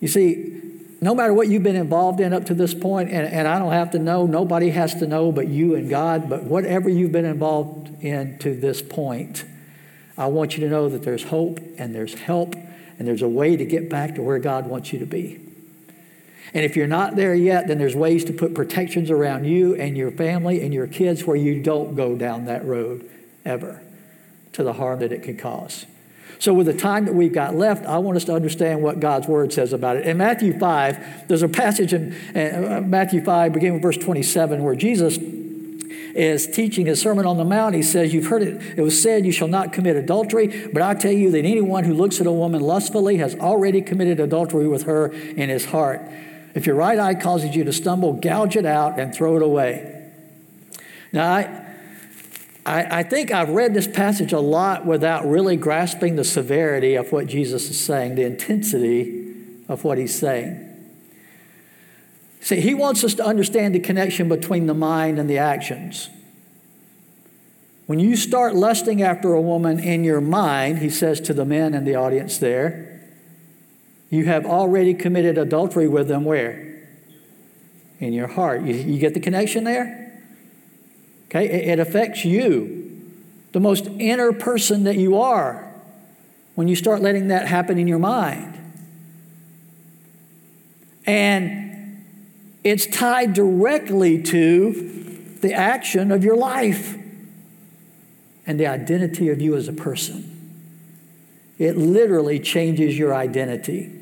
You 0.00 0.08
see, 0.08 0.60
no 1.00 1.14
matter 1.14 1.32
what 1.32 1.48
you've 1.48 1.62
been 1.62 1.76
involved 1.76 2.20
in 2.20 2.34
up 2.34 2.44
to 2.44 2.54
this 2.54 2.74
point, 2.74 3.08
and, 3.08 3.26
and 3.26 3.48
I 3.48 3.58
don't 3.58 3.72
have 3.72 3.92
to 3.92 3.98
know, 3.98 4.26
nobody 4.26 4.68
has 4.68 4.96
to 4.96 5.06
know 5.06 5.32
but 5.32 5.48
you 5.48 5.74
and 5.76 5.88
God, 5.88 6.28
but 6.28 6.44
whatever 6.44 6.90
you've 6.90 7.12
been 7.12 7.24
involved 7.24 8.04
in 8.04 8.38
to 8.40 8.54
this 8.54 8.82
point, 8.82 9.46
I 10.18 10.26
want 10.26 10.58
you 10.58 10.64
to 10.64 10.68
know 10.68 10.90
that 10.90 11.04
there's 11.04 11.24
hope 11.24 11.58
and 11.78 11.94
there's 11.94 12.12
help 12.12 12.54
and 12.98 13.06
there's 13.06 13.22
a 13.22 13.28
way 13.28 13.56
to 13.56 13.64
get 13.64 13.88
back 13.88 14.14
to 14.16 14.22
where 14.22 14.38
God 14.38 14.66
wants 14.66 14.92
you 14.92 14.98
to 14.98 15.06
be. 15.06 15.40
And 16.54 16.64
if 16.64 16.76
you're 16.76 16.86
not 16.86 17.16
there 17.16 17.34
yet, 17.34 17.68
then 17.68 17.78
there's 17.78 17.94
ways 17.94 18.24
to 18.24 18.32
put 18.32 18.54
protections 18.54 19.10
around 19.10 19.44
you 19.44 19.74
and 19.74 19.96
your 19.96 20.10
family 20.10 20.62
and 20.62 20.72
your 20.72 20.86
kids 20.86 21.24
where 21.24 21.36
you 21.36 21.62
don't 21.62 21.94
go 21.94 22.16
down 22.16 22.46
that 22.46 22.64
road 22.64 23.08
ever 23.44 23.82
to 24.52 24.62
the 24.62 24.72
harm 24.72 25.00
that 25.00 25.12
it 25.12 25.22
can 25.22 25.36
cause. 25.36 25.86
So, 26.40 26.54
with 26.54 26.66
the 26.66 26.74
time 26.74 27.04
that 27.06 27.14
we've 27.14 27.32
got 27.32 27.56
left, 27.56 27.84
I 27.84 27.98
want 27.98 28.16
us 28.16 28.24
to 28.24 28.34
understand 28.34 28.80
what 28.80 29.00
God's 29.00 29.26
word 29.26 29.52
says 29.52 29.72
about 29.72 29.96
it. 29.96 30.06
In 30.06 30.18
Matthew 30.18 30.56
5, 30.56 31.26
there's 31.26 31.42
a 31.42 31.48
passage 31.48 31.92
in 31.92 32.12
uh, 32.34 32.80
Matthew 32.84 33.24
5, 33.24 33.52
beginning 33.52 33.74
with 33.74 33.82
verse 33.82 33.96
27, 33.96 34.62
where 34.62 34.76
Jesus 34.76 35.18
is 36.14 36.46
teaching 36.46 36.86
his 36.86 37.00
Sermon 37.00 37.26
on 37.26 37.36
the 37.36 37.44
Mount, 37.44 37.74
he 37.74 37.82
says, 37.82 38.12
You've 38.12 38.26
heard 38.26 38.42
it, 38.42 38.78
it 38.78 38.82
was 38.82 39.00
said, 39.00 39.24
You 39.24 39.32
shall 39.32 39.48
not 39.48 39.72
commit 39.72 39.96
adultery, 39.96 40.68
but 40.72 40.82
I 40.82 40.94
tell 40.94 41.12
you 41.12 41.30
that 41.32 41.44
anyone 41.44 41.84
who 41.84 41.94
looks 41.94 42.20
at 42.20 42.26
a 42.26 42.32
woman 42.32 42.60
lustfully 42.60 43.18
has 43.18 43.34
already 43.36 43.82
committed 43.82 44.20
adultery 44.20 44.68
with 44.68 44.84
her 44.84 45.08
in 45.12 45.48
his 45.48 45.66
heart. 45.66 46.02
If 46.54 46.66
your 46.66 46.76
right 46.76 46.98
eye 46.98 47.14
causes 47.14 47.54
you 47.54 47.64
to 47.64 47.72
stumble, 47.72 48.14
gouge 48.14 48.56
it 48.56 48.66
out 48.66 48.98
and 48.98 49.14
throw 49.14 49.36
it 49.36 49.42
away. 49.42 50.10
Now, 51.12 51.32
I, 51.32 51.66
I, 52.66 52.98
I 52.98 53.02
think 53.02 53.30
I've 53.30 53.50
read 53.50 53.74
this 53.74 53.86
passage 53.86 54.32
a 54.32 54.40
lot 54.40 54.84
without 54.84 55.26
really 55.26 55.56
grasping 55.56 56.16
the 56.16 56.24
severity 56.24 56.96
of 56.96 57.12
what 57.12 57.26
Jesus 57.26 57.70
is 57.70 57.82
saying, 57.82 58.16
the 58.16 58.24
intensity 58.24 59.34
of 59.68 59.84
what 59.84 59.98
he's 59.98 60.18
saying. 60.18 60.67
See, 62.40 62.60
he 62.60 62.74
wants 62.74 63.04
us 63.04 63.14
to 63.14 63.24
understand 63.24 63.74
the 63.74 63.80
connection 63.80 64.28
between 64.28 64.66
the 64.66 64.74
mind 64.74 65.18
and 65.18 65.28
the 65.28 65.38
actions. 65.38 66.08
When 67.86 67.98
you 67.98 68.16
start 68.16 68.54
lusting 68.54 69.02
after 69.02 69.32
a 69.32 69.40
woman 69.40 69.78
in 69.78 70.04
your 70.04 70.20
mind, 70.20 70.78
he 70.78 70.90
says 70.90 71.20
to 71.22 71.32
the 71.32 71.44
men 71.44 71.74
in 71.74 71.84
the 71.84 71.94
audience 71.94 72.38
there, 72.38 73.00
you 74.10 74.24
have 74.26 74.46
already 74.46 74.94
committed 74.94 75.38
adultery 75.38 75.88
with 75.88 76.08
them 76.08 76.24
where? 76.24 76.86
In 77.98 78.12
your 78.12 78.26
heart. 78.26 78.62
You, 78.62 78.74
you 78.74 78.98
get 78.98 79.14
the 79.14 79.20
connection 79.20 79.64
there? 79.64 80.20
Okay, 81.26 81.46
it, 81.46 81.68
it 81.68 81.78
affects 81.78 82.24
you, 82.24 83.02
the 83.52 83.60
most 83.60 83.86
inner 83.86 84.32
person 84.32 84.84
that 84.84 84.96
you 84.96 85.18
are, 85.18 85.70
when 86.54 86.68
you 86.68 86.76
start 86.76 87.02
letting 87.02 87.28
that 87.28 87.46
happen 87.46 87.78
in 87.78 87.86
your 87.86 87.98
mind. 87.98 88.54
And 91.06 91.67
it's 92.70 92.86
tied 92.86 93.34
directly 93.34 94.22
to 94.22 95.36
the 95.40 95.54
action 95.54 96.10
of 96.10 96.24
your 96.24 96.36
life 96.36 96.96
and 98.46 98.58
the 98.58 98.66
identity 98.66 99.28
of 99.28 99.40
you 99.40 99.54
as 99.54 99.68
a 99.68 99.72
person. 99.72 100.24
It 101.58 101.76
literally 101.76 102.40
changes 102.40 102.98
your 102.98 103.14
identity 103.14 103.92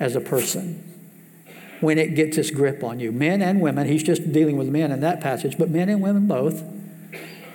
as 0.00 0.16
a 0.16 0.20
person 0.20 0.88
when 1.80 1.98
it 1.98 2.14
gets 2.14 2.38
its 2.38 2.50
grip 2.50 2.82
on 2.82 3.00
you. 3.00 3.12
Men 3.12 3.42
and 3.42 3.60
women, 3.60 3.86
he's 3.86 4.02
just 4.02 4.32
dealing 4.32 4.56
with 4.56 4.68
men 4.68 4.92
in 4.92 5.00
that 5.00 5.20
passage, 5.20 5.58
but 5.58 5.70
men 5.70 5.88
and 5.88 6.00
women 6.00 6.26
both. 6.26 6.62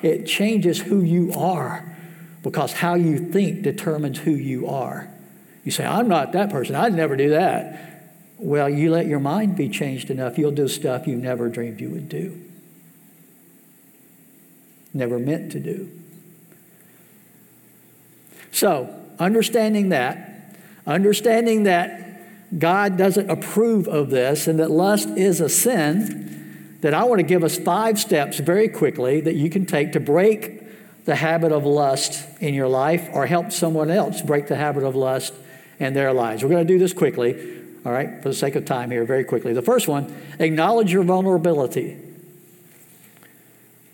It 0.03 0.25
changes 0.25 0.79
who 0.79 1.01
you 1.01 1.33
are 1.33 1.97
because 2.43 2.73
how 2.73 2.95
you 2.95 3.17
think 3.17 3.63
determines 3.63 4.19
who 4.19 4.31
you 4.31 4.67
are. 4.67 5.09
You 5.63 5.71
say, 5.71 5.85
I'm 5.85 6.07
not 6.07 6.33
that 6.33 6.49
person. 6.49 6.75
I'd 6.75 6.93
never 6.93 7.15
do 7.15 7.31
that. 7.31 7.96
Well, 8.37 8.69
you 8.69 8.91
let 8.91 9.07
your 9.07 9.19
mind 9.19 9.55
be 9.55 9.67
changed 9.67 10.09
enough, 10.09 10.37
you'll 10.37 10.51
do 10.51 10.67
stuff 10.67 11.07
you 11.07 11.15
never 11.15 11.49
dreamed 11.49 11.81
you 11.81 11.89
would 11.89 12.07
do, 12.07 12.39
never 14.93 15.17
meant 15.17 15.51
to 15.53 15.59
do. 15.59 15.89
So, 18.51 18.93
understanding 19.19 19.89
that, 19.89 20.55
understanding 20.85 21.63
that 21.63 22.59
God 22.59 22.97
doesn't 22.97 23.29
approve 23.29 23.87
of 23.87 24.09
this 24.09 24.47
and 24.47 24.59
that 24.59 24.71
lust 24.71 25.09
is 25.09 25.41
a 25.41 25.49
sin, 25.49 26.77
that 26.81 26.93
I 26.93 27.03
want 27.03 27.19
to 27.19 27.23
give 27.23 27.43
us 27.43 27.57
five 27.57 27.99
steps 27.99 28.39
very 28.39 28.69
quickly 28.69 29.19
that 29.21 29.35
you 29.35 29.49
can 29.49 29.65
take 29.65 29.93
to 29.93 29.99
break 29.99 31.05
the 31.05 31.15
habit 31.15 31.51
of 31.51 31.65
lust 31.65 32.27
in 32.39 32.53
your 32.53 32.67
life 32.67 33.09
or 33.13 33.25
help 33.25 33.51
someone 33.51 33.89
else 33.89 34.21
break 34.21 34.47
the 34.47 34.55
habit 34.55 34.83
of 34.83 34.95
lust 34.95 35.33
in 35.79 35.93
their 35.93 36.13
lives. 36.13 36.43
We're 36.43 36.49
going 36.49 36.67
to 36.67 36.73
do 36.73 36.79
this 36.79 36.93
quickly 36.93 37.56
all 37.87 37.93
right, 37.93 38.21
for 38.21 38.27
the 38.27 38.35
sake 38.35 38.55
of 38.55 38.65
time 38.65 38.91
here, 38.91 39.05
very 39.05 39.23
quickly. 39.23 39.53
The 39.53 39.61
first 39.61 39.87
one 39.87 40.13
acknowledge 40.39 40.91
your 40.91 41.03
vulnerability. 41.03 41.97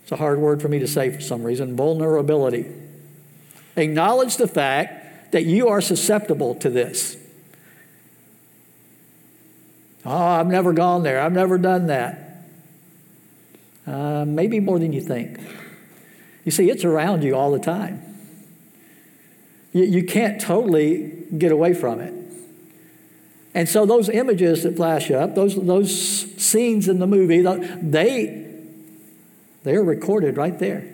It's 0.01 0.11
a 0.11 0.15
hard 0.15 0.39
word 0.39 0.63
for 0.63 0.67
me 0.67 0.79
to 0.79 0.87
say 0.87 1.11
for 1.11 1.21
some 1.21 1.43
reason 1.43 1.75
vulnerability. 1.75 2.73
Acknowledge 3.75 4.37
the 4.37 4.47
fact 4.47 5.31
that 5.31 5.45
you 5.45 5.67
are 5.67 5.79
susceptible 5.79 6.55
to 6.55 6.71
this. 6.71 7.17
Oh, 10.03 10.11
I've 10.11 10.47
never 10.47 10.73
gone 10.73 11.03
there. 11.03 11.21
I've 11.21 11.31
never 11.31 11.59
done 11.59 11.85
that. 11.85 12.47
Uh, 13.85 14.25
maybe 14.25 14.59
more 14.59 14.79
than 14.79 14.91
you 14.91 15.01
think. 15.01 15.39
You 16.45 16.51
see, 16.51 16.71
it's 16.71 16.83
around 16.83 17.23
you 17.23 17.35
all 17.35 17.51
the 17.51 17.59
time. 17.59 18.01
You, 19.71 19.83
you 19.83 20.03
can't 20.03 20.41
totally 20.41 21.27
get 21.37 21.51
away 21.51 21.75
from 21.75 21.99
it. 21.99 22.22
And 23.53 23.69
so 23.69 23.85
those 23.85 24.09
images 24.09 24.63
that 24.63 24.75
flash 24.75 25.11
up, 25.11 25.35
those, 25.35 25.55
those 25.55 25.91
scenes 26.41 26.87
in 26.87 26.99
the 26.99 27.07
movie, 27.07 27.41
they, 27.41 28.47
they're 29.63 29.83
recorded 29.83 30.37
right 30.37 30.57
there. 30.57 30.89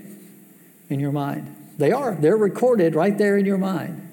in 0.90 1.00
your 1.00 1.12
mind. 1.12 1.56
They 1.78 1.92
are. 1.92 2.16
They're 2.16 2.36
recorded 2.36 2.96
right 2.96 3.18
there 3.18 3.38
in 3.38 3.46
your 3.46 3.58
mind. 3.58 4.06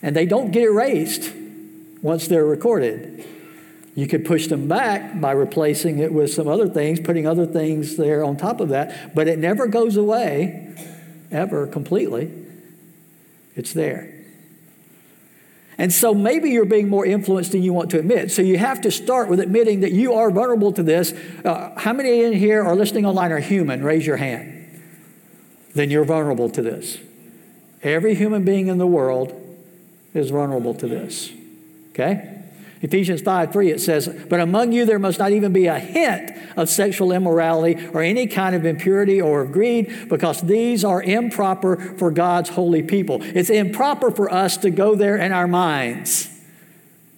And 0.00 0.14
they 0.14 0.26
don't 0.26 0.50
get 0.50 0.62
erased 0.62 1.32
once 2.00 2.28
they're 2.28 2.44
recorded. 2.44 3.24
You 3.94 4.06
could 4.06 4.24
push 4.24 4.48
them 4.48 4.66
back 4.66 5.20
by 5.20 5.32
replacing 5.32 5.98
it 5.98 6.12
with 6.12 6.32
some 6.32 6.48
other 6.48 6.68
things, 6.68 7.00
putting 7.00 7.26
other 7.26 7.46
things 7.46 7.96
there 7.96 8.24
on 8.24 8.36
top 8.36 8.60
of 8.60 8.70
that, 8.70 9.14
but 9.14 9.28
it 9.28 9.38
never 9.38 9.66
goes 9.66 9.96
away, 9.96 10.74
ever 11.30 11.66
completely. 11.66 12.30
It's 13.54 13.72
there. 13.72 14.13
And 15.76 15.92
so 15.92 16.14
maybe 16.14 16.50
you're 16.50 16.64
being 16.64 16.88
more 16.88 17.04
influenced 17.04 17.52
than 17.52 17.62
you 17.62 17.72
want 17.72 17.90
to 17.90 17.98
admit. 17.98 18.30
So 18.30 18.42
you 18.42 18.58
have 18.58 18.80
to 18.82 18.90
start 18.90 19.28
with 19.28 19.40
admitting 19.40 19.80
that 19.80 19.92
you 19.92 20.14
are 20.14 20.30
vulnerable 20.30 20.72
to 20.72 20.82
this. 20.82 21.12
Uh, 21.44 21.78
how 21.78 21.92
many 21.92 22.22
in 22.22 22.32
here 22.32 22.62
are 22.62 22.76
listening 22.76 23.06
online 23.06 23.32
are 23.32 23.40
human? 23.40 23.82
Raise 23.82 24.06
your 24.06 24.16
hand. 24.16 24.52
Then 25.74 25.90
you're 25.90 26.04
vulnerable 26.04 26.48
to 26.50 26.62
this. 26.62 26.98
Every 27.82 28.14
human 28.14 28.44
being 28.44 28.68
in 28.68 28.78
the 28.78 28.86
world 28.86 29.40
is 30.14 30.30
vulnerable 30.30 30.74
to 30.74 30.86
this. 30.86 31.32
Okay? 31.90 32.33
Ephesians 32.82 33.22
5 33.22 33.52
3, 33.52 33.70
it 33.70 33.80
says, 33.80 34.08
But 34.28 34.40
among 34.40 34.72
you 34.72 34.84
there 34.84 34.98
must 34.98 35.18
not 35.18 35.32
even 35.32 35.52
be 35.52 35.66
a 35.66 35.78
hint 35.78 36.32
of 36.56 36.68
sexual 36.68 37.12
immorality 37.12 37.86
or 37.88 38.02
any 38.02 38.26
kind 38.26 38.54
of 38.54 38.64
impurity 38.64 39.20
or 39.20 39.42
of 39.42 39.52
greed, 39.52 40.08
because 40.08 40.42
these 40.42 40.84
are 40.84 41.02
improper 41.02 41.76
for 41.96 42.10
God's 42.10 42.50
holy 42.50 42.82
people. 42.82 43.18
It's 43.22 43.50
improper 43.50 44.10
for 44.10 44.32
us 44.32 44.56
to 44.58 44.70
go 44.70 44.94
there 44.94 45.16
in 45.16 45.32
our 45.32 45.48
minds. 45.48 46.30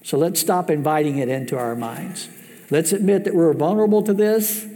So 0.02 0.18
let's 0.18 0.38
stop 0.40 0.70
inviting 0.70 1.18
it 1.18 1.28
into 1.28 1.58
our 1.58 1.74
minds. 1.74 2.28
Let's 2.70 2.92
admit 2.92 3.24
that 3.24 3.34
we're 3.34 3.52
vulnerable 3.52 4.02
to 4.02 4.14
this. 4.14 4.66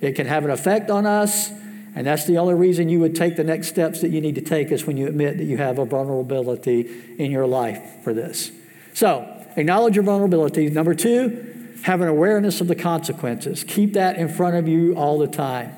It 0.00 0.12
can 0.12 0.26
have 0.26 0.44
an 0.44 0.50
effect 0.50 0.90
on 0.90 1.04
us. 1.04 1.50
And 1.94 2.06
that's 2.06 2.26
the 2.26 2.38
only 2.38 2.54
reason 2.54 2.88
you 2.88 3.00
would 3.00 3.16
take 3.16 3.36
the 3.36 3.44
next 3.44 3.68
steps 3.68 4.02
that 4.02 4.10
you 4.10 4.20
need 4.20 4.36
to 4.36 4.40
take 4.40 4.70
is 4.70 4.86
when 4.86 4.96
you 4.96 5.08
admit 5.08 5.38
that 5.38 5.44
you 5.44 5.56
have 5.56 5.78
a 5.78 5.84
vulnerability 5.84 6.88
in 7.18 7.30
your 7.30 7.46
life 7.46 8.02
for 8.04 8.14
this. 8.14 8.52
So, 8.94 9.37
acknowledge 9.58 9.94
your 9.94 10.04
vulnerability. 10.04 10.70
Number 10.70 10.94
two, 10.94 11.76
have 11.82 12.00
an 12.00 12.08
awareness 12.08 12.60
of 12.60 12.68
the 12.68 12.74
consequences. 12.74 13.64
Keep 13.64 13.92
that 13.94 14.16
in 14.16 14.28
front 14.28 14.56
of 14.56 14.68
you 14.68 14.94
all 14.94 15.18
the 15.18 15.26
time. 15.26 15.74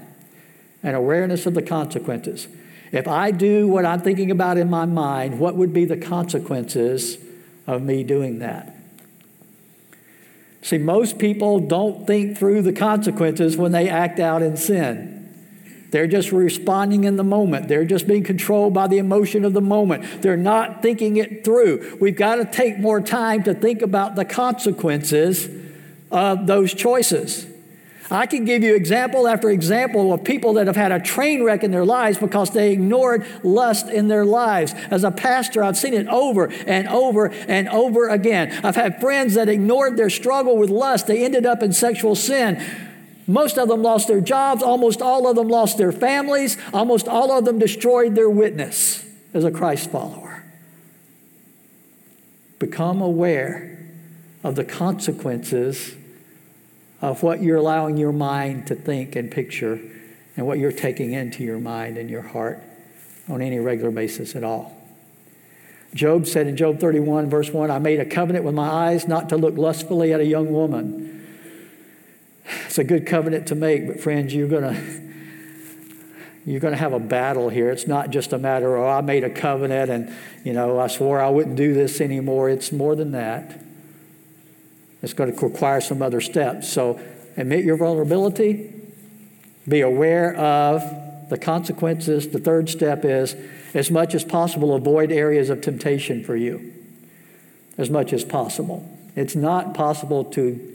An 0.83 0.95
awareness 0.95 1.47
of 1.47 1.55
the 1.55 1.62
consequences. 1.62 2.49
If 2.93 3.07
I 3.07 3.31
do 3.31 3.68
what 3.68 3.85
I'm 3.85 4.01
thinking 4.01 4.31
about 4.31 4.59
in 4.59 4.68
my 4.68 4.87
mind, 4.87 5.39
what 5.39 5.57
would 5.57 5.72
be 5.72 5.85
the 5.85 5.97
consequences 5.97 7.18
of 7.66 7.83
me 7.83 8.03
doing 8.03 8.41
that? 8.41 8.74
See, 10.62 10.78
most 10.78 11.18
people 11.18 11.61
don't 11.61 12.07
think 12.07 12.37
through 12.37 12.62
the 12.62 12.72
consequences 12.72 13.57
when 13.57 13.72
they 13.72 13.89
act 13.89 14.18
out 14.18 14.43
in 14.43 14.57
sin. 14.57 15.20
They're 15.91 16.07
just 16.07 16.32
responding 16.32 17.05
in 17.05 17.16
the 17.16 17.24
moment. 17.24 17.68
They're 17.68 17.84
just 17.84 18.07
being 18.07 18.22
controlled 18.22 18.72
by 18.72 18.86
the 18.86 18.99
emotion 18.99 19.45
of 19.45 19.53
the 19.53 19.61
moment. 19.61 20.22
They're 20.22 20.36
not 20.36 20.82
thinking 20.82 21.16
it 21.16 21.45
through. 21.45 21.99
We've 22.01 22.16
got 22.16 22.36
to 22.36 22.45
take 22.45 22.78
more 22.78 23.01
time 23.01 23.43
to 23.45 23.55
think 23.55 23.82
about 23.82 24.14
the 24.14 24.24
consequences 24.24 25.49
of 26.11 26.47
those 26.47 26.74
choices. 26.74 27.47
I 28.12 28.26
can 28.26 28.45
give 28.45 28.64
you 28.64 28.74
example 28.74 29.28
after 29.28 29.51
example 29.51 30.12
of 30.12 30.24
people 30.24 30.55
that 30.55 30.66
have 30.66 30.74
had 30.74 30.91
a 30.91 30.99
train 30.99 31.45
wreck 31.45 31.62
in 31.62 31.70
their 31.70 31.84
lives 31.84 32.18
because 32.18 32.51
they 32.51 32.72
ignored 32.72 33.24
lust 33.45 33.88
in 33.88 34.09
their 34.09 34.24
lives. 34.24 34.74
As 34.91 35.05
a 35.05 35.12
pastor, 35.12 35.62
I've 35.62 35.76
seen 35.76 35.95
it 35.95 36.09
over 36.09 36.51
and 36.66 36.88
over 36.88 37.26
and 37.26 37.68
over 37.68 38.09
again. 38.09 38.59
I've 38.64 38.74
had 38.74 39.01
friends 39.01 39.34
that 39.34 39.49
ignored 39.49 39.97
their 39.97 40.11
struggle 40.11 40.57
with 40.57 40.70
lust. 40.70 41.07
They 41.07 41.24
ended 41.24 41.47
up 41.47 41.62
in 41.62 41.72
sexual 41.72 42.16
sin. 42.16 42.61
Most 43.31 43.59
of 43.59 43.68
them 43.68 43.81
lost 43.81 44.09
their 44.09 44.20
jobs. 44.20 44.61
Almost 44.61 45.01
all 45.01 45.28
of 45.28 45.37
them 45.37 45.47
lost 45.49 45.78
their 45.78 45.93
families. 45.93 46.57
Almost 46.72 47.07
all 47.07 47.31
of 47.31 47.45
them 47.45 47.61
destroyed 47.61 48.16
their 48.16 48.28
witness 48.28 49.05
as 49.33 49.45
a 49.45 49.53
Christ 49.53 49.89
follower. 49.91 50.43
Become 52.59 53.01
aware 53.01 53.78
of 54.43 54.57
the 54.57 54.64
consequences 54.64 55.95
of 57.01 57.22
what 57.22 57.41
you're 57.41 57.57
allowing 57.57 57.97
your 57.97 58.12
mind 58.12 58.66
to 58.66 58.74
think 58.74 59.14
and 59.14 59.31
picture 59.31 59.81
and 60.37 60.45
what 60.45 60.59
you're 60.59 60.72
taking 60.72 61.12
into 61.12 61.45
your 61.45 61.61
mind 61.61 61.99
and 61.99 62.11
your 62.11 62.22
heart 62.22 62.61
on 63.28 63.41
any 63.41 63.61
regular 63.61 63.93
basis 63.93 64.35
at 64.35 64.43
all. 64.43 64.76
Job 65.95 66.26
said 66.26 66.49
in 66.49 66.57
Job 66.57 66.81
31, 66.81 67.31
verse 67.31 67.51
1, 67.51 67.70
I 67.70 67.78
made 67.78 68.01
a 68.01 68.05
covenant 68.05 68.45
with 68.45 68.55
my 68.55 68.68
eyes 68.68 69.07
not 69.07 69.28
to 69.28 69.37
look 69.37 69.57
lustfully 69.57 70.12
at 70.12 70.18
a 70.18 70.26
young 70.26 70.53
woman. 70.53 71.20
It's 72.71 72.79
a 72.79 72.85
good 72.85 73.05
covenant 73.05 73.49
to 73.49 73.57
make, 73.57 73.89
but 73.89 73.99
friends, 73.99 74.33
you're 74.33 74.47
going 74.47 74.62
to 74.62 75.11
you're 76.47 76.61
going 76.61 76.73
to 76.73 76.79
have 76.79 76.93
a 76.93 77.01
battle 77.01 77.49
here. 77.49 77.68
It's 77.68 77.89
not 77.89 78.11
just 78.11 78.33
a 78.33 78.39
matter 78.39 78.77
of, 78.77 78.85
oh, 78.85 78.89
I 78.89 79.01
made 79.01 79.25
a 79.25 79.29
covenant 79.29 79.91
and, 79.91 80.14
you 80.45 80.53
know, 80.53 80.79
I 80.79 80.87
swore 80.87 81.21
I 81.21 81.31
wouldn't 81.31 81.57
do 81.57 81.75
this 81.75 82.01
anymore. 82.01 82.49
It's 82.49 82.71
more 82.71 82.95
than 82.95 83.11
that. 83.11 83.61
It's 85.03 85.12
going 85.12 85.35
to 85.35 85.45
require 85.45 85.81
some 85.81 86.01
other 86.01 86.21
steps. 86.21 86.68
So 86.68 87.01
admit 87.37 87.64
your 87.64 87.77
vulnerability, 87.77 88.73
be 89.66 89.81
aware 89.81 90.37
of 90.37 91.29
the 91.29 91.39
consequences. 91.39 92.29
The 92.29 92.39
third 92.39 92.68
step 92.71 93.05
is, 93.05 93.35
as 93.75 93.91
much 93.91 94.14
as 94.14 94.23
possible, 94.23 94.77
avoid 94.77 95.11
areas 95.11 95.51
of 95.51 95.61
temptation 95.61 96.23
for 96.23 96.37
you. 96.37 96.73
As 97.77 97.91
much 97.91 98.12
as 98.12 98.25
possible. 98.25 98.89
It's 99.16 99.35
not 99.35 99.75
possible 99.75 100.23
to 100.27 100.70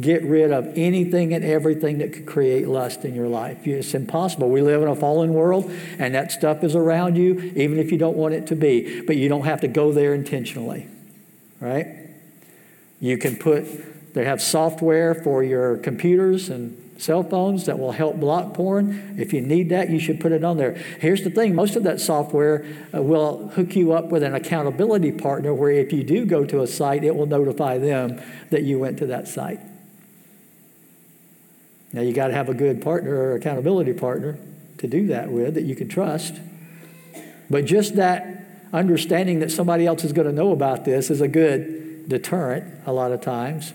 get 0.00 0.22
rid 0.24 0.50
of 0.50 0.66
anything 0.76 1.34
and 1.34 1.44
everything 1.44 1.98
that 1.98 2.12
could 2.12 2.26
create 2.26 2.66
lust 2.66 3.04
in 3.04 3.14
your 3.14 3.28
life. 3.28 3.66
It's 3.66 3.94
impossible. 3.94 4.48
We 4.50 4.62
live 4.62 4.82
in 4.82 4.88
a 4.88 4.96
fallen 4.96 5.34
world, 5.34 5.70
and 5.98 6.14
that 6.14 6.32
stuff 6.32 6.64
is 6.64 6.74
around 6.74 7.16
you, 7.16 7.52
even 7.54 7.78
if 7.78 7.92
you 7.92 7.98
don't 7.98 8.16
want 8.16 8.34
it 8.34 8.46
to 8.48 8.56
be. 8.56 9.02
But 9.02 9.16
you 9.16 9.28
don't 9.28 9.44
have 9.44 9.60
to 9.60 9.68
go 9.68 9.92
there 9.92 10.14
intentionally, 10.14 10.88
right? 11.60 11.86
You 13.00 13.18
can 13.18 13.36
put, 13.36 14.14
they 14.14 14.24
have 14.24 14.40
software 14.40 15.14
for 15.14 15.42
your 15.42 15.76
computers 15.76 16.48
and 16.48 16.80
cell 16.96 17.22
phones 17.22 17.66
that 17.66 17.78
will 17.78 17.92
help 17.92 18.18
block 18.18 18.54
porn. 18.54 19.16
If 19.18 19.32
you 19.32 19.40
need 19.40 19.68
that, 19.68 19.90
you 19.90 19.98
should 19.98 20.20
put 20.20 20.32
it 20.32 20.44
on 20.44 20.56
there. 20.56 20.72
Here's 21.00 21.22
the 21.22 21.30
thing 21.30 21.54
most 21.54 21.76
of 21.76 21.82
that 21.82 22.00
software 22.00 22.64
uh, 22.94 23.02
will 23.02 23.48
hook 23.48 23.76
you 23.76 23.92
up 23.92 24.06
with 24.06 24.22
an 24.22 24.34
accountability 24.34 25.12
partner 25.12 25.52
where 25.52 25.72
if 25.72 25.92
you 25.92 26.02
do 26.02 26.24
go 26.24 26.44
to 26.44 26.62
a 26.62 26.66
site, 26.66 27.04
it 27.04 27.14
will 27.14 27.26
notify 27.26 27.78
them 27.78 28.22
that 28.50 28.62
you 28.62 28.78
went 28.78 28.98
to 28.98 29.06
that 29.06 29.28
site. 29.28 29.60
Now, 31.94 32.00
you 32.00 32.12
got 32.12 32.26
to 32.26 32.34
have 32.34 32.48
a 32.48 32.54
good 32.54 32.82
partner 32.82 33.14
or 33.14 33.34
accountability 33.36 33.92
partner 33.92 34.36
to 34.78 34.88
do 34.88 35.06
that 35.06 35.30
with 35.30 35.54
that 35.54 35.62
you 35.62 35.76
can 35.76 35.88
trust. 35.88 36.34
But 37.48 37.66
just 37.66 37.94
that 37.94 38.46
understanding 38.72 39.38
that 39.38 39.52
somebody 39.52 39.86
else 39.86 40.02
is 40.02 40.12
going 40.12 40.26
to 40.26 40.32
know 40.32 40.50
about 40.50 40.84
this 40.84 41.08
is 41.08 41.20
a 41.20 41.28
good 41.28 42.08
deterrent 42.08 42.64
a 42.84 42.92
lot 42.92 43.12
of 43.12 43.20
times. 43.20 43.74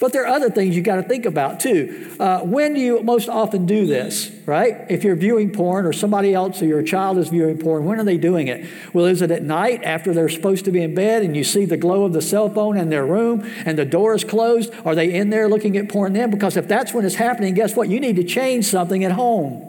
But 0.00 0.12
there 0.12 0.22
are 0.22 0.28
other 0.28 0.48
things 0.48 0.76
you 0.76 0.82
got 0.82 0.96
to 0.96 1.02
think 1.02 1.26
about 1.26 1.58
too. 1.58 2.14
Uh, 2.20 2.40
when 2.40 2.74
do 2.74 2.80
you 2.80 3.02
most 3.02 3.28
often 3.28 3.66
do 3.66 3.84
this, 3.84 4.30
right? 4.46 4.86
If 4.88 5.02
you're 5.02 5.16
viewing 5.16 5.50
porn 5.50 5.86
or 5.86 5.92
somebody 5.92 6.32
else 6.32 6.62
or 6.62 6.66
your 6.66 6.84
child 6.84 7.18
is 7.18 7.30
viewing 7.30 7.58
porn, 7.58 7.84
when 7.84 7.98
are 7.98 8.04
they 8.04 8.16
doing 8.16 8.46
it? 8.46 8.68
Well, 8.92 9.06
is 9.06 9.22
it 9.22 9.32
at 9.32 9.42
night 9.42 9.82
after 9.82 10.14
they're 10.14 10.28
supposed 10.28 10.64
to 10.66 10.70
be 10.70 10.82
in 10.82 10.94
bed 10.94 11.22
and 11.24 11.36
you 11.36 11.42
see 11.42 11.64
the 11.64 11.76
glow 11.76 12.04
of 12.04 12.12
the 12.12 12.22
cell 12.22 12.48
phone 12.48 12.76
in 12.76 12.90
their 12.90 13.04
room 13.04 13.44
and 13.64 13.76
the 13.76 13.84
door 13.84 14.14
is 14.14 14.22
closed? 14.22 14.72
Are 14.84 14.94
they 14.94 15.12
in 15.12 15.30
there 15.30 15.48
looking 15.48 15.76
at 15.76 15.88
porn 15.88 16.12
then? 16.12 16.30
Because 16.30 16.56
if 16.56 16.68
that's 16.68 16.94
when 16.94 17.04
it's 17.04 17.16
happening, 17.16 17.54
guess 17.54 17.74
what? 17.74 17.88
You 17.88 17.98
need 17.98 18.16
to 18.16 18.24
change 18.24 18.66
something 18.66 19.02
at 19.02 19.12
home. 19.12 19.64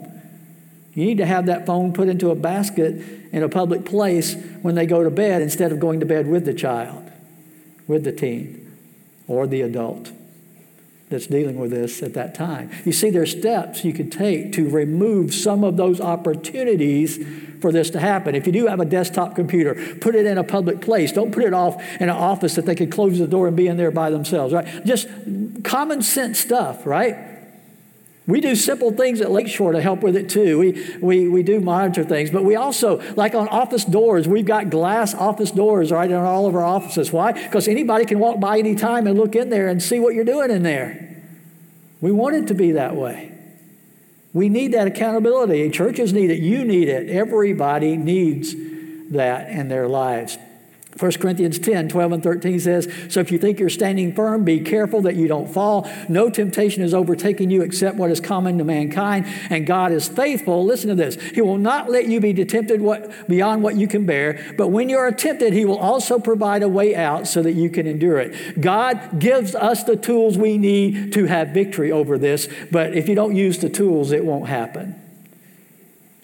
You 0.94 1.06
need 1.06 1.18
to 1.18 1.26
have 1.26 1.48
that 1.48 1.66
phone 1.66 1.92
put 1.92 2.08
into 2.08 2.30
a 2.30 2.36
basket 2.36 3.04
in 3.32 3.42
a 3.42 3.50
public 3.50 3.84
place 3.84 4.36
when 4.62 4.76
they 4.76 4.86
go 4.86 5.04
to 5.04 5.10
bed 5.10 5.42
instead 5.42 5.72
of 5.72 5.80
going 5.80 6.02
to 6.02 6.06
bed 6.06 6.28
with 6.28 6.46
the 6.46 6.54
child, 6.54 7.10
with 7.88 8.04
the 8.04 8.12
teen, 8.12 8.76
or 9.28 9.48
the 9.48 9.62
adult 9.62 10.12
that's 11.10 11.28
dealing 11.28 11.60
with 11.60 11.72
this 11.72 12.04
at 12.04 12.14
that 12.14 12.36
time. 12.36 12.70
You 12.86 12.92
see, 12.92 13.10
there's 13.10 13.32
steps 13.32 13.84
you 13.84 13.94
could 13.94 14.12
take 14.12 14.54
to 14.54 14.70
remove 14.70 15.34
some 15.34 15.64
of 15.64 15.76
those 15.76 16.00
opportunities 16.00 17.18
for 17.62 17.72
this 17.72 17.90
to 17.92 18.00
happen. 18.00 18.36
If 18.36 18.46
you 18.46 18.54
do 18.54 18.68
have 18.68 18.80
a 18.80 18.86
desktop 18.86 19.36
computer, 19.36 19.76
put 20.00 20.16
it 20.16 20.26
in 20.26 20.38
a 20.38 20.44
public 20.44 20.82
place. 20.82 21.12
Don't 21.12 21.32
put 21.32 21.44
it 21.44 21.54
off 21.54 21.82
in 21.96 22.04
an 22.04 22.16
office 22.16 22.56
that 22.56 22.66
they 22.66 22.76
could 22.76 22.92
close 22.92 23.20
the 23.20 23.28
door 23.28 23.48
and 23.48 23.58
be 23.58 23.68
in 23.68 23.78
there 23.78 23.92
by 23.92 24.10
themselves, 24.10 24.54
right? 24.54 24.86
Just 24.86 25.08
common 25.64 26.02
sense 26.02 26.40
stuff, 26.40 26.86
right? 26.86 27.18
We 28.30 28.42
do 28.42 28.56
simple 28.56 28.92
things 28.92 29.22
at 29.22 29.32
Lakeshore 29.32 29.72
to 29.72 29.82
help 29.82 30.02
with 30.04 30.16
it 30.16 30.30
too. 30.30 30.60
We, 30.60 30.98
we, 31.02 31.28
we 31.28 31.42
do 31.42 31.60
monitor 31.60 32.04
things, 32.04 32.30
but 32.30 32.44
we 32.44 32.56
also, 32.56 33.02
like 33.16 33.34
on 33.34 33.48
office 33.48 33.84
doors, 33.84 34.28
we've 34.28 34.46
got 34.46 34.70
glass 34.70 35.16
office 35.16 35.50
doors 35.50 35.92
right 35.92 36.10
in 36.10 36.16
all 36.16 36.46
of 36.46 36.54
our 36.54 36.64
offices. 36.64 37.12
Why? 37.12 37.32
Because 37.32 37.68
anybody 37.68 38.06
can 38.06 38.20
walk 38.20 38.40
by 38.40 38.60
anytime 38.60 39.08
and 39.08 39.18
look 39.18 39.36
in 39.36 39.50
there 39.50 39.68
and 39.68 39.82
see 39.82 40.00
what 40.00 40.14
you're 40.14 40.26
doing 40.26 40.52
in 40.52 40.62
there. 40.62 41.24
We 42.02 42.12
want 42.12 42.36
it 42.36 42.48
to 42.50 42.54
be 42.54 42.74
that 42.74 42.96
way. 42.96 43.32
We 44.32 44.48
need 44.48 44.74
that 44.74 44.86
accountability. 44.86 45.68
Churches 45.72 46.14
need 46.14 46.30
it. 46.30 46.40
You 46.40 46.64
need 46.64 46.88
it. 46.88 47.10
Everybody 47.10 47.98
needs 47.98 48.54
that 49.10 49.50
in 49.50 49.70
their 49.70 49.88
lives. 49.88 50.38
1 51.00 51.12
Corinthians 51.14 51.58
10, 51.60 51.88
12 51.88 52.12
and 52.12 52.24
13 52.24 52.60
says, 52.60 52.94
So 53.08 53.22
if 53.22 53.32
you 53.32 53.38
think 53.38 53.58
you're 53.58 53.70
standing 53.70 54.14
firm, 54.14 54.44
be 54.44 54.60
careful 54.60 55.02
that 55.04 55.16
you 55.16 55.30
don't 55.30 55.48
fall. 55.48 55.90
No 56.10 56.30
temptation 56.30 56.84
is 56.84 56.94
overtaken 56.94 57.50
you 57.50 57.62
except 57.62 57.96
what 57.96 58.12
is 58.12 58.20
common 58.20 58.58
to 58.58 58.66
mankind, 58.66 59.26
and 59.50 59.66
God 59.66 59.94
is 59.94 60.10
faithful. 60.10 60.66
Listen 60.66 60.90
to 60.90 60.96
this. 60.96 61.16
He 61.16 61.42
will 61.42 61.58
not 61.58 61.90
let 61.90 62.08
you 62.08 62.20
be 62.20 62.34
tempted 62.44 62.82
what, 62.82 63.30
beyond 63.30 63.64
what 63.64 63.76
you 63.76 63.88
can 63.88 64.06
bear, 64.06 64.54
but 64.58 64.68
when 64.68 64.90
you 64.90 64.98
are 64.98 65.12
tempted, 65.12 65.54
He 65.54 65.64
will 65.64 65.80
also 65.80 66.20
provide 66.20 66.64
a 66.64 66.70
way 66.70 66.94
out 66.96 67.28
so 67.28 67.42
that 67.44 67.54
you 67.54 67.70
can 67.70 67.88
endure 67.88 68.20
it. 68.20 68.60
God 68.60 69.20
gives 69.20 69.56
us 69.56 69.86
the 69.86 69.96
tools 69.96 70.38
we 70.38 70.58
need 70.58 71.14
to 71.14 71.28
have 71.28 71.50
victory 71.50 71.94
over 71.94 72.18
this, 72.18 72.50
but 72.72 72.94
if 72.94 73.08
you 73.08 73.16
don't 73.16 73.38
use 73.38 73.60
the 73.60 73.70
tools, 73.70 74.12
it 74.12 74.26
won't 74.26 74.50
happen. 74.50 75.09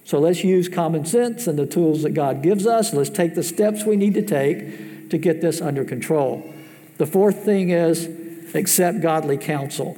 So 0.06 0.20
let's 0.20 0.44
use 0.44 0.70
common 0.70 1.04
sense 1.06 1.48
and 1.48 1.58
the 1.58 1.66
tools 1.66 2.04
that 2.04 2.12
God 2.12 2.44
gives 2.44 2.68
us. 2.68 2.94
Let's 2.94 3.10
take 3.10 3.34
the 3.34 3.44
steps 3.44 3.84
we 3.84 3.96
need 3.96 4.14
to 4.14 4.22
take 4.22 5.10
to 5.10 5.18
get 5.18 5.42
this 5.42 5.62
under 5.62 5.84
control. 5.84 6.54
The 6.98 7.08
fourth 7.08 7.44
thing 7.44 7.72
is 7.72 8.08
accept 8.54 9.02
godly 9.02 9.38
counsel. 9.38 9.98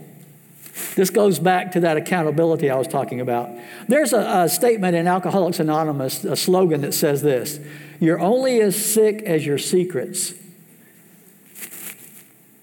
This 0.95 1.10
goes 1.10 1.39
back 1.39 1.72
to 1.74 1.82
that 1.82 1.97
accountability 1.97 2.70
I 2.70 2.76
was 2.76 2.88
talking 2.88 3.20
about. 3.20 3.49
There's 3.88 4.14
a, 4.14 4.43
a, 4.43 4.49
statement 4.49 4.95
in 4.95 5.08
Alcoholics 5.08 5.60
Anonymous, 5.60 6.24
a 6.24 6.36
slogan 6.36 6.82
that 6.82 6.93
says 6.93 7.22
this 7.22 7.60
You're 7.99 8.20
only 8.20 8.62
as 8.62 8.76
sick 8.76 9.24
as 9.24 9.45
your 9.45 9.58
secrets. 9.58 10.34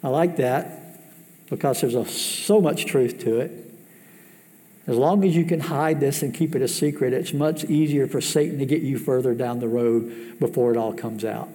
I 0.03 0.09
like 0.09 0.36
that 0.36 1.01
because 1.51 1.80
there's 1.80 1.95
a, 1.95 2.07
so 2.07 2.61
much 2.61 2.86
truth 2.86 3.18
to 3.20 3.40
it. 3.40 3.63
As 4.87 4.97
long 4.97 5.24
as 5.24 5.35
you 5.35 5.45
can 5.45 5.61
hide 5.61 6.01
this 6.01 6.22
and 6.22 6.35
keep 6.35 6.55
it 6.55 6.61
a 6.61 6.68
secret, 6.68 7.12
it's 7.12 7.32
much 7.32 7.64
easier 7.64 8.07
for 8.07 8.20
Satan 8.20 8.59
to 8.59 8.66
get 8.66 8.82
you 8.82 8.99
further 8.99 9.35
down 9.35 9.61
the 9.61 9.68
road 9.68 10.39
before 10.39 10.70
it 10.72 10.76
all 10.76 10.93
comes 10.93 11.24
out. 11.24 11.49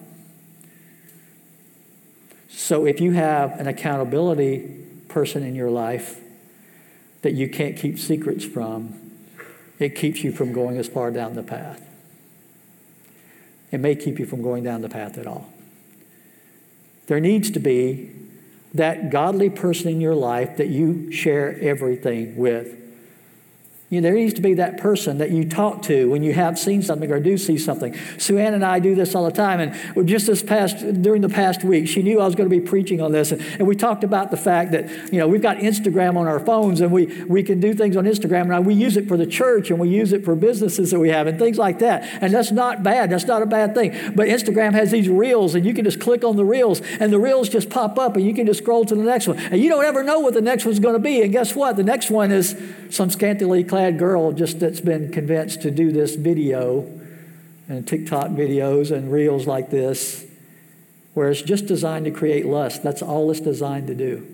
So 2.49 2.85
if 2.85 2.99
you 2.99 3.11
have 3.11 3.59
an 3.59 3.67
accountability 3.67 4.77
person 5.07 5.43
in 5.43 5.55
your 5.55 5.69
life 5.69 6.19
that 7.21 7.33
you 7.33 7.49
can't 7.49 7.77
keep 7.77 7.99
secrets 7.99 8.45
from, 8.45 8.95
it 9.77 9.95
keeps 9.95 10.23
you 10.23 10.31
from 10.31 10.51
going 10.51 10.77
as 10.77 10.87
far 10.87 11.11
down 11.11 11.35
the 11.35 11.43
path. 11.43 11.81
It 13.71 13.79
may 13.79 13.95
keep 13.95 14.17
you 14.17 14.25
from 14.25 14.41
going 14.41 14.63
down 14.63 14.81
the 14.81 14.89
path 14.89 15.17
at 15.17 15.27
all. 15.27 15.53
There 17.07 17.19
needs 17.19 17.51
to 17.51 17.59
be 17.59 18.11
that 18.73 19.09
godly 19.09 19.49
person 19.49 19.89
in 19.89 20.01
your 20.01 20.15
life 20.15 20.57
that 20.57 20.67
you 20.67 21.11
share 21.11 21.59
everything 21.59 22.35
with. 22.35 22.75
You 23.89 23.99
know, 23.99 24.07
there 24.07 24.13
needs 24.13 24.35
to 24.35 24.41
be 24.41 24.53
that 24.53 24.77
person 24.77 25.17
that 25.17 25.31
you 25.31 25.49
talk 25.49 25.81
to 25.83 26.11
when 26.11 26.21
you 26.21 26.31
have 26.33 26.59
seen 26.59 26.83
something 26.83 27.11
or 27.11 27.19
do 27.19 27.39
see 27.39 27.57
something. 27.57 27.97
Sue 28.19 28.37
Ann 28.37 28.53
and 28.53 28.63
I 28.63 28.77
do 28.77 28.93
this 28.93 29.15
all 29.15 29.25
the 29.25 29.31
time. 29.31 29.59
And 29.59 30.07
just 30.07 30.27
this 30.27 30.43
past, 30.43 31.01
during 31.01 31.23
the 31.23 31.29
past 31.29 31.63
week, 31.63 31.87
she 31.87 32.03
knew 32.03 32.19
I 32.19 32.25
was 32.25 32.35
going 32.35 32.47
to 32.47 32.55
be 32.55 32.61
preaching 32.61 33.01
on 33.01 33.11
this. 33.11 33.31
And, 33.31 33.41
and 33.57 33.67
we 33.67 33.75
talked 33.75 34.03
about 34.03 34.29
the 34.29 34.37
fact 34.37 34.73
that, 34.73 35.11
you 35.11 35.17
know, 35.17 35.27
we've 35.27 35.41
got 35.41 35.57
Instagram 35.57 36.17
on 36.17 36.27
our 36.27 36.39
phones 36.39 36.81
and 36.81 36.91
we, 36.91 37.07
we 37.23 37.41
can 37.41 37.59
do 37.59 37.73
things 37.73 37.97
on 37.97 38.05
Instagram. 38.05 38.55
And 38.55 38.63
we 38.63 38.75
use 38.75 38.95
it 38.95 39.07
for 39.07 39.17
the 39.17 39.25
church 39.25 39.71
and 39.71 39.79
we 39.79 39.89
use 39.89 40.13
it 40.13 40.23
for 40.23 40.35
businesses 40.35 40.91
that 40.91 40.99
we 40.99 41.09
have 41.09 41.25
and 41.25 41.39
things 41.39 41.57
like 41.57 41.79
that. 41.79 42.07
And 42.21 42.31
that's 42.31 42.51
not 42.51 42.83
bad. 42.83 43.09
That's 43.09 43.25
not 43.25 43.41
a 43.41 43.47
bad 43.47 43.73
thing. 43.73 43.89
But 44.13 44.27
Instagram 44.27 44.73
has 44.73 44.91
these 44.91 45.09
reels 45.09 45.55
and 45.55 45.65
you 45.65 45.73
can 45.73 45.83
just 45.83 45.99
click 45.99 46.23
on 46.23 46.35
the 46.35 46.45
reels 46.45 46.79
and 46.99 47.11
the 47.11 47.19
reels 47.19 47.49
just 47.49 47.71
pop 47.71 47.97
up 47.97 48.17
and 48.17 48.23
you 48.23 48.35
can 48.35 48.45
just 48.45 48.59
scroll 48.59 48.85
to 48.85 48.93
the 48.93 49.01
next 49.01 49.27
one. 49.27 49.39
And 49.39 49.59
you 49.59 49.67
don't 49.67 49.83
ever 49.83 50.03
know 50.03 50.19
what 50.19 50.35
the 50.35 50.41
next 50.41 50.63
one's 50.63 50.77
going 50.77 50.93
to 50.93 50.99
be. 50.99 51.23
And 51.23 51.31
guess 51.31 51.55
what? 51.55 51.75
The 51.75 51.83
next 51.83 52.11
one 52.11 52.31
is 52.31 52.55
some 52.91 53.09
scantily 53.09 53.63
clad 53.63 53.78
clad 53.79 53.97
girl 53.97 54.33
just 54.33 54.59
that's 54.59 54.81
been 54.81 55.09
convinced 55.09 55.61
to 55.61 55.71
do 55.71 55.89
this 55.89 56.15
video 56.15 56.81
and 57.69 57.87
TikTok 57.87 58.27
videos 58.27 58.91
and 58.91 59.09
reels 59.09 59.47
like 59.47 59.69
this, 59.69 60.25
where 61.13 61.29
it's 61.29 61.41
just 61.41 61.65
designed 61.65 62.03
to 62.03 62.11
create 62.11 62.45
lust. 62.45 62.83
That's 62.83 63.01
all 63.01 63.31
it's 63.31 63.39
designed 63.39 63.87
to 63.87 63.95
do 63.95 64.27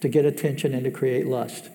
to 0.00 0.08
get 0.08 0.24
attention 0.24 0.72
and 0.72 0.84
to 0.84 0.92
create 0.92 1.26
lust. 1.26 1.70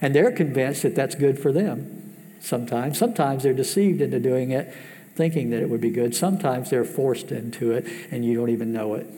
And 0.00 0.14
they're 0.14 0.30
convinced 0.30 0.84
that 0.84 0.94
that's 0.94 1.16
good 1.16 1.36
for 1.36 1.50
them 1.50 2.14
sometimes. 2.38 2.96
Sometimes 2.96 3.42
they're 3.42 3.52
deceived 3.52 4.00
into 4.00 4.20
doing 4.20 4.52
it, 4.52 4.72
thinking 5.16 5.50
that 5.50 5.62
it 5.62 5.68
would 5.68 5.80
be 5.80 5.90
good. 5.90 6.14
Sometimes 6.14 6.70
they're 6.70 6.84
forced 6.84 7.32
into 7.32 7.72
it 7.72 7.86
and 8.12 8.24
you 8.24 8.36
don't 8.36 8.50
even 8.50 8.72
know 8.72 8.94
it. 8.94 9.08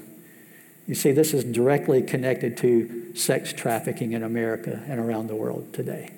You 0.87 0.95
see, 0.95 1.13
this 1.13 1.35
is 1.35 1.45
directly 1.45 2.03
connected 2.03 2.57
to 2.59 3.15
sex 3.15 3.53
trafficking 3.53 4.13
in 4.13 4.23
America 4.23 4.83
and 4.87 5.01
around 5.01 5.27
the 5.27 5.35
world 5.35 5.73
today. 5.73 6.13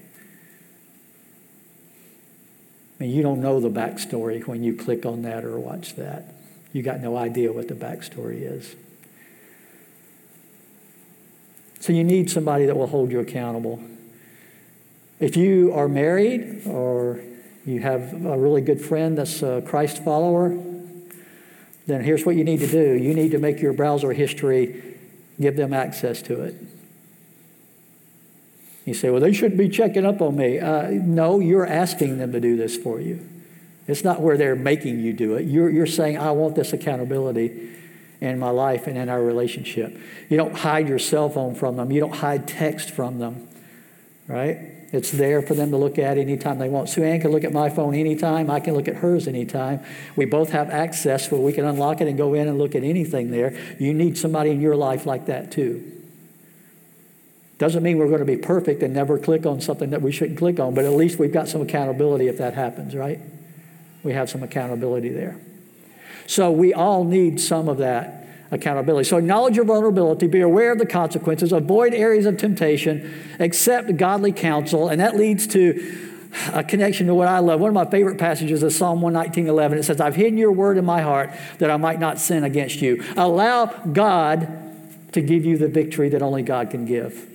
I 2.99 3.05
mean, 3.05 3.12
you 3.12 3.23
don't 3.23 3.41
know 3.41 3.61
the 3.61 3.71
backstory 3.71 4.47
when 4.47 4.62
you 4.62 4.75
click 4.75 5.07
on 5.07 5.23
that 5.23 5.45
or 5.45 5.59
watch 5.59 5.95
that. 5.97 6.35
You 6.73 6.83
got 6.83 7.01
no 7.01 7.16
idea 7.16 7.53
what 7.53 7.69
the 7.69 7.75
backstory 7.75 8.43
is. 8.43 8.75
So 11.81 11.93
you 11.93 12.05
need 12.05 12.31
somebody 12.31 12.66
that 12.66 12.77
will 12.77 12.89
hold 12.89 13.11
you 13.11 13.21
accountable. 13.21 13.81
If 15.21 15.37
you 15.37 15.73
are 15.73 15.89
married 15.89 16.66
or 16.66 17.21
you 17.64 17.81
have 17.81 18.27
a 18.27 18.37
really 18.37 18.61
good 18.61 18.81
friend 18.81 19.16
that's 19.16 19.43
a 19.43 19.62
Christ 19.64 20.05
follower, 20.05 20.51
then 21.89 22.05
here's 22.05 22.26
what 22.26 22.36
you 22.36 22.45
need 22.45 22.61
to 22.61 22.66
do 22.66 22.95
you 22.95 23.14
need 23.14 23.32
to 23.32 23.39
make 23.39 23.61
your 23.61 23.72
browser 23.72 24.12
history 24.12 24.97
give 25.41 25.57
them 25.57 25.72
access 25.72 26.20
to 26.22 26.43
it. 26.43 26.55
You 28.84 28.95
say, 28.95 29.11
well, 29.11 29.20
they 29.20 29.32
shouldn't 29.32 29.59
be 29.59 29.68
checking 29.68 30.07
up 30.07 30.20
on 30.22 30.36
me. 30.36 30.59
Uh, 30.59 30.89
no, 30.91 31.41
you're 31.41 31.66
asking 31.66 32.18
them 32.18 32.32
to 32.32 32.41
do 32.41 32.57
this 32.57 32.76
for 32.76 33.01
you. 33.01 33.26
It's 33.86 34.03
not 34.03 34.20
where 34.20 34.36
they're 34.36 34.57
making 34.57 35.01
you 35.01 35.12
do 35.12 35.34
it. 35.34 35.47
You're, 35.47 35.68
you're 35.70 35.86
saying, 35.86 36.18
I 36.18 36.30
want 36.32 36.55
this 36.55 36.72
accountability 36.72 37.70
in 38.20 38.39
my 38.39 38.51
life 38.51 38.86
and 38.86 38.99
in 38.99 39.09
our 39.09 39.22
relationship. 39.22 39.97
You 40.28 40.36
don't 40.36 40.57
hide 40.57 40.89
your 40.89 40.99
cell 40.99 41.28
phone 41.28 41.55
from 41.55 41.76
them, 41.76 41.91
you 41.91 42.01
don't 42.01 42.16
hide 42.16 42.49
text 42.49 42.91
from 42.91 43.18
them, 43.18 43.49
right? 44.26 44.59
It's 44.91 45.11
there 45.11 45.43
for 45.43 45.55
them 45.55 45.70
to 45.70 45.76
look 45.76 45.99
at 45.99 46.16
anytime 46.16 46.59
they 46.59 46.68
want. 46.68 46.89
Sue 46.89 47.05
Ann 47.05 47.20
can 47.20 47.30
look 47.30 47.45
at 47.45 47.53
my 47.53 47.68
phone 47.68 47.95
anytime. 47.95 48.51
I 48.51 48.59
can 48.59 48.74
look 48.74 48.89
at 48.89 48.97
hers 48.97 49.28
anytime. 49.28 49.80
We 50.16 50.24
both 50.24 50.51
have 50.51 50.70
access 50.70 51.30
where 51.30 51.41
we 51.41 51.53
can 51.53 51.66
unlock 51.66 52.01
it 52.01 52.09
and 52.09 52.16
go 52.16 52.32
in 52.32 52.49
and 52.49 52.57
look 52.59 52.74
at 52.74 52.82
anything 52.82 53.30
there. 53.30 53.55
You 53.78 53.93
need 53.93 54.16
somebody 54.16 54.51
in 54.51 54.61
your 54.62 54.76
life 54.76 55.05
like 55.05 55.26
that 55.26 55.53
too. 55.53 55.93
Doesn't 57.59 57.82
mean 57.82 57.99
we're 57.99 58.07
going 58.07 58.20
to 58.20 58.24
be 58.24 58.36
perfect 58.36 58.82
and 58.82 58.95
never 58.95 59.18
click 59.18 59.45
on 59.45 59.61
something 59.61 59.91
that 59.91 60.01
we 60.01 60.12
shouldn't 60.12 60.39
click 60.39 60.61
on, 60.61 60.74
but 60.74 60.84
at 60.84 60.93
least 60.93 61.18
we've 61.18 61.32
got 61.32 61.49
some 61.49 61.61
accountability 61.61 62.28
if 62.28 62.39
that 62.39 62.55
happens, 62.55 62.95
right? 62.95 63.20
We 64.05 64.12
have 64.12 64.30
some 64.30 64.43
accountability 64.43 65.09
there. 65.11 65.39
So 66.26 66.51
we 66.53 66.72
all 66.72 67.05
need 67.05 67.41
some 67.41 67.68
of 67.68 67.78
that 67.78 68.28
accountability. 68.51 69.09
So 69.09 69.18
acknowledge 69.18 69.57
your 69.57 69.64
vulnerability, 69.64 70.26
be 70.26 70.40
aware 70.40 70.72
of 70.72 70.78
the 70.78 70.86
consequences, 70.86 71.53
avoid 71.53 71.94
areas 71.94 72.26
of 72.26 72.36
temptation, 72.36 73.36
accept 73.38 73.96
godly 73.96 74.32
counsel, 74.32 74.88
and 74.88 75.01
that 75.01 75.16
leads 75.16 75.46
to 75.49 76.07
a 76.53 76.62
connection 76.62 77.07
to 77.07 77.14
what 77.14 77.28
I 77.28 77.38
love. 77.38 77.61
One 77.61 77.68
of 77.68 77.74
my 77.74 77.90
favorite 77.90 78.18
passages 78.18 78.62
is 78.62 78.76
Psalm 78.76 79.01
119, 79.01 79.49
11. 79.49 79.78
It 79.78 79.82
says, 79.84 80.01
I've 80.01 80.16
hidden 80.16 80.38
your 80.38 80.53
word 80.53 80.76
in 80.76 80.84
my 80.84 81.01
heart 81.01 81.30
that 81.59 81.70
I 81.70 81.76
might 81.76 82.01
not 82.01 82.18
sin 82.18 82.44
against 82.44 82.80
you. 82.80 83.03
Allow 83.16 83.66
God 83.66 85.12
to 85.12 85.20
give 85.20 85.44
you 85.44 85.57
the 85.57 85.68
victory 85.68 86.11
that 86.11 86.22
only 86.22 86.42
God 86.42 86.70
can 86.70 86.84
give. 86.84 87.28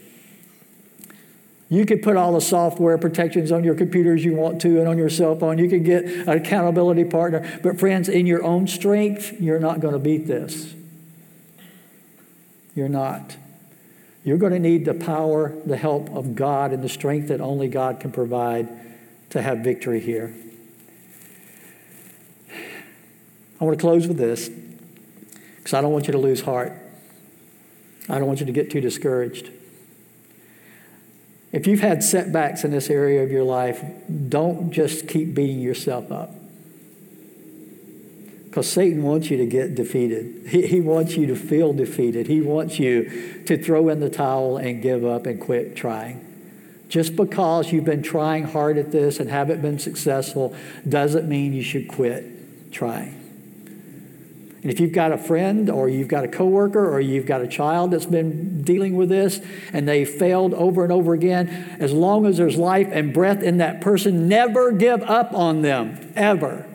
You 1.70 1.88
could 1.88 2.04
put 2.04 2.18
all 2.18 2.34
the 2.34 2.42
software 2.42 3.00
protections 3.00 3.52
on 3.52 3.64
your 3.64 3.74
computers 3.74 4.24
you 4.24 4.36
want 4.36 4.62
to 4.62 4.80
and 4.80 4.88
on 4.88 4.98
your 5.00 5.10
cell 5.10 5.36
phone. 5.36 5.58
You 5.58 5.68
could 5.68 5.84
get 5.84 6.06
an 6.06 6.30
accountability 6.30 7.06
partner. 7.06 7.60
But, 7.64 7.80
friends, 7.80 8.10
in 8.10 8.28
your 8.28 8.44
own 8.44 8.68
strength, 8.68 9.42
you're 9.42 9.60
not 9.60 9.80
going 9.80 9.94
to 9.94 10.00
beat 10.00 10.28
this. 10.28 10.76
You're 12.76 12.90
not. 12.90 13.38
You're 14.24 14.38
going 14.38 14.54
to 14.54 14.60
need 14.60 14.86
the 14.86 14.94
power, 14.94 15.54
the 15.66 15.78
help 15.78 16.10
of 16.10 16.36
God, 16.36 16.72
and 16.72 16.84
the 16.84 16.90
strength 16.90 17.28
that 17.28 17.42
only 17.42 17.68
God 17.68 18.00
can 18.00 18.12
provide 18.12 18.70
to 19.32 19.42
have 19.42 19.60
victory 19.60 20.00
here. 20.00 20.34
I 23.60 23.66
want 23.66 23.78
to 23.78 23.82
close 23.82 24.08
with 24.08 24.18
this 24.18 24.50
because 25.58 25.74
I 25.74 25.82
don't 25.82 25.92
want 25.92 26.08
you 26.08 26.12
to 26.14 26.18
lose 26.18 26.42
heart. 26.42 26.74
I 28.10 28.18
don't 28.18 28.28
want 28.28 28.40
you 28.40 28.46
to 28.46 28.52
get 28.52 28.70
too 28.70 28.82
discouraged. 28.82 29.50
If 31.52 31.68
you've 31.68 31.80
had 31.82 32.04
setbacks 32.04 32.64
in 32.64 32.72
this 32.72 32.90
area 32.90 33.24
of 33.24 33.32
your 33.32 33.44
life, 33.44 33.84
don't 34.30 34.72
just 34.72 35.08
keep 35.08 35.34
beating 35.34 35.60
yourself 35.60 36.12
up. 36.12 36.34
Because 38.54 38.72
Satan 38.72 39.02
wants 39.02 39.32
you 39.32 39.38
to 39.38 39.48
get 39.48 39.74
defeated. 39.74 40.48
He, 40.48 40.68
he 40.68 40.80
wants 40.80 41.16
you 41.16 41.26
to 41.26 41.36
feel 41.36 41.74
defeated. 41.74 42.28
He 42.28 42.40
wants 42.40 42.78
you 42.78 43.42
to 43.48 43.58
throw 43.58 43.90
in 43.90 44.00
the 44.00 44.12
towel 44.12 44.58
and 44.58 44.80
give 44.80 45.04
up 45.04 45.26
and 45.26 45.42
quit 45.42 45.76
trying. 45.76 46.24
Just 46.88 47.16
because 47.16 47.72
you've 47.72 47.84
been 47.84 48.04
trying 48.04 48.44
hard 48.44 48.78
at 48.78 48.92
this 48.92 49.20
and 49.20 49.28
haven't 49.28 49.64
been 49.64 49.80
successful 49.80 50.56
doesn't 50.88 51.28
mean 51.28 51.54
you 51.54 51.64
should 51.64 51.88
quit 51.88 52.72
trying. 52.72 53.20
And 54.62 54.72
if 54.72 54.80
you've 54.80 54.94
got 54.94 55.12
a 55.12 55.18
friend 55.18 55.68
or 55.72 55.90
you've 55.90 56.08
got 56.08 56.24
a 56.24 56.28
coworker 56.28 56.88
or 56.88 57.00
you've 57.00 57.26
got 57.26 57.42
a 57.42 57.48
child 57.48 57.90
that's 57.90 58.06
been 58.06 58.62
dealing 58.62 58.96
with 58.96 59.10
this 59.10 59.42
and 59.74 59.88
they 59.88 60.06
failed 60.06 60.54
over 60.54 60.84
and 60.84 60.94
over 60.94 61.16
again, 61.16 61.76
as 61.80 61.92
long 61.92 62.28
as 62.28 62.38
there's 62.38 62.58
life 62.58 62.90
and 62.92 63.16
breath 63.16 63.42
in 63.42 63.58
that 63.58 63.82
person, 63.82 64.28
never 64.28 64.72
give 64.72 65.02
up 65.02 65.34
on 65.34 65.64
them, 65.64 66.14
ever. 66.16 66.68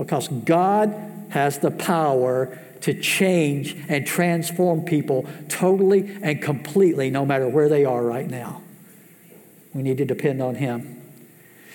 Because 0.00 0.28
God 0.28 0.94
has 1.28 1.58
the 1.58 1.70
power 1.70 2.58
to 2.80 2.98
change 2.98 3.76
and 3.88 4.06
transform 4.06 4.82
people 4.82 5.26
totally 5.48 6.16
and 6.22 6.40
completely, 6.40 7.10
no 7.10 7.26
matter 7.26 7.46
where 7.48 7.68
they 7.68 7.84
are 7.84 8.02
right 8.02 8.28
now. 8.28 8.62
We 9.74 9.82
need 9.82 9.98
to 9.98 10.06
depend 10.06 10.42
on 10.42 10.54
Him. 10.54 10.99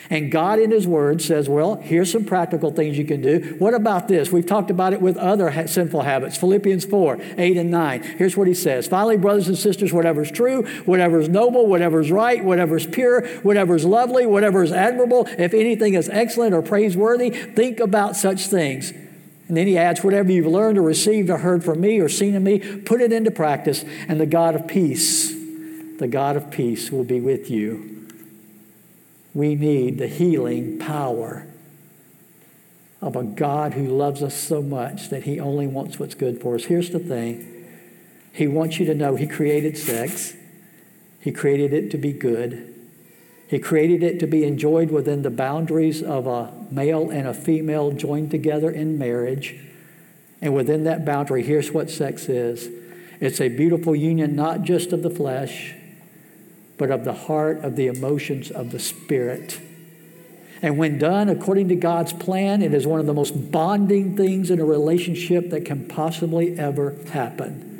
And 0.09 0.31
God, 0.31 0.59
in 0.59 0.71
His 0.71 0.87
Word, 0.87 1.21
says, 1.21 1.49
Well, 1.49 1.75
here's 1.75 2.11
some 2.11 2.25
practical 2.25 2.71
things 2.71 2.97
you 2.97 3.05
can 3.05 3.21
do. 3.21 3.55
What 3.57 3.73
about 3.73 4.07
this? 4.07 4.31
We've 4.31 4.45
talked 4.45 4.69
about 4.69 4.93
it 4.93 5.01
with 5.01 5.17
other 5.17 5.49
ha- 5.49 5.65
sinful 5.65 6.01
habits. 6.01 6.37
Philippians 6.37 6.85
4 6.85 7.17
8 7.37 7.57
and 7.57 7.71
9. 7.71 8.03
Here's 8.03 8.37
what 8.37 8.47
He 8.47 8.53
says 8.53 8.87
Finally, 8.87 9.17
brothers 9.17 9.47
and 9.47 9.57
sisters, 9.57 9.91
whatever's 9.91 10.31
true, 10.31 10.63
whatever's 10.85 11.27
noble, 11.27 11.67
whatever's 11.67 12.11
right, 12.11 12.43
whatever's 12.43 12.85
pure, 12.85 13.27
whatever's 13.39 13.85
lovely, 13.85 14.25
whatever's 14.25 14.71
admirable, 14.71 15.27
if 15.37 15.53
anything 15.53 15.95
is 15.95 16.09
excellent 16.09 16.53
or 16.53 16.61
praiseworthy, 16.61 17.29
think 17.29 17.79
about 17.79 18.15
such 18.15 18.47
things. 18.47 18.91
And 19.47 19.55
then 19.55 19.67
he 19.67 19.77
adds, 19.77 20.03
whatever 20.03 20.31
you've 20.31 20.47
learned 20.47 20.77
or 20.77 20.81
received 20.81 21.29
or 21.29 21.37
heard 21.37 21.63
from 21.63 21.81
me 21.81 21.99
or 21.99 22.09
seen 22.09 22.33
in 22.33 22.43
me, 22.43 22.59
put 22.59 23.01
it 23.01 23.11
into 23.11 23.29
practice, 23.29 23.85
and 24.07 24.19
the 24.19 24.25
God 24.25 24.55
of 24.55 24.67
peace, 24.67 25.31
the 25.99 26.07
God 26.07 26.35
of 26.35 26.49
peace 26.49 26.91
will 26.91 27.03
be 27.03 27.19
with 27.19 27.49
you. 27.49 27.94
We 29.35 29.53
need 29.53 29.99
the 29.99 30.07
healing 30.07 30.79
power 30.79 31.45
of 33.01 33.15
a 33.17 33.23
God 33.23 33.73
who 33.73 33.85
loves 33.85 34.23
us 34.23 34.33
so 34.33 34.61
much 34.61 35.09
that 35.09 35.23
he 35.23 35.39
only 35.39 35.67
wants 35.67 35.99
what's 35.99 36.15
good 36.15 36.41
for 36.41 36.55
us. 36.55 36.65
Here's 36.65 36.89
the 36.89 36.99
thing 36.99 37.67
He 38.31 38.47
wants 38.47 38.79
you 38.79 38.85
to 38.87 38.95
know 38.95 39.15
he 39.15 39.27
created 39.27 39.77
sex, 39.77 40.33
he 41.19 41.31
created 41.31 41.73
it 41.73 41.91
to 41.91 41.97
be 41.97 42.13
good. 42.13 42.71
He 43.47 43.59
created 43.59 44.01
it 44.01 44.19
to 44.21 44.27
be 44.27 44.43
enjoyed 44.43 44.89
within 44.89 45.21
the 45.21 45.29
boundaries 45.29 46.01
of 46.01 46.25
a 46.25 46.51
male 46.71 47.11
and 47.11 47.27
a 47.27 47.33
female 47.33 47.91
joined 47.91 48.31
together 48.31 48.71
in 48.71 48.97
marriage. 48.97 49.55
And 50.41 50.55
within 50.55 50.83
that 50.85 51.05
boundary, 51.05 51.43
here's 51.43 51.71
what 51.71 51.91
sex 51.91 52.27
is 52.27 52.69
it's 53.19 53.39
a 53.39 53.49
beautiful 53.49 53.95
union, 53.95 54.35
not 54.35 54.63
just 54.63 54.91
of 54.93 55.03
the 55.03 55.11
flesh, 55.11 55.75
but 56.77 56.91
of 56.91 57.05
the 57.05 57.13
heart, 57.13 57.63
of 57.63 57.75
the 57.75 57.87
emotions, 57.87 58.51
of 58.51 58.71
the 58.71 58.79
spirit. 58.79 59.59
And 60.61 60.77
when 60.77 60.97
done 60.97 61.29
according 61.29 61.69
to 61.69 61.75
God's 61.75 62.13
plan, 62.13 62.61
it 62.61 62.73
is 62.73 62.87
one 62.87 62.99
of 62.99 63.05
the 63.05 63.13
most 63.13 63.51
bonding 63.51 64.15
things 64.17 64.49
in 64.49 64.59
a 64.59 64.65
relationship 64.65 65.49
that 65.51 65.65
can 65.65 65.87
possibly 65.87 66.57
ever 66.57 66.95
happen 67.11 67.75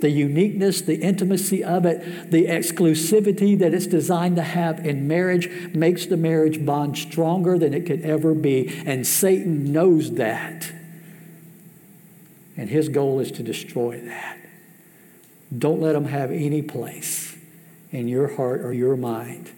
the 0.00 0.10
uniqueness, 0.10 0.82
the 0.82 0.96
intimacy 0.96 1.64
of 1.64 1.86
it, 1.86 2.30
the 2.30 2.46
exclusivity 2.46 3.58
that 3.58 3.72
it's 3.72 3.86
designed 3.86 4.36
to 4.36 4.42
have 4.42 4.84
in 4.84 5.08
marriage 5.08 5.48
makes 5.74 6.06
the 6.06 6.16
marriage 6.16 6.64
bond 6.64 6.96
stronger 6.98 7.58
than 7.58 7.74
it 7.74 7.86
could 7.86 8.02
ever 8.02 8.34
be. 8.34 8.68
And 8.86 9.06
Satan 9.06 9.72
knows 9.72 10.12
that. 10.14 10.72
And 12.56 12.70
his 12.70 12.88
goal 12.88 13.20
is 13.20 13.30
to 13.32 13.42
destroy 13.42 14.00
that. 14.00 14.38
Don't 15.56 15.80
let 15.80 15.94
him 15.94 16.06
have 16.06 16.30
any 16.30 16.62
place 16.62 17.35
in 17.90 18.08
your 18.08 18.36
heart 18.36 18.60
or 18.60 18.72
your 18.72 18.96
mind 18.96 19.50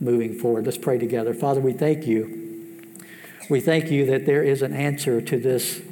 moving 0.00 0.38
forward. 0.38 0.64
Let's 0.64 0.78
pray 0.78 0.98
together. 0.98 1.34
Father, 1.34 1.60
we 1.60 1.72
thank 1.72 2.06
you. 2.06 2.94
We 3.50 3.60
thank 3.60 3.90
you 3.90 4.06
that 4.06 4.26
there 4.26 4.42
is 4.42 4.62
an 4.62 4.74
answer 4.74 5.20
to 5.20 5.38
this 5.38 5.82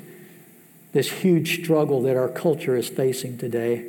this 0.96 1.10
huge 1.10 1.62
struggle 1.62 2.00
that 2.00 2.16
our 2.16 2.28
culture 2.28 2.74
is 2.74 2.88
facing 2.88 3.36
today. 3.36 3.84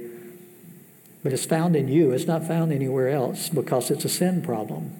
But 1.23 1.31
it's 1.31 1.45
found 1.45 1.73
in 1.73 1.87
you, 1.87 2.11
it's 2.11 2.27
not 2.27 2.45
found 2.45 2.73
anywhere 2.73 3.07
else 3.07 3.47
because 3.47 3.89
it's 3.89 4.03
a 4.03 4.09
sin 4.09 4.41
problem. 4.41 4.93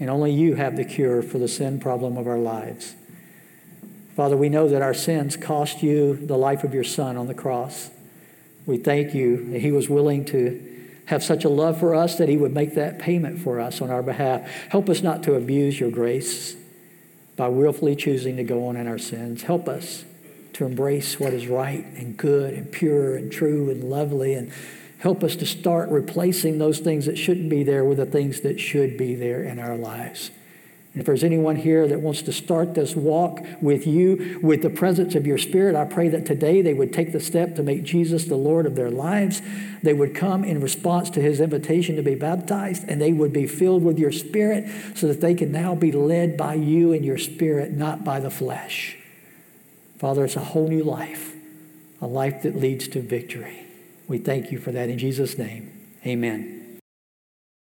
And 0.00 0.10
only 0.10 0.32
you 0.32 0.56
have 0.56 0.76
the 0.76 0.84
cure 0.84 1.22
for 1.22 1.38
the 1.38 1.46
sin 1.46 1.78
problem 1.78 2.16
of 2.16 2.26
our 2.26 2.38
lives. 2.38 2.96
Father, 4.16 4.36
we 4.36 4.48
know 4.48 4.68
that 4.68 4.82
our 4.82 4.94
sins 4.94 5.36
cost 5.36 5.80
you 5.80 6.16
the 6.16 6.36
life 6.36 6.64
of 6.64 6.74
your 6.74 6.82
Son 6.82 7.16
on 7.16 7.28
the 7.28 7.34
cross. 7.34 7.90
We 8.66 8.76
thank 8.76 9.14
you 9.14 9.52
that 9.52 9.60
He 9.60 9.70
was 9.70 9.88
willing 9.88 10.24
to 10.26 10.67
have 11.08 11.24
such 11.24 11.44
a 11.44 11.48
love 11.48 11.78
for 11.80 11.94
us 11.94 12.16
that 12.18 12.28
He 12.28 12.36
would 12.36 12.52
make 12.52 12.74
that 12.74 12.98
payment 12.98 13.40
for 13.40 13.60
us 13.60 13.80
on 13.80 13.90
our 13.90 14.02
behalf. 14.02 14.42
Help 14.68 14.88
us 14.90 15.02
not 15.02 15.22
to 15.22 15.34
abuse 15.34 15.80
your 15.80 15.90
grace 15.90 16.54
by 17.34 17.48
willfully 17.48 17.96
choosing 17.96 18.36
to 18.36 18.44
go 18.44 18.66
on 18.66 18.76
in 18.76 18.86
our 18.86 18.98
sins. 18.98 19.42
Help 19.42 19.68
us 19.68 20.04
to 20.52 20.66
embrace 20.66 21.18
what 21.18 21.32
is 21.32 21.46
right 21.46 21.84
and 21.96 22.16
good 22.16 22.52
and 22.52 22.70
pure 22.70 23.16
and 23.16 23.32
true 23.32 23.70
and 23.70 23.84
lovely 23.84 24.34
and 24.34 24.52
help 24.98 25.24
us 25.24 25.36
to 25.36 25.46
start 25.46 25.88
replacing 25.88 26.58
those 26.58 26.80
things 26.80 27.06
that 27.06 27.16
shouldn't 27.16 27.48
be 27.48 27.62
there 27.62 27.84
with 27.84 27.98
the 27.98 28.06
things 28.06 28.42
that 28.42 28.60
should 28.60 28.98
be 28.98 29.14
there 29.14 29.42
in 29.42 29.58
our 29.58 29.76
lives. 29.76 30.30
If 30.94 31.06
there's 31.06 31.22
anyone 31.22 31.56
here 31.56 31.86
that 31.86 32.00
wants 32.00 32.22
to 32.22 32.32
start 32.32 32.74
this 32.74 32.96
walk 32.96 33.40
with 33.60 33.86
you, 33.86 34.40
with 34.42 34.62
the 34.62 34.70
presence 34.70 35.14
of 35.14 35.26
your 35.26 35.38
Spirit, 35.38 35.76
I 35.76 35.84
pray 35.84 36.08
that 36.08 36.26
today 36.26 36.62
they 36.62 36.74
would 36.74 36.92
take 36.92 37.12
the 37.12 37.20
step 37.20 37.54
to 37.56 37.62
make 37.62 37.84
Jesus 37.84 38.24
the 38.24 38.36
Lord 38.36 38.66
of 38.66 38.74
their 38.74 38.90
lives. 38.90 39.42
They 39.82 39.92
would 39.92 40.14
come 40.14 40.44
in 40.44 40.60
response 40.60 41.10
to 41.10 41.20
his 41.20 41.40
invitation 41.40 41.96
to 41.96 42.02
be 42.02 42.14
baptized, 42.14 42.84
and 42.88 43.00
they 43.00 43.12
would 43.12 43.32
be 43.32 43.46
filled 43.46 43.84
with 43.84 43.98
your 43.98 44.12
Spirit 44.12 44.68
so 44.96 45.06
that 45.06 45.20
they 45.20 45.34
can 45.34 45.52
now 45.52 45.74
be 45.74 45.92
led 45.92 46.36
by 46.36 46.54
you 46.54 46.92
and 46.92 47.04
your 47.04 47.18
Spirit, 47.18 47.72
not 47.72 48.02
by 48.02 48.18
the 48.18 48.30
flesh. 48.30 48.96
Father, 49.98 50.24
it's 50.24 50.36
a 50.36 50.40
whole 50.40 50.68
new 50.68 50.82
life, 50.82 51.34
a 52.00 52.06
life 52.06 52.42
that 52.42 52.56
leads 52.56 52.88
to 52.88 53.02
victory. 53.02 53.66
We 54.08 54.18
thank 54.18 54.50
you 54.50 54.58
for 54.58 54.72
that 54.72 54.88
in 54.88 54.98
Jesus' 54.98 55.36
name. 55.36 55.70
Amen. 56.06 56.57